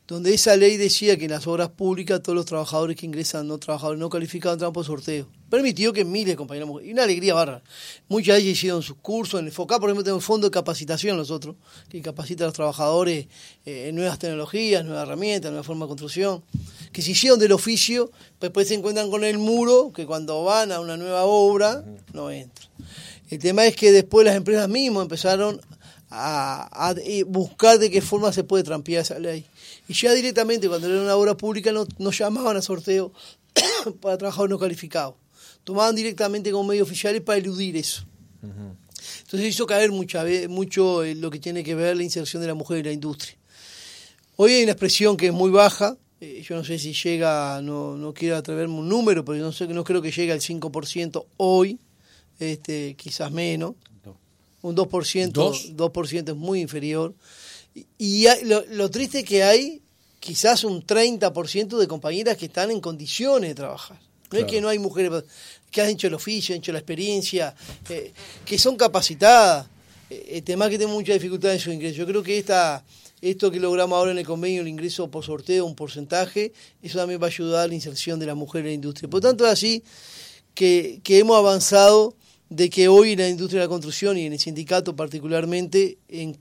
donde 0.10 0.34
esa 0.34 0.58
ley 0.58 0.76
decía 0.76 1.17
que 1.17 1.26
en 1.26 1.32
las 1.32 1.45
obras 1.45 1.69
públicas 1.69 2.24
todos 2.24 2.36
los 2.36 2.48
trabajadores 2.48 2.98
que 2.98 3.06
ingresan, 3.06 3.48
no 3.48 3.60
trabajadores 3.60 4.00
no 4.00 4.10
calificados, 4.10 4.56
entran 4.56 4.74
por 4.74 4.84
sorteo. 4.84 5.28
Permitió 5.52 5.93
que 5.93 6.04
miles 6.04 6.30
de 6.30 6.36
compañeros, 6.36 6.84
y 6.84 6.93
una 6.93 7.04
alegría 7.04 7.36
barra. 7.36 7.62
Muchas 8.08 8.38
de 8.38 8.41
ellas 8.41 8.54
hicieron 8.54 8.82
sus 8.82 8.98
cursos, 8.98 9.39
en 9.39 9.45
el 9.45 9.52
FOCA, 9.52 9.80
por 9.80 9.88
ejemplo, 9.88 10.04
tenemos 10.04 10.24
un 10.24 10.26
fondo 10.26 10.48
de 10.48 10.52
capacitación 10.52 11.15
nosotros, 11.15 11.58
que 11.89 12.02
capacita 12.02 12.43
a 12.43 12.48
los 12.48 12.56
trabajadores 12.56 13.28
eh, 13.67 13.89
en 13.89 13.95
nuevas 13.95 14.17
tecnologías, 14.17 14.84
nuevas 14.84 15.04
herramientas, 15.04 15.52
nuevas 15.52 15.67
formas 15.67 15.88
de 15.88 15.89
construcción, 15.89 16.43
que 16.91 17.04
se 17.04 17.12
hicieron 17.12 17.38
del 17.38 17.52
oficio, 17.52 18.10
pues 18.39 18.50
después 18.50 18.67
se 18.67 18.74
encuentran 18.74 19.12
con 19.12 19.24
el 19.24 19.38
muro, 19.38 19.93
que 19.93 20.08
cuando 20.08 20.43
van 20.43 20.72
a 20.72 20.80
una 20.80 20.98
nueva 20.98 21.26
obra, 21.26 21.86
no 22.13 22.32
entran. 22.32 22.67
El 23.30 23.38
tema 23.38 23.63
es 23.67 23.76
que 23.76 23.91
después 23.91 24.26
las 24.26 24.36
empresas 24.36 24.67
mismas 24.67 25.04
empezaron 25.04 25.62
a, 26.10 26.95
buscar 27.28 27.78
de 27.78 27.91
qué 27.91 28.02
forma 28.02 28.34
se 28.34 28.43
puede 28.43 28.63
trampear 28.63 29.02
esa 29.02 29.19
ley. 29.19 29.45
Y 29.89 29.93
ya 29.93 30.13
directamente, 30.13 30.69
cuando 30.69 30.88
era 30.88 31.02
una 31.02 31.15
obra 31.15 31.36
pública, 31.36 31.71
no, 31.71 31.88
nos 31.97 32.15
llamaban 32.15 32.56
a 32.56 32.62
sorteo 32.62 33.12
para 34.02 34.19
trabajadores 34.19 34.52
no 34.52 34.60
calificados. 34.60 35.15
Tomaban 35.63 35.95
directamente 35.95 36.52
como 36.52 36.69
medios 36.69 36.88
oficiales 36.88 37.21
para 37.21 37.39
eludir 37.39 37.75
eso. 37.75 38.06
Entonces 38.41 39.49
hizo 39.49 39.65
caer 39.65 39.91
mucha, 39.91 40.23
mucho 40.47 41.04
lo 41.04 41.32
que 41.32 41.39
tiene 41.39 41.63
que 41.63 41.73
ver 41.73 41.97
la 41.97 42.04
inserción 42.04 42.41
de 42.41 42.47
la 42.47 42.54
mujer 42.54 42.78
en 42.78 42.86
la 42.86 42.91
industria. 42.91 43.36
Hoy 44.36 44.54
hay 44.54 44.63
una 44.63 44.73
expresión 44.73 45.17
que 45.17 45.28
es 45.28 45.34
muy 45.34 45.49
baja, 45.49 45.97
eh, 46.21 46.43
yo 46.47 46.56
no 46.56 46.63
sé 46.63 46.78
si 46.78 46.93
llega, 46.93 47.60
no, 47.62 47.97
no 47.97 48.13
quiero 48.13 48.38
atreverme 48.38 48.75
un 48.75 48.88
número, 48.88 49.25
pero 49.25 49.39
no, 49.39 49.52
sé, 49.52 49.67
no 49.67 49.84
creo 49.84 50.02
que 50.02 50.12
llegue 50.12 50.32
al 50.32 50.39
5% 50.39 51.25
hoy, 51.38 51.80
este, 52.39 52.95
quizás 52.95 53.32
menos 53.32 53.73
un 54.62 54.75
2%, 54.75 55.32
¿Dos? 55.32 55.75
2% 55.75 56.30
es 56.30 56.36
muy 56.36 56.62
inferior. 56.62 57.13
Y, 57.98 58.26
lo, 58.44 58.90
triste 58.90 59.20
es 59.20 59.26
que 59.26 59.44
hay 59.44 59.82
quizás 60.20 60.64
un 60.64 60.86
30% 60.86 61.78
de 61.78 61.88
compañeras 61.88 62.38
que 62.38 62.46
están 62.46 62.72
en 62.72 62.82
condiciones 62.82 63.50
de 63.50 63.56
trabajar. 63.56 64.00
No 64.32 64.40
es 64.40 64.46
que 64.46 64.62
no 64.62 64.70
hay 64.70 64.78
mujeres 64.78 65.24
que 65.72 65.82
han 65.82 65.90
hecho 65.90 66.08
el 66.08 66.14
oficio, 66.14 66.54
han 66.54 66.60
hecho 66.60 66.72
la 66.72 66.80
experiencia, 66.80 67.56
eh, 67.90 68.14
que 68.46 68.60
son 68.60 68.76
capacitadas. 68.76 69.68
El 70.10 70.44
tema 70.44 70.66
es 70.66 70.72
que 70.72 70.78
tienen 70.78 70.96
mucha 70.96 71.14
dificultad 71.14 71.54
en 71.54 71.60
su 71.60 71.72
ingreso. 71.72 71.98
Yo 71.98 72.06
creo 72.06 72.22
que 72.22 72.38
esta, 72.38 72.84
esto 73.22 73.50
que 73.52 73.60
logramos 73.60 73.98
ahora 73.98 74.12
en 74.12 74.20
el 74.20 74.26
convenio, 74.26 74.62
el 74.62 74.68
ingreso 74.68 75.10
por 75.10 75.24
sorteo, 75.24 75.66
un 75.66 75.76
porcentaje, 75.76 76.54
eso 76.82 76.98
también 76.98 77.22
va 77.22 77.26
a 77.26 77.30
ayudar 77.30 77.66
a 77.66 77.68
la 77.68 77.74
inserción 77.74 78.20
de 78.20 78.26
la 78.26 78.36
mujer 78.36 78.62
en 78.62 78.68
la 78.68 78.74
industria. 78.74 79.10
Por 79.10 79.22
tanto, 79.22 79.46
es 79.46 79.52
así 79.52 79.84
que, 80.54 81.00
que 81.04 81.20
hemos 81.20 81.38
avanzado 81.38 82.16
de 82.50 82.70
que 82.70 82.88
hoy 82.88 83.14
en 83.14 83.20
la 83.20 83.30
industria 83.30 83.62
de 83.62 83.66
la 83.68 83.70
construcción 83.70 84.18
y 84.18 84.26
en 84.26 84.34
el 84.34 84.40
sindicato 84.40 84.96
particularmente, 84.96 86.00
en 86.08 86.38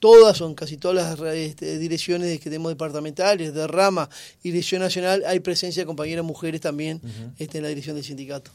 todas 0.00 0.40
en 0.40 0.54
casi 0.54 0.78
todas 0.78 1.18
las 1.18 1.34
este, 1.34 1.78
direcciones 1.78 2.40
que 2.40 2.50
tenemos 2.50 2.72
departamentales, 2.72 3.54
de 3.54 3.66
rama 3.66 4.08
y 4.42 4.50
dirección 4.50 4.82
nacional, 4.82 5.22
hay 5.26 5.40
presencia 5.40 5.82
de 5.82 5.86
compañeras 5.86 6.24
mujeres 6.24 6.60
también 6.60 7.00
este, 7.38 7.58
en 7.58 7.62
la 7.62 7.68
dirección 7.68 7.94
del 7.94 8.04
sindicato. 8.04 8.50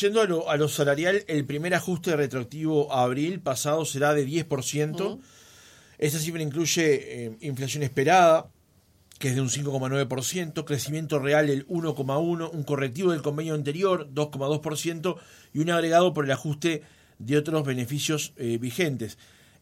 Yendo 0.00 0.20
a 0.20 0.26
lo, 0.26 0.48
a 0.48 0.56
lo, 0.56 0.68
salarial, 0.68 1.24
el 1.28 1.44
primer 1.44 1.74
ajuste 1.74 2.14
retroactivo 2.14 2.92
a 2.92 3.02
abril 3.02 3.40
pasado 3.40 3.84
será 3.84 4.14
de 4.14 4.26
10%. 4.26 5.18
Esta 5.98 6.18
cifra 6.18 6.42
incluye 6.42 7.24
eh, 7.24 7.36
inflación 7.40 7.82
esperada, 7.82 8.50
que 9.18 9.28
es 9.28 9.34
de 9.34 9.40
un 9.40 9.48
5,9%, 9.48 10.64
crecimiento 10.64 11.18
real 11.18 11.48
del 11.48 11.66
1,1%, 11.66 12.50
un 12.52 12.62
correctivo 12.62 13.12
del 13.12 13.22
convenio 13.22 13.54
anterior, 13.54 14.08
2,2%, 14.12 15.16
y 15.54 15.58
un 15.58 15.70
agregado 15.70 16.14
por 16.14 16.26
el 16.26 16.30
ajuste 16.30 16.82
de 17.18 17.36
otros 17.36 17.64
beneficios 17.64 18.32
eh, 18.36 18.58
vigentes. 18.58 19.18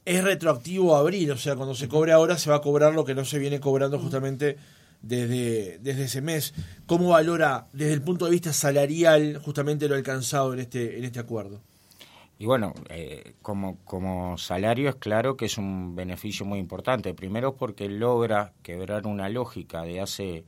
Es 0.06 0.24
retroactivo 0.24 0.96
abril, 0.96 1.32
o 1.32 1.36
sea, 1.36 1.56
cuando 1.56 1.74
se 1.74 1.88
cobre 1.88 2.12
ahora 2.12 2.38
se 2.38 2.48
va 2.48 2.56
a 2.56 2.60
cobrar 2.62 2.94
lo 2.94 3.04
que 3.04 3.14
no 3.14 3.26
se 3.26 3.38
viene 3.38 3.60
cobrando 3.60 3.98
justamente 3.98 4.56
desde, 5.02 5.78
desde 5.80 6.04
ese 6.04 6.22
mes. 6.22 6.54
¿Cómo 6.86 7.10
valora 7.10 7.66
desde 7.74 7.92
el 7.92 8.02
punto 8.02 8.24
de 8.24 8.30
vista 8.30 8.52
salarial 8.52 9.38
justamente 9.44 9.88
lo 9.88 9.94
alcanzado 9.94 10.54
en 10.54 10.60
este, 10.60 10.96
en 10.96 11.04
este 11.04 11.18
acuerdo? 11.18 11.60
Y 12.38 12.46
bueno, 12.46 12.74
eh, 12.90 13.34
como, 13.40 13.78
como 13.84 14.36
salario 14.36 14.90
es 14.90 14.96
claro 14.96 15.36
que 15.36 15.46
es 15.46 15.56
un 15.56 15.96
beneficio 15.96 16.44
muy 16.44 16.58
importante. 16.58 17.14
Primero 17.14 17.56
porque 17.56 17.88
logra 17.88 18.52
quebrar 18.62 19.06
una 19.06 19.28
lógica 19.28 19.82
de 19.82 20.00
hace 20.00 20.44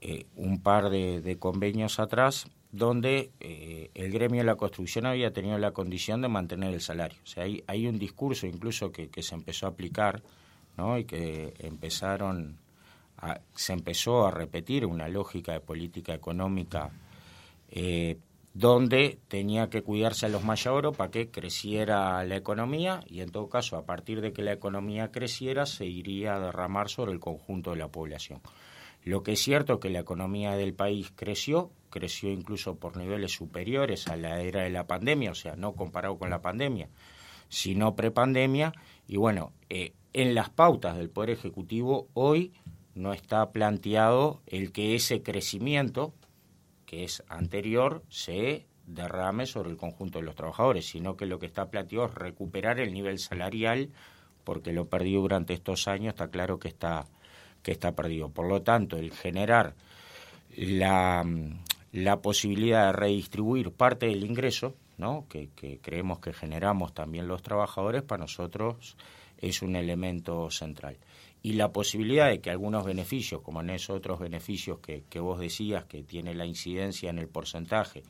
eh, 0.00 0.26
un 0.36 0.62
par 0.62 0.90
de, 0.90 1.36
convenios 1.38 1.98
atrás 1.98 2.46
donde 2.74 3.30
eh, 3.38 3.92
el 3.94 4.10
gremio 4.10 4.40
de 4.40 4.46
la 4.46 4.56
construcción 4.56 5.06
había 5.06 5.32
tenido 5.32 5.56
la 5.58 5.70
condición 5.70 6.20
de 6.22 6.28
mantener 6.28 6.74
el 6.74 6.80
salario. 6.80 7.20
O 7.22 7.26
sea, 7.26 7.44
hay, 7.44 7.62
hay 7.68 7.86
un 7.86 8.00
discurso 8.00 8.48
incluso 8.48 8.90
que, 8.90 9.08
se 9.22 9.34
empezó 9.36 9.66
a 9.66 9.68
aplicar 9.68 10.24
¿no? 10.76 10.98
y 10.98 11.04
que 11.04 11.54
empezaron 11.60 12.58
a, 13.18 13.38
se 13.54 13.74
empezó 13.74 14.26
a 14.26 14.32
repetir 14.32 14.86
una 14.86 15.06
lógica 15.06 15.52
de 15.52 15.60
política 15.60 16.14
económica 16.14 16.90
eh, 17.70 18.18
donde 18.54 19.20
tenía 19.28 19.70
que 19.70 19.82
cuidarse 19.82 20.26
a 20.26 20.28
los 20.28 20.42
mayores 20.42 20.96
para 20.96 21.12
que 21.12 21.30
creciera 21.30 22.24
la 22.24 22.34
economía 22.34 23.04
y 23.06 23.20
en 23.20 23.30
todo 23.30 23.48
caso 23.48 23.76
a 23.76 23.86
partir 23.86 24.20
de 24.20 24.32
que 24.32 24.42
la 24.42 24.52
economía 24.52 25.12
creciera 25.12 25.64
se 25.66 25.86
iría 25.86 26.34
a 26.34 26.40
derramar 26.40 26.88
sobre 26.88 27.12
el 27.12 27.20
conjunto 27.20 27.70
de 27.70 27.76
la 27.76 27.88
población. 27.88 28.40
Lo 29.04 29.22
que 29.22 29.32
es 29.32 29.40
cierto 29.40 29.74
es 29.74 29.80
que 29.80 29.90
la 29.90 30.00
economía 30.00 30.56
del 30.56 30.74
país 30.74 31.12
creció, 31.14 31.70
creció 31.90 32.30
incluso 32.30 32.76
por 32.76 32.96
niveles 32.96 33.32
superiores 33.32 34.08
a 34.08 34.16
la 34.16 34.40
era 34.40 34.62
de 34.62 34.70
la 34.70 34.86
pandemia, 34.86 35.30
o 35.30 35.34
sea, 35.34 35.56
no 35.56 35.74
comparado 35.74 36.18
con 36.18 36.30
la 36.30 36.40
pandemia, 36.40 36.88
sino 37.48 37.94
prepandemia, 37.94 38.72
y 39.06 39.18
bueno, 39.18 39.52
eh, 39.68 39.92
en 40.14 40.34
las 40.34 40.48
pautas 40.48 40.96
del 40.96 41.10
Poder 41.10 41.30
Ejecutivo 41.30 42.08
hoy 42.14 42.52
no 42.94 43.12
está 43.12 43.50
planteado 43.52 44.40
el 44.46 44.72
que 44.72 44.94
ese 44.94 45.22
crecimiento 45.22 46.14
que 46.86 47.04
es 47.04 47.22
anterior 47.28 48.02
se 48.08 48.66
derrame 48.86 49.46
sobre 49.46 49.70
el 49.70 49.76
conjunto 49.76 50.18
de 50.18 50.24
los 50.24 50.34
trabajadores, 50.34 50.86
sino 50.86 51.16
que 51.16 51.26
lo 51.26 51.38
que 51.38 51.46
está 51.46 51.70
planteado 51.70 52.06
es 52.06 52.14
recuperar 52.14 52.80
el 52.80 52.92
nivel 52.94 53.18
salarial, 53.18 53.90
porque 54.44 54.72
lo 54.72 54.88
perdido 54.88 55.22
durante 55.22 55.54
estos 55.54 55.88
años 55.88 56.14
está 56.14 56.28
claro 56.28 56.58
que 56.58 56.68
está, 56.68 57.06
que 57.64 57.72
está 57.72 57.92
perdido. 57.96 58.28
Por 58.28 58.46
lo 58.46 58.62
tanto, 58.62 58.96
el 58.96 59.10
generar 59.10 59.74
la, 60.56 61.24
la 61.90 62.22
posibilidad 62.22 62.86
de 62.86 62.92
redistribuir 62.92 63.72
parte 63.72 64.06
del 64.06 64.22
ingreso, 64.24 64.76
¿no? 64.98 65.26
que, 65.28 65.48
que 65.56 65.78
creemos 65.78 66.20
que 66.20 66.32
generamos 66.32 66.94
también 66.94 67.26
los 67.26 67.42
trabajadores, 67.42 68.02
para 68.02 68.20
nosotros 68.20 68.96
es 69.38 69.62
un 69.62 69.74
elemento 69.74 70.48
central 70.52 70.96
y 71.44 71.52
la 71.52 71.72
posibilidad 71.72 72.30
de 72.30 72.40
que 72.40 72.50
algunos 72.50 72.86
beneficios, 72.86 73.42
como 73.42 73.60
en 73.60 73.68
esos 73.68 73.94
otros 73.98 74.18
beneficios 74.18 74.78
que, 74.80 75.20
vos 75.20 75.38
decías, 75.38 75.84
que 75.84 76.02
tiene 76.02 76.34
la 76.34 76.46
incidencia 76.46 77.10
en 77.10 77.18
el 77.18 77.28
porcentaje, 77.28 78.02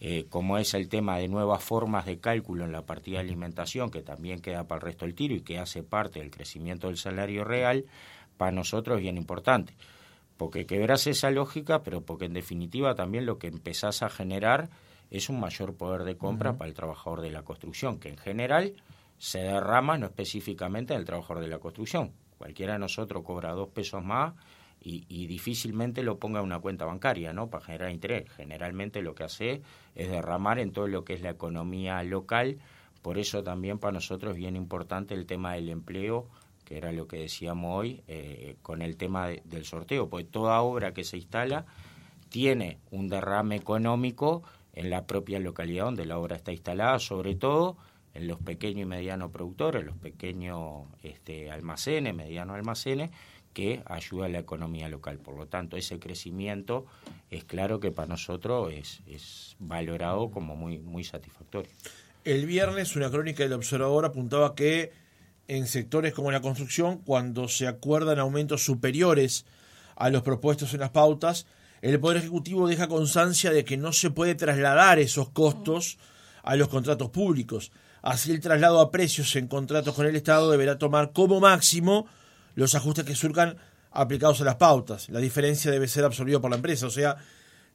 eh, 0.00 0.24
como 0.30 0.56
es 0.56 0.72
el 0.72 0.88
tema 0.88 1.18
de 1.18 1.28
nuevas 1.28 1.62
formas 1.62 2.06
de 2.06 2.18
cálculo 2.18 2.64
en 2.64 2.72
la 2.72 2.86
partida 2.86 3.18
de 3.18 3.24
alimentación, 3.24 3.90
que 3.90 4.00
también 4.00 4.40
queda 4.40 4.66
para 4.66 4.78
el 4.78 4.86
resto 4.86 5.04
del 5.04 5.14
tiro 5.14 5.34
y 5.34 5.42
que 5.42 5.58
hace 5.58 5.82
parte 5.82 6.20
del 6.20 6.30
crecimiento 6.30 6.86
del 6.86 6.96
salario 6.96 7.44
real, 7.44 7.84
para 8.42 8.50
nosotros 8.50 8.96
es 8.96 9.02
bien 9.04 9.18
importante. 9.18 9.72
Porque 10.36 10.66
quebras 10.66 11.06
esa 11.06 11.30
lógica, 11.30 11.84
pero 11.84 12.00
porque 12.00 12.24
en 12.24 12.32
definitiva 12.32 12.96
también 12.96 13.24
lo 13.24 13.38
que 13.38 13.46
empezás 13.46 14.02
a 14.02 14.08
generar 14.08 14.68
es 15.12 15.28
un 15.28 15.38
mayor 15.38 15.76
poder 15.76 16.02
de 16.02 16.16
compra 16.16 16.58
para 16.58 16.68
el 16.68 16.74
trabajador 16.74 17.20
de 17.20 17.30
la 17.30 17.44
construcción, 17.44 18.00
que 18.00 18.08
en 18.08 18.16
general 18.16 18.74
se 19.16 19.38
derrama 19.38 19.96
no 19.96 20.06
específicamente 20.06 20.92
en 20.92 20.98
el 20.98 21.06
trabajador 21.06 21.40
de 21.40 21.50
la 21.50 21.60
construcción, 21.60 22.14
Cualquiera 22.36 22.72
de 22.72 22.80
nosotros 22.80 23.22
cobra 23.22 23.52
dos 23.52 23.68
pesos 23.68 24.02
más 24.02 24.34
y, 24.80 25.28
difícilmente 25.28 26.02
lo 26.02 26.18
ponga 26.18 26.40
en 26.40 26.46
una 26.46 26.58
cuenta 26.58 26.84
bancaria, 26.84 27.32
¿no? 27.32 27.48
Para 27.48 27.64
generar 27.64 27.92
interés. 27.92 28.28
Generalmente 28.32 29.02
lo 29.02 29.14
que 29.14 29.22
hace 29.22 29.62
es 29.94 30.10
derramar 30.10 30.58
en 30.58 30.72
todo 30.72 30.88
lo 30.88 31.04
que 31.04 31.12
es 31.12 31.22
la 31.22 31.30
economía 31.30 32.02
local. 32.02 32.58
Por 33.02 33.18
eso 33.18 33.44
también 33.44 33.78
para 33.78 33.92
nosotros 33.92 34.32
es 34.32 34.38
bien 34.38 34.56
importante 34.56 35.14
el 35.14 35.26
tema 35.26 35.52
del 35.52 35.68
empleo, 35.68 36.26
era 36.76 36.92
lo 36.92 37.06
que 37.06 37.18
decíamos 37.18 37.78
hoy, 37.78 38.02
eh, 38.08 38.56
con 38.62 38.82
el 38.82 38.96
tema 38.96 39.28
del 39.28 39.64
sorteo, 39.64 40.08
porque 40.08 40.24
toda 40.24 40.60
obra 40.62 40.94
que 40.94 41.04
se 41.04 41.16
instala 41.16 41.66
tiene 42.28 42.78
un 42.90 43.08
derrame 43.08 43.56
económico 43.56 44.42
en 44.72 44.90
la 44.90 45.06
propia 45.06 45.38
localidad 45.38 45.84
donde 45.84 46.06
la 46.06 46.18
obra 46.18 46.36
está 46.36 46.52
instalada, 46.52 46.98
sobre 46.98 47.34
todo 47.34 47.76
en 48.14 48.26
los 48.26 48.38
pequeños 48.38 48.82
y 48.82 48.86
medianos 48.86 49.30
productores, 49.30 49.84
los 49.84 49.96
pequeños 49.96 50.86
este, 51.02 51.50
almacenes, 51.50 52.14
medianos 52.14 52.56
almacenes, 52.56 53.10
que 53.52 53.82
ayuda 53.86 54.26
a 54.26 54.28
la 54.28 54.38
economía 54.38 54.88
local. 54.88 55.18
Por 55.18 55.36
lo 55.36 55.46
tanto, 55.46 55.76
ese 55.76 55.98
crecimiento 55.98 56.86
es 57.30 57.44
claro 57.44 57.80
que 57.80 57.90
para 57.90 58.08
nosotros 58.08 58.72
es, 58.72 59.02
es 59.06 59.56
valorado 59.58 60.30
como 60.30 60.56
muy, 60.56 60.78
muy 60.78 61.04
satisfactorio. 61.04 61.70
El 62.24 62.46
viernes 62.46 62.96
una 62.96 63.10
crónica 63.10 63.42
del 63.42 63.52
observador 63.52 64.04
apuntaba 64.04 64.54
que 64.54 64.92
en 65.56 65.66
sectores 65.66 66.14
como 66.14 66.32
la 66.32 66.40
construcción, 66.40 66.98
cuando 66.98 67.46
se 67.46 67.66
acuerdan 67.66 68.18
aumentos 68.18 68.64
superiores 68.64 69.44
a 69.96 70.08
los 70.08 70.22
propuestos 70.22 70.72
en 70.72 70.80
las 70.80 70.90
pautas, 70.90 71.46
el 71.82 72.00
Poder 72.00 72.18
Ejecutivo 72.18 72.66
deja 72.66 72.88
constancia 72.88 73.50
de 73.50 73.62
que 73.62 73.76
no 73.76 73.92
se 73.92 74.10
puede 74.10 74.34
trasladar 74.34 74.98
esos 74.98 75.28
costos 75.28 75.98
a 76.42 76.56
los 76.56 76.68
contratos 76.68 77.10
públicos. 77.10 77.70
Así 78.00 78.30
el 78.30 78.40
traslado 78.40 78.80
a 78.80 78.90
precios 78.90 79.36
en 79.36 79.46
contratos 79.46 79.94
con 79.94 80.06
el 80.06 80.16
Estado 80.16 80.50
deberá 80.50 80.78
tomar 80.78 81.12
como 81.12 81.38
máximo 81.38 82.06
los 82.54 82.74
ajustes 82.74 83.04
que 83.04 83.14
surcan 83.14 83.58
aplicados 83.90 84.40
a 84.40 84.44
las 84.44 84.56
pautas. 84.56 85.10
La 85.10 85.20
diferencia 85.20 85.70
debe 85.70 85.86
ser 85.86 86.04
absorbida 86.04 86.40
por 86.40 86.50
la 86.50 86.56
empresa, 86.56 86.86
o 86.86 86.90
sea, 86.90 87.18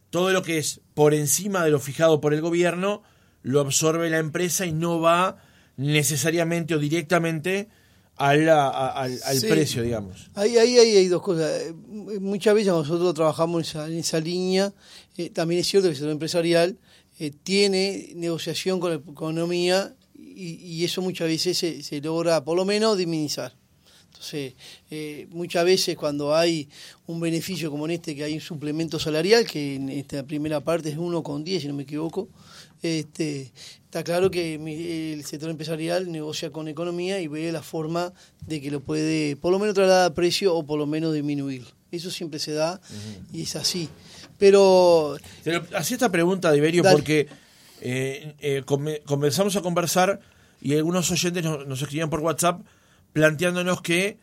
todo 0.10 0.32
lo 0.32 0.42
que 0.42 0.58
es 0.58 0.82
por 0.96 1.14
encima 1.14 1.64
de 1.64 1.70
lo 1.70 1.80
fijado 1.80 2.22
por 2.22 2.34
el 2.34 2.42
gobierno 2.42 3.04
lo 3.44 3.60
absorbe 3.60 4.10
la 4.10 4.18
empresa 4.18 4.66
y 4.66 4.72
no 4.72 5.00
va 5.00 5.38
necesariamente 5.78 6.76
o 6.76 6.80
directamente 6.80 7.70
al, 8.18 8.50
al 8.50 9.42
precio, 9.48 9.84
digamos. 9.84 10.30
Ahí, 10.34 10.58
ahí, 10.58 10.78
hay 10.78 11.08
dos 11.08 11.22
cosas. 11.22 11.62
Eh, 11.62 11.74
muchas 12.20 12.56
veces 12.56 12.74
nosotros 12.74 13.14
trabajamos 13.14 13.76
en 13.76 13.98
esa, 13.98 14.20
línea. 14.20 14.74
Eh, 15.18 15.30
también 15.30 15.62
es 15.62 15.68
cierto 15.68 15.88
que 15.88 15.92
el 15.92 15.96
sector 15.96 16.12
empresarial 16.12 16.78
eh, 17.20 17.32
tiene 17.44 18.12
negociación 18.16 18.80
con 18.80 18.90
la 18.90 18.96
economía 18.96 19.94
y, 20.16 20.56
y 20.56 20.84
eso 20.84 21.02
muchas 21.02 21.28
veces 21.28 21.58
se, 21.58 21.84
se, 21.84 22.02
logra, 22.02 22.44
por 22.44 22.58
lo 22.58 22.66
menos, 22.66 22.98
minimizar. 22.98 23.54
Entonces, 24.08 24.56
muchas 25.30 25.64
veces 25.64 25.96
cuando 25.96 26.36
hay 26.36 26.68
un 27.06 27.20
beneficio 27.20 27.70
como 27.70 27.86
en 27.86 27.92
este, 27.92 28.16
que 28.16 28.24
hay 28.24 28.34
un 28.34 28.42
suplemento 28.42 28.98
salarial, 28.98 29.46
que 29.46 29.76
en 29.76 29.90
esta 29.90 30.24
primera 30.24 30.60
parte 30.60 30.90
es 30.90 30.98
1,10, 30.98 31.62
si 31.62 31.68
no 31.68 31.76
me 31.76 31.84
equivoco, 31.84 32.28
este, 32.82 33.52
está 33.86 34.04
claro 34.04 34.30
que 34.30 34.56
el 35.14 35.26
sector 35.26 35.50
empresarial 35.50 36.12
negocia 36.12 36.52
con 36.52 36.68
economía 36.68 37.20
y 37.20 37.28
ve 37.28 37.52
la 37.52 37.64
forma 37.64 38.14
de 38.46 38.62
que 38.62 38.72
lo 38.72 38.82
puede, 38.82 39.36
por 39.36 39.52
lo 39.52 39.60
menos 39.60 39.76
trasladar 39.76 40.12
a 40.12 40.14
precio 40.14 40.56
o 40.56 40.66
por 40.66 40.78
lo 40.78 40.86
menos 40.86 41.14
disminuir. 41.14 41.66
Eso 41.92 42.12
siempre 42.12 42.40
se 42.40 42.54
da 42.54 42.80
y 43.32 43.44
es 43.44 43.56
así. 43.56 43.90
Pero... 44.38 45.18
hacía 45.74 45.96
esta 45.96 46.12
pregunta, 46.12 46.56
Iberio 46.56 46.84
porque 46.84 47.28
eh, 47.82 48.36
eh, 48.40 48.64
comenzamos 49.06 49.56
a 49.56 49.62
conversar 49.62 50.20
y 50.62 50.76
algunos 50.76 51.10
oyentes 51.12 51.44
nos 51.44 51.82
escribían 51.82 52.10
por 52.10 52.20
WhatsApp 52.20 52.62
planteándonos 53.14 53.82
que 53.82 54.18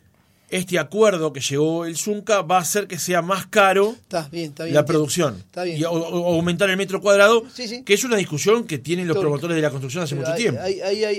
este 0.55 0.79
acuerdo 0.79 1.33
que 1.33 1.39
llegó 1.39 1.85
el 1.85 1.97
Zunca 1.97 2.41
va 2.41 2.57
a 2.57 2.61
hacer 2.61 2.87
que 2.87 2.97
sea 2.97 3.21
más 3.21 3.47
caro 3.47 3.95
la 4.09 4.85
producción 4.85 5.43
y 5.65 5.83
aumentar 5.83 6.69
el 6.69 6.77
metro 6.77 7.01
cuadrado, 7.01 7.43
que 7.85 7.93
es 7.93 8.03
una 8.03 8.17
discusión 8.17 8.65
que 8.65 8.77
tienen 8.77 9.07
los 9.07 9.17
promotores 9.17 9.55
de 9.55 9.61
la 9.61 9.69
construcción 9.69 10.03
hace 10.03 10.15
mucho 10.15 10.33
tiempo. 10.33 10.61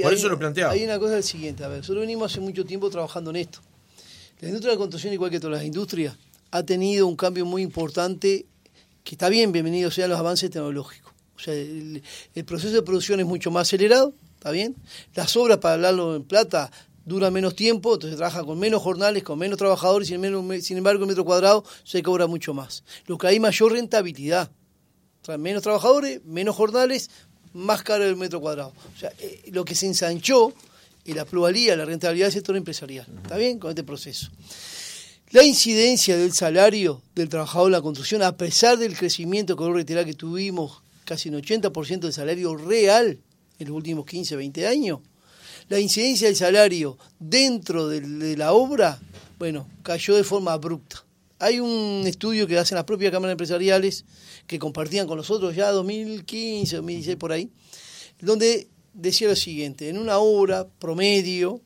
Por 0.02 0.12
eso 0.12 0.28
lo 0.28 0.38
planteaba. 0.38 0.72
Hay 0.72 0.84
una 0.84 0.98
cosa 0.98 1.14
del 1.14 1.24
siguiente, 1.24 1.64
a 1.64 1.68
ver, 1.68 1.78
nosotros 1.78 2.00
venimos 2.00 2.32
hace 2.32 2.40
mucho 2.40 2.64
tiempo 2.64 2.90
trabajando 2.90 3.30
en 3.30 3.36
esto. 3.36 3.60
La 4.40 4.48
industria 4.48 4.72
de 4.72 4.76
la 4.76 4.80
construcción, 4.80 5.14
igual 5.14 5.30
que 5.30 5.40
todas 5.40 5.56
las 5.56 5.64
industrias, 5.64 6.14
ha 6.50 6.62
tenido 6.62 7.06
un 7.06 7.16
cambio 7.16 7.46
muy 7.46 7.62
importante, 7.62 8.46
que 9.02 9.14
está 9.14 9.28
bien, 9.28 9.50
bienvenidos 9.52 9.94
sean 9.94 10.10
los 10.10 10.18
avances 10.18 10.50
tecnológicos. 10.50 11.12
O 11.36 11.38
sea, 11.38 11.54
el, 11.54 12.02
el 12.34 12.44
proceso 12.44 12.74
de 12.74 12.82
producción 12.82 13.20
es 13.20 13.26
mucho 13.26 13.50
más 13.50 13.68
acelerado, 13.68 14.12
¿está 14.36 14.50
bien? 14.50 14.76
Las 15.14 15.36
obras, 15.36 15.58
para 15.58 15.74
hablarlo 15.74 16.16
en 16.16 16.24
plata, 16.24 16.70
dura 17.06 17.30
menos 17.30 17.54
tiempo, 17.54 17.94
entonces 17.94 18.18
trabaja 18.18 18.44
con 18.44 18.58
menos 18.58 18.82
jornales, 18.82 19.22
con 19.22 19.38
menos 19.38 19.56
trabajadores, 19.56 20.10
y 20.10 20.18
menos, 20.18 20.44
sin 20.62 20.76
embargo 20.76 21.04
el 21.04 21.08
metro 21.08 21.24
cuadrado 21.24 21.64
se 21.84 22.02
cobra 22.02 22.26
mucho 22.26 22.52
más. 22.52 22.82
Lo 23.06 23.16
que 23.16 23.28
hay 23.28 23.40
mayor 23.40 23.72
rentabilidad. 23.72 24.50
Menos 25.38 25.62
trabajadores, 25.62 26.24
menos 26.24 26.54
jornales, 26.54 27.10
más 27.52 27.82
caro 27.82 28.04
el 28.04 28.16
metro 28.16 28.40
cuadrado. 28.40 28.72
O 28.94 28.98
sea, 28.98 29.12
eh, 29.18 29.42
lo 29.50 29.64
que 29.64 29.74
se 29.74 29.86
ensanchó 29.86 30.52
es 31.04 31.16
la 31.16 31.24
pluralidad, 31.24 31.76
la 31.76 31.84
rentabilidad 31.84 32.26
del 32.26 32.32
sector 32.32 32.56
empresarial. 32.56 33.06
¿Está 33.22 33.36
bien? 33.36 33.58
Con 33.58 33.70
este 33.70 33.82
proceso. 33.82 34.28
La 35.30 35.42
incidencia 35.42 36.16
del 36.16 36.32
salario 36.32 37.02
del 37.14 37.28
trabajador 37.28 37.68
en 37.68 37.72
la 37.72 37.82
construcción, 37.82 38.22
a 38.22 38.36
pesar 38.36 38.78
del 38.78 38.96
crecimiento 38.96 39.56
que 39.56 39.68
reiterar 39.68 40.04
que 40.04 40.14
tuvimos 40.14 40.82
casi 41.04 41.28
un 41.28 41.36
80% 41.36 42.00
del 42.00 42.12
salario 42.12 42.56
real 42.56 43.18
en 43.58 43.68
los 43.68 43.76
últimos 43.76 44.06
15, 44.06 44.36
20 44.36 44.66
años, 44.66 45.00
la 45.68 45.80
incidencia 45.80 46.28
del 46.28 46.36
salario 46.36 46.96
dentro 47.18 47.88
de, 47.88 48.36
la 48.36 48.52
obra, 48.52 49.00
bueno, 49.38 49.68
cayó 49.82 50.14
de 50.14 50.24
forma 50.24 50.52
abrupta. 50.52 51.04
Hay 51.38 51.60
un 51.60 52.04
estudio 52.06 52.46
que 52.46 52.58
hacen 52.58 52.76
las 52.76 52.84
propias 52.84 53.12
cámaras 53.12 53.32
empresariales 53.32 54.04
que 54.46 54.58
compartían 54.58 55.06
con 55.06 55.18
nosotros 55.18 55.54
ya 55.54 55.70
2015, 55.70 56.76
2016 56.76 57.16
por 57.16 57.32
ahí, 57.32 57.50
donde 58.20 58.68
decía 58.94 59.28
lo 59.28 59.36
siguiente, 59.36 59.88
en 59.88 59.98
una 59.98 60.18
obra 60.18 60.66
promedio, 60.66 61.60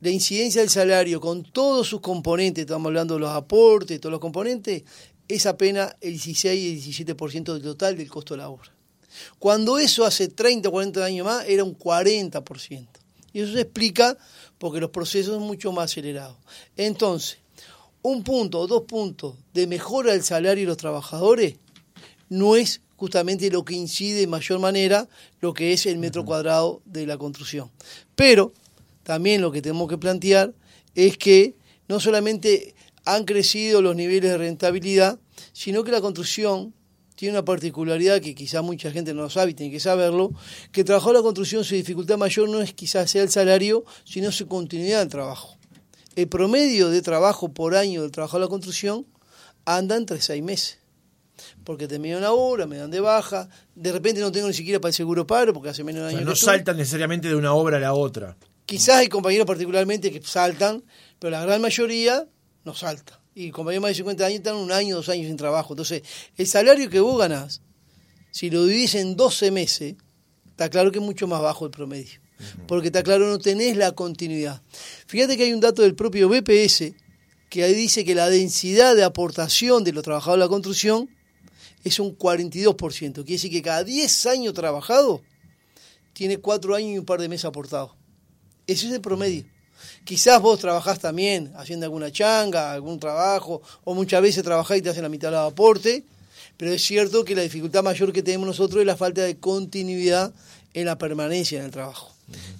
la 0.00 0.10
incidencia 0.10 0.60
del 0.60 0.70
salario 0.70 1.20
con 1.20 1.44
todos 1.44 1.86
sus 1.86 2.00
componentes, 2.00 2.62
estamos 2.62 2.86
hablando 2.86 3.14
de 3.14 3.20
los 3.20 3.30
aportes, 3.30 4.00
todos 4.00 4.12
los 4.12 4.20
componentes, 4.20 4.82
es 5.28 5.46
apenas 5.46 5.94
el 6.00 6.12
16 6.12 6.60
y 6.60 7.00
el 7.00 7.16
17% 7.16 7.52
del 7.52 7.62
total 7.62 7.96
del 7.96 8.08
costo 8.08 8.34
de 8.34 8.38
la 8.38 8.48
obra. 8.48 8.72
Cuando 9.38 9.78
eso 9.78 10.04
hace 10.04 10.28
30 10.28 10.68
o 10.68 10.72
40 10.72 11.04
años 11.04 11.26
más 11.26 11.44
era 11.46 11.62
un 11.62 11.76
40%. 11.76 12.86
Y 13.32 13.40
eso 13.40 13.52
se 13.52 13.62
explica 13.62 14.16
porque 14.58 14.80
los 14.80 14.90
procesos 14.90 15.34
son 15.34 15.44
mucho 15.44 15.72
más 15.72 15.90
acelerados. 15.90 16.36
Entonces, 16.76 17.38
un 18.02 18.22
punto 18.22 18.60
o 18.60 18.66
dos 18.66 18.82
puntos 18.82 19.36
de 19.52 19.66
mejora 19.66 20.12
del 20.12 20.22
salario 20.22 20.62
de 20.62 20.68
los 20.68 20.76
trabajadores 20.76 21.56
no 22.28 22.56
es 22.56 22.80
justamente 22.96 23.50
lo 23.50 23.64
que 23.64 23.74
incide 23.74 24.22
en 24.22 24.30
mayor 24.30 24.58
manera 24.58 25.08
lo 25.40 25.54
que 25.54 25.72
es 25.72 25.86
el 25.86 25.98
metro 25.98 26.24
cuadrado 26.24 26.82
de 26.84 27.06
la 27.06 27.16
construcción. 27.16 27.70
Pero 28.14 28.52
también 29.02 29.40
lo 29.40 29.52
que 29.52 29.62
tenemos 29.62 29.88
que 29.88 29.98
plantear 29.98 30.54
es 30.94 31.16
que 31.16 31.54
no 31.86 32.00
solamente 32.00 32.74
han 33.04 33.24
crecido 33.24 33.80
los 33.80 33.96
niveles 33.96 34.30
de 34.30 34.38
rentabilidad, 34.38 35.18
sino 35.52 35.84
que 35.84 35.92
la 35.92 36.00
construcción 36.00 36.74
tiene 37.18 37.34
una 37.34 37.44
particularidad 37.44 38.20
que 38.20 38.32
quizás 38.32 38.62
mucha 38.62 38.92
gente 38.92 39.12
no 39.12 39.22
lo 39.22 39.28
sabe 39.28 39.50
y 39.50 39.54
tiene 39.54 39.72
que 39.72 39.80
saberlo, 39.80 40.30
que 40.70 40.82
el 40.82 40.86
la 40.86 41.20
construcción 41.20 41.64
su 41.64 41.74
dificultad 41.74 42.16
mayor 42.16 42.48
no 42.48 42.60
es 42.62 42.72
quizás 42.74 43.10
sea 43.10 43.24
el 43.24 43.28
salario, 43.28 43.84
sino 44.04 44.30
su 44.30 44.46
continuidad 44.46 45.00
del 45.00 45.08
trabajo. 45.08 45.58
El 46.14 46.28
promedio 46.28 46.90
de 46.90 47.02
trabajo 47.02 47.48
por 47.48 47.74
año 47.74 48.02
del 48.02 48.12
trabajo 48.12 48.36
de 48.36 48.44
la 48.44 48.48
construcción 48.48 49.04
anda 49.64 49.96
entre 49.96 50.20
seis 50.20 50.44
meses. 50.44 50.78
Porque 51.64 51.88
termina 51.88 52.18
una 52.18 52.30
obra, 52.30 52.68
me 52.68 52.76
dan 52.76 52.92
de 52.92 53.00
baja, 53.00 53.48
de 53.74 53.90
repente 53.90 54.20
no 54.20 54.30
tengo 54.30 54.46
ni 54.46 54.54
siquiera 54.54 54.78
para 54.78 54.90
el 54.90 54.94
seguro 54.94 55.26
paro 55.26 55.52
porque 55.52 55.70
hace 55.70 55.82
menos 55.82 56.02
de 56.02 56.10
un 56.10 56.16
año. 56.18 56.24
no 56.24 56.36
saltan 56.36 56.76
necesariamente 56.76 57.26
de 57.26 57.34
una 57.34 57.52
obra 57.52 57.78
a 57.78 57.80
la 57.80 57.94
otra. 57.94 58.36
Quizás 58.64 58.98
hay 58.98 59.08
compañeros 59.08 59.44
particularmente 59.44 60.12
que 60.12 60.22
saltan, 60.22 60.84
pero 61.18 61.32
la 61.32 61.44
gran 61.44 61.60
mayoría 61.60 62.28
no 62.62 62.74
salta 62.74 63.18
y 63.38 63.52
compañeros 63.52 63.82
más 63.82 63.90
de 63.90 63.94
50 63.94 64.26
años 64.26 64.38
están 64.38 64.56
un 64.56 64.72
año, 64.72 64.96
dos 64.96 65.08
años 65.08 65.28
sin 65.28 65.36
trabajo. 65.36 65.72
Entonces, 65.72 66.02
el 66.36 66.46
salario 66.48 66.90
que 66.90 66.98
vos 66.98 67.16
ganás, 67.18 67.62
si 68.32 68.50
lo 68.50 68.64
dividís 68.64 68.96
en 68.96 69.16
12 69.16 69.52
meses, 69.52 69.94
está 70.48 70.68
claro 70.68 70.90
que 70.90 70.98
es 70.98 71.04
mucho 71.04 71.28
más 71.28 71.40
bajo 71.40 71.64
el 71.64 71.70
promedio. 71.70 72.20
Porque 72.66 72.88
está 72.88 73.04
claro, 73.04 73.28
no 73.28 73.38
tenés 73.38 73.76
la 73.76 73.92
continuidad. 73.92 74.60
Fíjate 75.06 75.36
que 75.36 75.44
hay 75.44 75.52
un 75.52 75.60
dato 75.60 75.82
del 75.82 75.94
propio 75.94 76.28
BPS 76.28 76.94
que 77.48 77.62
ahí 77.62 77.74
dice 77.74 78.04
que 78.04 78.16
la 78.16 78.28
densidad 78.28 78.96
de 78.96 79.04
aportación 79.04 79.84
de 79.84 79.92
los 79.92 80.02
trabajadores 80.02 80.40
de 80.40 80.46
la 80.46 80.50
construcción 80.50 81.08
es 81.84 82.00
un 82.00 82.18
42%. 82.18 83.12
Quiere 83.12 83.24
decir 83.24 83.52
que 83.52 83.62
cada 83.62 83.84
10 83.84 84.26
años 84.26 84.52
trabajado 84.52 85.22
tiene 86.12 86.38
4 86.38 86.74
años 86.74 86.90
y 86.90 86.98
un 86.98 87.04
par 87.04 87.20
de 87.20 87.28
meses 87.28 87.44
aportados. 87.44 87.92
Ese 88.66 88.88
es 88.88 88.92
el 88.92 89.00
promedio. 89.00 89.44
Quizás 90.08 90.40
vos 90.40 90.58
trabajás 90.58 90.98
también 91.00 91.52
haciendo 91.54 91.84
alguna 91.84 92.10
changa, 92.10 92.72
algún 92.72 92.98
trabajo, 92.98 93.60
o 93.84 93.92
muchas 93.92 94.22
veces 94.22 94.42
trabajás 94.42 94.78
y 94.78 94.80
te 94.80 94.88
hacen 94.88 95.02
la 95.02 95.10
mitad 95.10 95.28
del 95.28 95.40
aporte, 95.40 96.02
pero 96.56 96.72
es 96.72 96.82
cierto 96.82 97.26
que 97.26 97.34
la 97.34 97.42
dificultad 97.42 97.82
mayor 97.82 98.10
que 98.10 98.22
tenemos 98.22 98.46
nosotros 98.46 98.80
es 98.80 98.86
la 98.86 98.96
falta 98.96 99.20
de 99.20 99.36
continuidad 99.36 100.32
en 100.72 100.86
la 100.86 100.96
permanencia 100.96 101.58
en 101.58 101.66
el 101.66 101.70
trabajo. 101.70 102.10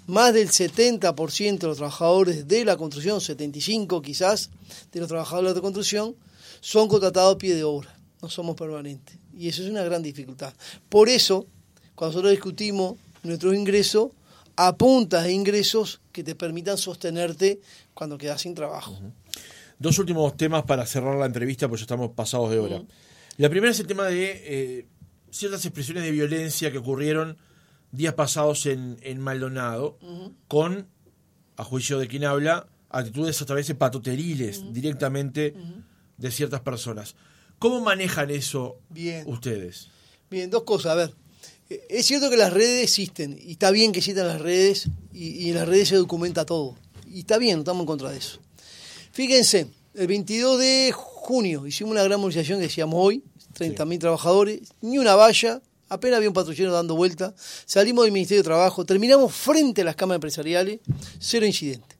Más 0.06 0.34
del 0.34 0.50
70% 0.50 1.58
de 1.58 1.66
los 1.66 1.78
trabajadores 1.78 2.46
de 2.46 2.66
la 2.66 2.76
construcción, 2.76 3.18
75 3.18 4.02
quizás, 4.02 4.50
de 4.92 5.00
los 5.00 5.08
trabajadores 5.08 5.52
de 5.52 5.54
la 5.54 5.62
construcción, 5.62 6.16
son 6.60 6.86
contratados 6.86 7.36
a 7.36 7.38
pie 7.38 7.54
de 7.54 7.64
obra, 7.64 7.98
no 8.20 8.28
somos 8.28 8.56
permanentes. 8.56 9.16
Y 9.34 9.48
eso 9.48 9.62
es 9.62 9.70
una 9.70 9.84
gran 9.84 10.02
dificultad. 10.02 10.52
Por 10.90 11.08
eso, 11.08 11.46
cuando 11.94 12.12
nosotros 12.12 12.32
discutimos 12.32 12.98
nuestros 13.22 13.54
ingresos, 13.54 14.10
apuntas 14.58 15.24
a 15.24 15.30
ingresos 15.30 16.00
que 16.10 16.24
te 16.24 16.34
permitan 16.34 16.76
sostenerte 16.76 17.60
cuando 17.94 18.18
quedas 18.18 18.40
sin 18.40 18.56
trabajo. 18.56 18.98
Dos 19.78 20.00
últimos 20.00 20.36
temas 20.36 20.64
para 20.64 20.84
cerrar 20.84 21.16
la 21.16 21.26
entrevista, 21.26 21.68
pues 21.68 21.80
ya 21.80 21.84
estamos 21.84 22.10
pasados 22.10 22.50
de 22.50 22.58
hora. 22.58 22.82
La 23.36 23.48
primera 23.48 23.70
es 23.70 23.78
el 23.78 23.86
tema 23.86 24.06
de 24.06 24.32
eh, 24.44 24.86
ciertas 25.30 25.64
expresiones 25.64 26.02
de 26.02 26.10
violencia 26.10 26.72
que 26.72 26.78
ocurrieron 26.78 27.38
días 27.92 28.14
pasados 28.14 28.66
en, 28.66 28.98
en 29.02 29.20
Maldonado, 29.20 29.96
con, 30.48 30.88
a 31.56 31.62
juicio 31.62 32.00
de 32.00 32.08
quien 32.08 32.24
habla, 32.24 32.66
actitudes 32.90 33.40
a 33.40 33.54
veces 33.54 33.76
patoteriles 33.76 34.72
directamente 34.72 35.54
de 36.16 36.30
ciertas 36.32 36.62
personas. 36.62 37.14
¿Cómo 37.60 37.80
manejan 37.80 38.30
eso 38.30 38.80
Bien. 38.88 39.22
ustedes? 39.28 39.88
Bien, 40.28 40.50
dos 40.50 40.64
cosas. 40.64 40.92
A 40.92 40.94
ver, 40.96 41.14
es 41.68 42.06
cierto 42.06 42.30
que 42.30 42.36
las 42.36 42.52
redes 42.52 42.82
existen, 42.82 43.38
y 43.40 43.52
está 43.52 43.70
bien 43.70 43.92
que 43.92 43.98
existan 43.98 44.26
las 44.26 44.40
redes, 44.40 44.88
y, 45.12 45.48
en 45.48 45.54
las 45.54 45.68
redes 45.68 45.88
se 45.88 45.96
documenta 45.96 46.46
todo. 46.46 46.76
Y 47.06 47.20
está 47.20 47.38
bien, 47.38 47.60
estamos 47.60 47.82
en 47.82 47.86
contra 47.86 48.10
de 48.10 48.18
eso. 48.18 48.38
Fíjense, 49.12 49.68
el 49.94 50.06
22 50.06 50.58
de 50.58 50.92
junio 50.94 51.66
hicimos 51.66 51.92
una 51.92 52.02
gran 52.02 52.20
movilización 52.20 52.58
que 52.58 52.66
decíamos 52.66 52.98
hoy, 52.98 53.22
30.000 53.58 53.98
trabajadores, 53.98 54.60
ni 54.80 54.98
una 54.98 55.14
valla, 55.14 55.60
apenas 55.88 56.18
había 56.18 56.28
un 56.28 56.34
patrullero 56.34 56.72
dando 56.72 56.96
vuelta, 56.96 57.34
salimos 57.66 58.04
del 58.04 58.12
Ministerio 58.12 58.42
de 58.42 58.48
Trabajo, 58.48 58.84
terminamos 58.84 59.34
frente 59.34 59.82
a 59.82 59.84
las 59.84 59.96
cámaras 59.96 60.18
empresariales, 60.18 60.80
cero 61.18 61.44
incidente. 61.44 61.96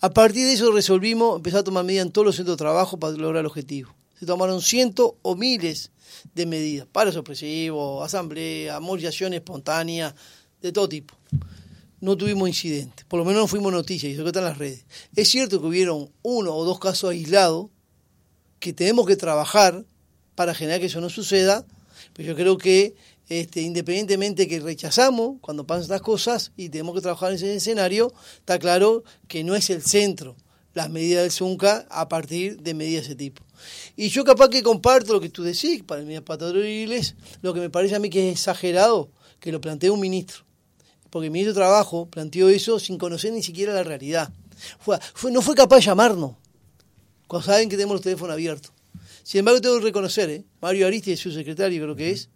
A 0.00 0.10
partir 0.10 0.46
de 0.46 0.54
eso 0.54 0.72
resolvimos 0.72 1.36
empezar 1.36 1.60
a 1.60 1.64
tomar 1.64 1.84
medidas 1.84 2.06
en 2.06 2.12
todos 2.12 2.26
los 2.26 2.36
centros 2.36 2.56
de 2.56 2.58
trabajo 2.58 2.98
para 2.98 3.14
lograr 3.14 3.40
el 3.40 3.46
objetivo. 3.46 3.94
Se 4.22 4.26
tomaron 4.26 4.62
cientos 4.62 5.14
o 5.22 5.34
miles 5.34 5.90
de 6.32 6.46
medidas, 6.46 6.86
paros 6.86 7.16
opresivos, 7.16 8.04
asamblea, 8.04 8.78
movilizaciones 8.78 9.38
espontáneas, 9.38 10.14
de 10.60 10.70
todo 10.70 10.88
tipo. 10.88 11.16
No 12.00 12.16
tuvimos 12.16 12.48
incidentes, 12.48 13.04
por 13.06 13.18
lo 13.18 13.24
menos 13.24 13.40
no 13.40 13.48
fuimos 13.48 13.72
noticias, 13.72 14.08
y 14.08 14.14
eso 14.14 14.22
que 14.22 14.28
está 14.28 14.38
en 14.38 14.44
las 14.44 14.58
redes. 14.58 14.86
Es 15.16 15.28
cierto 15.28 15.60
que 15.60 15.66
hubieron 15.66 16.12
uno 16.22 16.54
o 16.54 16.64
dos 16.64 16.78
casos 16.78 17.10
aislados 17.10 17.70
que 18.60 18.72
tenemos 18.72 19.08
que 19.08 19.16
trabajar 19.16 19.84
para 20.36 20.54
generar 20.54 20.78
que 20.78 20.86
eso 20.86 21.00
no 21.00 21.10
suceda, 21.10 21.66
pero 22.12 22.28
yo 22.28 22.36
creo 22.36 22.58
que 22.58 22.94
este, 23.28 23.62
independientemente 23.62 24.46
que 24.46 24.60
rechazamos 24.60 25.38
cuando 25.40 25.66
pasan 25.66 25.82
estas 25.82 26.02
cosas 26.02 26.52
y 26.56 26.68
tenemos 26.68 26.94
que 26.94 27.00
trabajar 27.00 27.30
en 27.30 27.38
ese 27.38 27.56
escenario, 27.56 28.14
está 28.36 28.60
claro 28.60 29.02
que 29.26 29.42
no 29.42 29.56
es 29.56 29.68
el 29.68 29.82
centro 29.82 30.36
las 30.74 30.90
medidas 30.90 31.22
del 31.22 31.32
ZUNCA 31.32 31.86
a 31.90 32.08
partir 32.08 32.60
de 32.60 32.74
medidas 32.74 33.04
de 33.04 33.08
ese 33.08 33.16
tipo. 33.16 33.42
Y 33.96 34.08
yo 34.08 34.24
capaz 34.24 34.48
que 34.48 34.62
comparto 34.62 35.12
lo 35.12 35.20
que 35.20 35.28
tú 35.28 35.42
decís, 35.42 35.82
para 35.82 36.02
medidas 36.02 36.24
patronales, 36.24 37.14
lo 37.42 37.52
que 37.52 37.60
me 37.60 37.70
parece 37.70 37.94
a 37.94 37.98
mí 37.98 38.10
que 38.10 38.28
es 38.28 38.38
exagerado, 38.38 39.10
que 39.40 39.52
lo 39.52 39.60
plantee 39.60 39.90
un 39.90 40.00
ministro. 40.00 40.44
Porque 41.10 41.26
el 41.26 41.32
ministro 41.32 41.52
de 41.52 41.60
Trabajo 41.60 42.06
planteó 42.06 42.48
eso 42.48 42.78
sin 42.78 42.96
conocer 42.96 43.32
ni 43.32 43.42
siquiera 43.42 43.74
la 43.74 43.82
realidad. 43.82 44.32
No 45.30 45.42
fue 45.42 45.54
capaz 45.54 45.76
de 45.76 45.82
llamarnos, 45.82 46.36
cuando 47.26 47.46
saben 47.46 47.68
que 47.68 47.76
tenemos 47.76 47.94
los 47.94 48.02
teléfonos 48.02 48.32
abiertos. 48.34 48.72
Sin 49.22 49.40
embargo, 49.40 49.60
tengo 49.60 49.78
que 49.78 49.84
reconocer, 49.84 50.30
¿eh? 50.30 50.44
Mario 50.60 50.86
Aristi, 50.86 51.16
su 51.16 51.30
secretario 51.32 51.82
creo 51.82 51.96
que 51.96 52.10
es, 52.10 52.28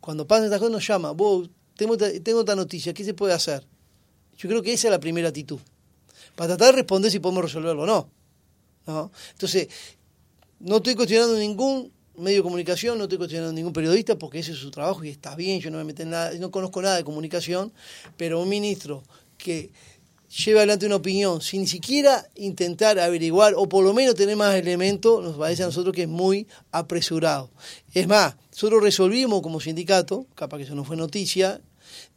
cuando 0.00 0.26
pasan 0.26 0.44
estas 0.44 0.58
cosas 0.58 0.72
nos 0.72 0.86
llama, 0.86 1.12
vos, 1.12 1.48
tengo, 1.76 1.96
tengo 1.96 2.40
esta 2.40 2.54
noticia, 2.54 2.92
¿qué 2.92 3.04
se 3.04 3.14
puede 3.14 3.32
hacer? 3.32 3.66
Yo 4.36 4.48
creo 4.48 4.62
que 4.62 4.72
esa 4.72 4.88
es 4.88 4.90
la 4.90 5.00
primera 5.00 5.28
actitud. 5.28 5.58
Para 6.34 6.48
tratar 6.56 6.74
de 6.74 6.82
responder 6.82 7.10
si 7.10 7.18
podemos 7.20 7.44
resolverlo 7.44 7.82
o 7.82 7.86
no. 7.86 8.10
¿no? 8.86 9.10
Entonces, 9.32 9.68
no 10.60 10.76
estoy 10.76 10.94
cuestionando 10.94 11.36
ningún 11.36 11.92
medio 12.16 12.38
de 12.38 12.42
comunicación, 12.42 12.98
no 12.98 13.04
estoy 13.04 13.18
cuestionando 13.18 13.52
ningún 13.52 13.72
periodista 13.72 14.16
porque 14.16 14.38
ese 14.38 14.52
es 14.52 14.58
su 14.58 14.70
trabajo 14.70 15.04
y 15.04 15.08
está 15.08 15.34
bien, 15.34 15.60
yo 15.60 15.70
no 15.70 15.78
me 15.78 15.84
meto 15.84 16.02
en 16.02 16.10
nada, 16.10 16.32
no 16.34 16.50
conozco 16.50 16.80
nada 16.80 16.96
de 16.96 17.04
comunicación, 17.04 17.72
pero 18.16 18.40
un 18.40 18.48
ministro 18.48 19.02
que 19.36 19.70
lleva 20.44 20.60
adelante 20.60 20.86
una 20.86 20.96
opinión 20.96 21.40
sin 21.40 21.62
ni 21.62 21.66
siquiera 21.66 22.28
intentar 22.36 22.98
averiguar 22.98 23.54
o 23.56 23.68
por 23.68 23.84
lo 23.84 23.92
menos 23.92 24.14
tener 24.14 24.36
más 24.36 24.54
elementos, 24.54 25.22
nos 25.22 25.36
parece 25.36 25.62
a 25.62 25.66
nosotros 25.66 25.94
que 25.94 26.02
es 26.02 26.08
muy 26.08 26.46
apresurado. 26.70 27.50
Es 27.92 28.06
más, 28.06 28.36
nosotros 28.52 28.82
resolvimos 28.82 29.42
como 29.42 29.60
sindicato, 29.60 30.26
capaz 30.34 30.58
que 30.58 30.64
eso 30.64 30.74
no 30.74 30.84
fue 30.84 30.96
noticia, 30.96 31.60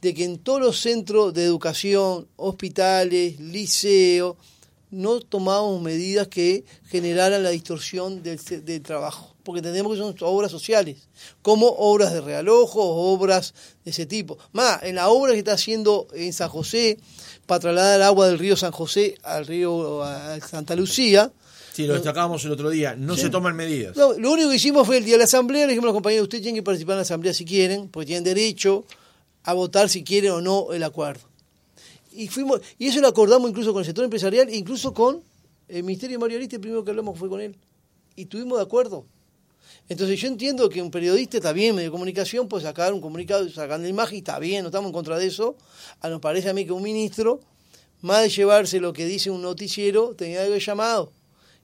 de 0.02 0.14
que 0.14 0.24
en 0.24 0.38
todos 0.38 0.62
los 0.62 0.80
centros 0.80 1.34
de 1.34 1.44
educación, 1.44 2.28
hospitales, 2.36 3.40
liceos, 3.40 4.36
no 4.90 5.20
tomábamos 5.20 5.82
medidas 5.82 6.28
que 6.28 6.64
generaran 6.86 7.44
la 7.44 7.50
distorsión 7.50 8.24
del, 8.24 8.40
del, 8.64 8.82
trabajo, 8.82 9.36
porque 9.44 9.60
entendemos 9.60 9.94
que 9.94 10.00
son 10.00 10.16
obras 10.22 10.52
sociales, 10.52 11.10
como 11.42 11.68
obras 11.68 12.14
de 12.14 12.22
realojo, 12.22 12.82
obras 12.82 13.54
de 13.84 13.92
ese 13.92 14.06
tipo. 14.06 14.38
Más, 14.54 14.82
en 14.84 14.96
la 14.96 15.10
obra 15.10 15.34
que 15.34 15.40
está 15.40 15.54
haciendo 15.54 16.08
en 16.14 16.32
San 16.32 16.50
José, 16.50 17.00
para 17.46 17.60
trasladar 17.60 18.02
agua 18.02 18.28
del 18.28 18.40
río 18.40 18.56
San 18.56 18.72
José 18.72 19.16
al 19.24 19.46
río 19.46 20.04
a 20.04 20.40
Santa 20.40 20.76
Lucía, 20.76 21.32
Sí, 21.78 21.86
lo 21.86 21.94
destacábamos 21.94 22.44
el 22.44 22.52
otro 22.52 22.72
día. 22.72 22.96
No 22.98 23.14
sí. 23.14 23.22
se 23.22 23.30
toman 23.30 23.56
medidas. 23.56 23.96
No, 23.96 24.14
lo 24.14 24.32
único 24.32 24.50
que 24.50 24.56
hicimos 24.56 24.88
fue 24.88 24.98
el 24.98 25.06
día 25.06 25.14
de 25.14 25.20
la 25.20 25.24
asamblea, 25.26 25.68
le 25.68 25.74
dijimos 25.74 25.84
a 25.84 25.90
los 25.90 25.94
compañeros, 25.94 26.24
ustedes 26.24 26.42
tienen 26.42 26.60
que 26.60 26.64
participar 26.64 26.94
en 26.94 26.98
la 26.98 27.02
asamblea 27.04 27.36
si 27.36 27.46
quieren, 27.46 27.90
porque 27.90 28.08
tienen 28.08 28.24
derecho 28.24 28.84
a 29.48 29.54
votar 29.54 29.88
si 29.88 30.04
quieren 30.04 30.32
o 30.32 30.42
no 30.42 30.74
el 30.74 30.84
acuerdo. 30.84 31.22
Y 32.12 32.28
fuimos 32.28 32.60
y 32.78 32.88
eso 32.88 33.00
lo 33.00 33.08
acordamos 33.08 33.50
incluso 33.50 33.72
con 33.72 33.80
el 33.80 33.86
sector 33.86 34.04
empresarial, 34.04 34.54
incluso 34.54 34.94
con 34.94 35.24
el 35.70 35.84
Ministerio 35.84 36.16
de 36.18 36.20
Mario 36.20 36.38
Ariste, 36.38 36.58
el 36.58 36.62
primero 36.62 36.84
que 36.84 36.90
hablamos 36.92 37.18
fue 37.18 37.30
con 37.30 37.40
él. 37.40 37.56
Y 38.18 38.24
estuvimos 38.24 38.58
de 38.58 38.66
acuerdo. 38.66 39.06
Entonces 39.88 40.20
yo 40.20 40.28
entiendo 40.28 40.68
que 40.68 40.82
un 40.82 40.92
periodista 40.92 41.38
está 41.38 41.54
bien, 41.54 41.76
medio 41.76 41.88
de 41.88 41.92
comunicación, 41.92 42.50
puede 42.50 42.64
sacar 42.64 42.92
un 42.92 43.00
comunicado, 43.00 43.50
sacar 43.50 43.80
la 43.80 43.88
imagen, 43.88 44.18
está 44.18 44.38
bien, 44.38 44.64
no 44.64 44.68
estamos 44.68 44.88
en 44.90 44.94
contra 44.94 45.18
de 45.18 45.28
eso. 45.28 45.56
A 46.02 46.10
nos 46.10 46.20
parece 46.20 46.50
a 46.50 46.54
mí 46.54 46.66
que 46.66 46.74
un 46.74 46.84
ministro, 46.84 47.40
más 48.02 48.24
de 48.24 48.30
llevarse 48.30 48.82
lo 48.82 48.92
que 48.92 49.06
dice 49.06 49.32
un 49.32 49.42
noticiero, 49.42 50.14
tenía 50.14 50.42
que 50.42 50.48
haber 50.48 50.62
llamado 50.62 51.14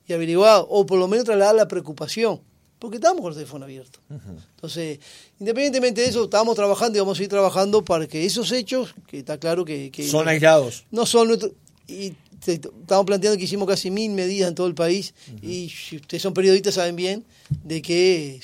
y 0.08 0.14
averiguado, 0.14 0.68
o 0.70 0.86
por 0.86 1.00
lo 1.00 1.10
menos 1.10 1.26
trasladar 1.26 1.56
la 1.56 1.68
preocupación, 1.68 2.40
porque 2.84 2.98
estamos 2.98 3.22
con 3.22 3.30
el 3.32 3.36
teléfono 3.36 3.64
abierto. 3.64 4.00
Uh 4.10 4.16
-huh. 4.16 4.44
Entonces, 4.56 5.00
independientemente 5.40 6.02
de 6.02 6.08
eso, 6.08 6.26
estamos 6.26 6.54
trabajando 6.54 6.98
y 6.98 7.00
vamos 7.00 7.16
a 7.16 7.18
seguir 7.20 7.30
trabajando 7.30 7.82
para 7.82 8.08
que 8.08 8.26
esos 8.26 8.52
hechos, 8.52 8.94
que 9.08 9.20
está 9.20 9.38
claro 9.38 9.64
que... 9.64 9.90
que 9.90 10.06
son 10.06 10.26
no, 10.26 10.32
aislados. 10.32 10.84
No 10.92 11.06
son 11.06 11.30
nuestros... 11.30 11.54
Y 11.88 12.12
te, 12.44 12.56
estamos 12.56 13.06
planteando 13.06 13.38
que 13.38 13.46
hicimos 13.46 13.70
casi 13.70 13.90
mil 13.90 14.12
medidas 14.12 14.50
en 14.50 14.56
todo 14.56 14.68
el 14.68 14.76
país, 14.76 15.14
uh 15.14 15.32
-huh. 15.32 15.50
y 15.50 15.70
si 15.70 15.96
ustedes 15.96 16.22
son 16.22 16.34
periodistas 16.34 16.74
saben 16.74 16.98
bien 16.98 17.24
de 17.64 17.82
que 17.82 18.42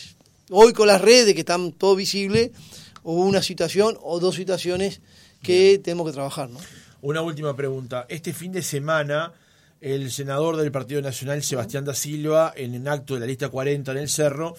hoy 0.52 0.72
con 0.72 0.88
las 0.88 1.02
redes, 1.02 1.34
que 1.34 1.42
están 1.42 1.74
todo 1.74 1.98
visible, 1.98 2.54
hubo 3.04 3.26
una 3.26 3.42
situación 3.42 3.98
o 4.02 4.22
dos 4.22 4.36
situaciones 4.36 5.02
que 5.44 5.72
Bien. 5.72 5.84
tenemos 5.84 6.08
que 6.08 6.14
trabajar. 6.14 6.50
¿no? 6.50 6.60
Una 7.02 7.22
última 7.22 7.54
pregunta. 7.58 8.06
Este 8.08 8.32
fin 8.32 8.54
de 8.54 8.62
semana 8.62 9.34
el 9.82 10.12
senador 10.12 10.58
del 10.58 10.72
Partido 10.72 11.02
Nacional, 11.02 11.42
Sebastián 11.44 11.86
da 11.86 11.94
Silva, 11.94 12.54
en 12.56 12.74
el 12.74 12.88
acto 12.88 13.14
de 13.14 13.22
la 13.22 13.26
lista 13.26 13.50
40 13.50 13.92
en 13.92 13.98
el 13.98 14.10
Cerro, 14.10 14.56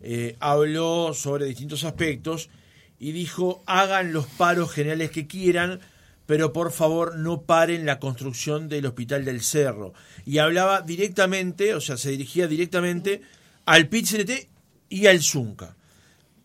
eh, 0.00 0.36
habló 0.40 1.14
sobre 1.14 1.46
distintos 1.46 1.84
aspectos 1.84 2.50
y 2.98 3.12
dijo, 3.12 3.62
hagan 3.66 4.12
los 4.12 4.26
paros 4.26 4.72
generales 4.72 5.10
que 5.10 5.26
quieran, 5.26 5.80
pero 6.26 6.52
por 6.52 6.72
favor 6.72 7.16
no 7.16 7.42
paren 7.42 7.86
la 7.86 7.98
construcción 8.00 8.68
del 8.68 8.86
Hospital 8.86 9.24
del 9.24 9.42
Cerro. 9.42 9.92
Y 10.24 10.38
hablaba 10.38 10.80
directamente, 10.80 11.74
o 11.74 11.80
sea, 11.80 11.96
se 11.96 12.10
dirigía 12.10 12.48
directamente 12.48 13.22
al 13.66 13.88
PIT-CNT 13.88 14.48
y 14.88 15.06
al 15.06 15.20
ZUNCA. 15.20 15.76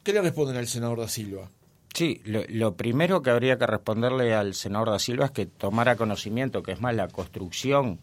¿Qué 0.03 0.13
le 0.13 0.21
responden 0.21 0.57
al 0.57 0.67
senador 0.67 0.99
da 0.99 1.07
Silva? 1.07 1.49
Sí, 1.93 2.21
lo, 2.23 2.43
lo, 2.47 2.75
primero 2.75 3.21
que 3.21 3.29
habría 3.29 3.57
que 3.57 3.65
responderle 3.65 4.33
al 4.33 4.53
senador 4.53 4.91
da 4.91 4.99
Silva 4.99 5.25
es 5.25 5.31
que 5.31 5.45
tomara 5.47 5.95
conocimiento, 5.95 6.61
que 6.61 6.71
es 6.71 6.79
más 6.79 6.95
la 6.95 7.07
construcción 7.07 7.99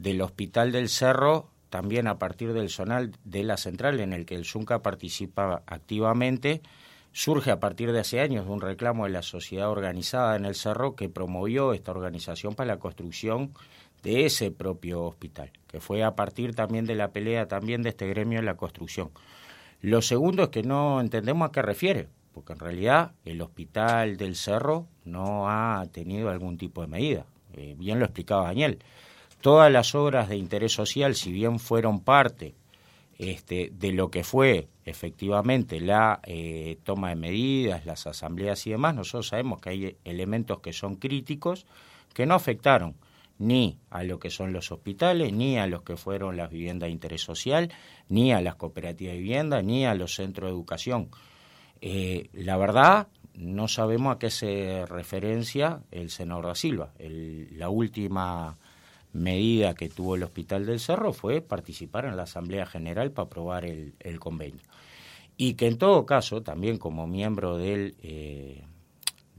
del 0.00 0.22
Hospital 0.22 0.72
del 0.72 0.88
Cerro, 0.88 1.50
también 1.68 2.06
a 2.08 2.18
partir 2.18 2.54
del 2.54 2.70
zonal 2.70 3.12
de 3.24 3.44
la 3.44 3.58
central 3.58 4.00
en 4.00 4.12
el 4.12 4.24
que 4.24 4.34
el 4.34 4.46
ZUNCA 4.46 4.80
participa 4.80 5.62
activamente, 5.66 6.62
surge 7.12 7.50
a 7.50 7.60
partir 7.60 7.92
de 7.92 8.00
hace 8.00 8.20
años 8.20 8.46
de 8.46 8.52
un 8.52 8.62
reclamo 8.62 9.04
de 9.04 9.10
la 9.10 9.22
sociedad 9.22 9.68
organizada 9.68 10.36
en 10.36 10.46
el 10.46 10.54
Cerro 10.54 10.96
que 10.96 11.10
promovió 11.10 11.74
esta 11.74 11.90
organización 11.90 12.54
para 12.54 12.68
la 12.68 12.78
construcción 12.78 13.52
de 14.02 14.24
ese 14.24 14.50
propio 14.50 15.02
hospital, 15.02 15.52
que 15.66 15.80
fue 15.80 16.02
a 16.02 16.14
partir 16.16 16.54
también 16.54 16.86
de 16.86 16.94
la 16.94 17.12
pelea 17.12 17.46
también 17.46 17.82
de 17.82 17.90
este 17.90 18.06
gremio 18.06 18.38
en 18.38 18.46
la 18.46 18.56
construcción. 18.56 19.10
Lo 19.82 20.00
segundo 20.00 20.44
es 20.44 20.48
que 20.48 20.62
no 20.62 21.00
entendemos 21.00 21.46
a 21.46 21.52
qué 21.52 21.60
refiere, 21.60 22.08
porque 22.32 22.54
en 22.54 22.58
realidad 22.58 23.12
el 23.26 23.42
hospital 23.42 24.16
del 24.16 24.34
Cerro 24.34 24.86
no 25.04 25.50
ha 25.50 25.84
tenido 25.92 26.30
algún 26.30 26.56
tipo 26.56 26.80
de 26.80 26.86
medida. 26.86 27.26
Eh, 27.52 27.74
bien 27.76 27.98
lo 27.98 28.06
explicaba 28.06 28.44
Daniel 28.44 28.78
todas 29.40 29.70
las 29.72 29.94
obras 29.94 30.28
de 30.28 30.36
interés 30.36 30.72
social, 30.72 31.14
si 31.14 31.32
bien 31.32 31.58
fueron 31.58 32.00
parte 32.00 32.54
este, 33.18 33.70
de 33.72 33.92
lo 33.92 34.10
que 34.10 34.24
fue 34.24 34.68
efectivamente 34.84 35.80
la 35.80 36.20
eh, 36.24 36.78
toma 36.84 37.10
de 37.10 37.16
medidas, 37.16 37.86
las 37.86 38.06
asambleas 38.06 38.66
y 38.66 38.70
demás, 38.70 38.94
nosotros 38.94 39.28
sabemos 39.28 39.60
que 39.60 39.70
hay 39.70 39.96
elementos 40.04 40.60
que 40.60 40.72
son 40.72 40.96
críticos 40.96 41.66
que 42.14 42.26
no 42.26 42.34
afectaron 42.34 42.96
ni 43.38 43.78
a 43.88 44.02
lo 44.04 44.18
que 44.18 44.28
son 44.28 44.52
los 44.52 44.70
hospitales, 44.70 45.32
ni 45.32 45.58
a 45.58 45.66
los 45.66 45.82
que 45.82 45.96
fueron 45.96 46.36
las 46.36 46.50
viviendas 46.50 46.88
de 46.88 46.92
interés 46.92 47.22
social, 47.22 47.72
ni 48.08 48.34
a 48.34 48.42
las 48.42 48.56
cooperativas 48.56 49.14
de 49.14 49.18
vivienda, 49.18 49.62
ni 49.62 49.86
a 49.86 49.94
los 49.94 50.14
centros 50.14 50.48
de 50.48 50.52
educación. 50.52 51.08
Eh, 51.80 52.28
la 52.34 52.58
verdad, 52.58 53.08
no 53.34 53.66
sabemos 53.66 54.14
a 54.14 54.18
qué 54.18 54.30
se 54.30 54.84
referencia 54.86 55.80
el 55.90 56.10
senador 56.10 56.48
da 56.48 56.54
Silva. 56.54 56.92
El, 56.98 57.58
la 57.58 57.70
última 57.70 58.58
medida 59.12 59.74
que 59.74 59.88
tuvo 59.88 60.14
el 60.14 60.22
Hospital 60.22 60.66
del 60.66 60.80
Cerro 60.80 61.12
fue 61.12 61.40
participar 61.40 62.04
en 62.04 62.16
la 62.16 62.24
Asamblea 62.24 62.66
General 62.66 63.10
para 63.10 63.26
aprobar 63.26 63.64
el, 63.64 63.94
el 64.00 64.20
convenio. 64.20 64.62
y 65.36 65.54
que 65.54 65.66
en 65.66 65.78
todo 65.78 66.04
caso, 66.04 66.42
también 66.42 66.76
como 66.76 67.06
miembro 67.06 67.56
del, 67.56 67.94
eh, 68.02 68.62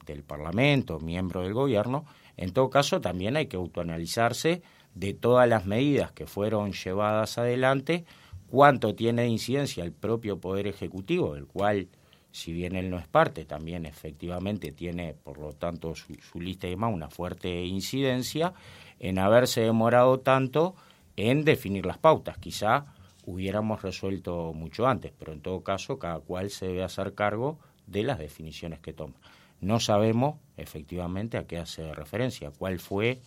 del 0.05 0.23
Parlamento, 0.23 0.99
miembro 0.99 1.43
del 1.43 1.53
Gobierno, 1.53 2.05
en 2.37 2.53
todo 2.53 2.69
caso 2.69 3.01
también 3.01 3.37
hay 3.37 3.45
que 3.45 3.57
autoanalizarse 3.57 4.63
de 4.95 5.13
todas 5.13 5.47
las 5.47 5.65
medidas 5.65 6.11
que 6.11 6.25
fueron 6.25 6.73
llevadas 6.73 7.37
adelante, 7.37 8.05
cuánto 8.49 8.95
tiene 8.95 9.23
de 9.23 9.27
incidencia 9.29 9.83
el 9.83 9.91
propio 9.91 10.39
Poder 10.39 10.67
Ejecutivo, 10.67 11.35
del 11.35 11.45
cual, 11.45 11.87
si 12.31 12.51
bien 12.51 12.75
él 12.75 12.89
no 12.89 12.97
es 12.97 13.07
parte, 13.07 13.45
también 13.45 13.85
efectivamente 13.85 14.71
tiene, 14.71 15.13
por 15.13 15.37
lo 15.37 15.53
tanto, 15.53 15.95
su, 15.95 16.15
su 16.15 16.41
lista 16.41 16.67
y 16.67 16.71
demás, 16.71 16.93
una 16.93 17.09
fuerte 17.09 17.63
incidencia 17.63 18.53
en 19.01 19.17
haberse 19.17 19.61
demorado 19.61 20.19
tanto 20.19 20.75
en 21.17 21.43
definir 21.43 21.85
las 21.85 21.97
pautas. 21.97 22.37
Quizá 22.37 22.85
hubiéramos 23.25 23.81
resuelto 23.81 24.53
mucho 24.53 24.87
antes, 24.87 25.11
pero 25.17 25.33
en 25.33 25.41
todo 25.41 25.63
caso 25.63 25.99
cada 25.99 26.19
cual 26.19 26.51
se 26.51 26.67
debe 26.67 26.83
hacer 26.83 27.13
cargo 27.13 27.59
de 27.87 28.03
las 28.03 28.19
definiciones 28.19 28.79
que 28.79 28.93
toma. 28.93 29.15
No 29.59 29.79
sabemos 29.79 30.37
efectivamente 30.55 31.37
a 31.37 31.45
qué 31.45 31.57
hace 31.57 31.93
referencia, 31.93 32.51
cuál 32.51 32.79
fue 32.79 33.19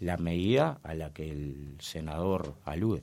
la 0.00 0.16
medida 0.16 0.78
a 0.82 0.94
la 0.94 1.12
que 1.12 1.30
el 1.30 1.76
senador 1.80 2.54
alude. 2.64 3.02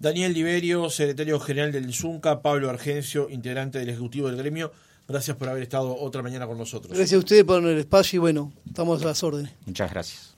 Daniel 0.00 0.32
Liberio, 0.32 0.90
secretario 0.90 1.40
general 1.40 1.72
del 1.72 1.92
ZUNCA, 1.92 2.42
Pablo 2.42 2.68
Argencio, 2.70 3.30
integrante 3.30 3.78
del 3.78 3.88
Ejecutivo 3.90 4.28
del 4.28 4.36
Gremio, 4.36 4.72
gracias 5.06 5.36
por 5.36 5.48
haber 5.48 5.62
estado 5.62 5.96
otra 5.96 6.22
mañana 6.22 6.46
con 6.46 6.58
nosotros. 6.58 6.96
Gracias 6.96 7.16
a 7.16 7.18
ustedes 7.18 7.44
por 7.44 7.64
el 7.64 7.78
espacio 7.78 8.16
y 8.16 8.20
bueno, 8.20 8.52
estamos 8.66 9.02
a 9.02 9.06
las 9.06 9.22
órdenes. 9.22 9.52
Muchas 9.66 9.90
gracias. 9.90 10.37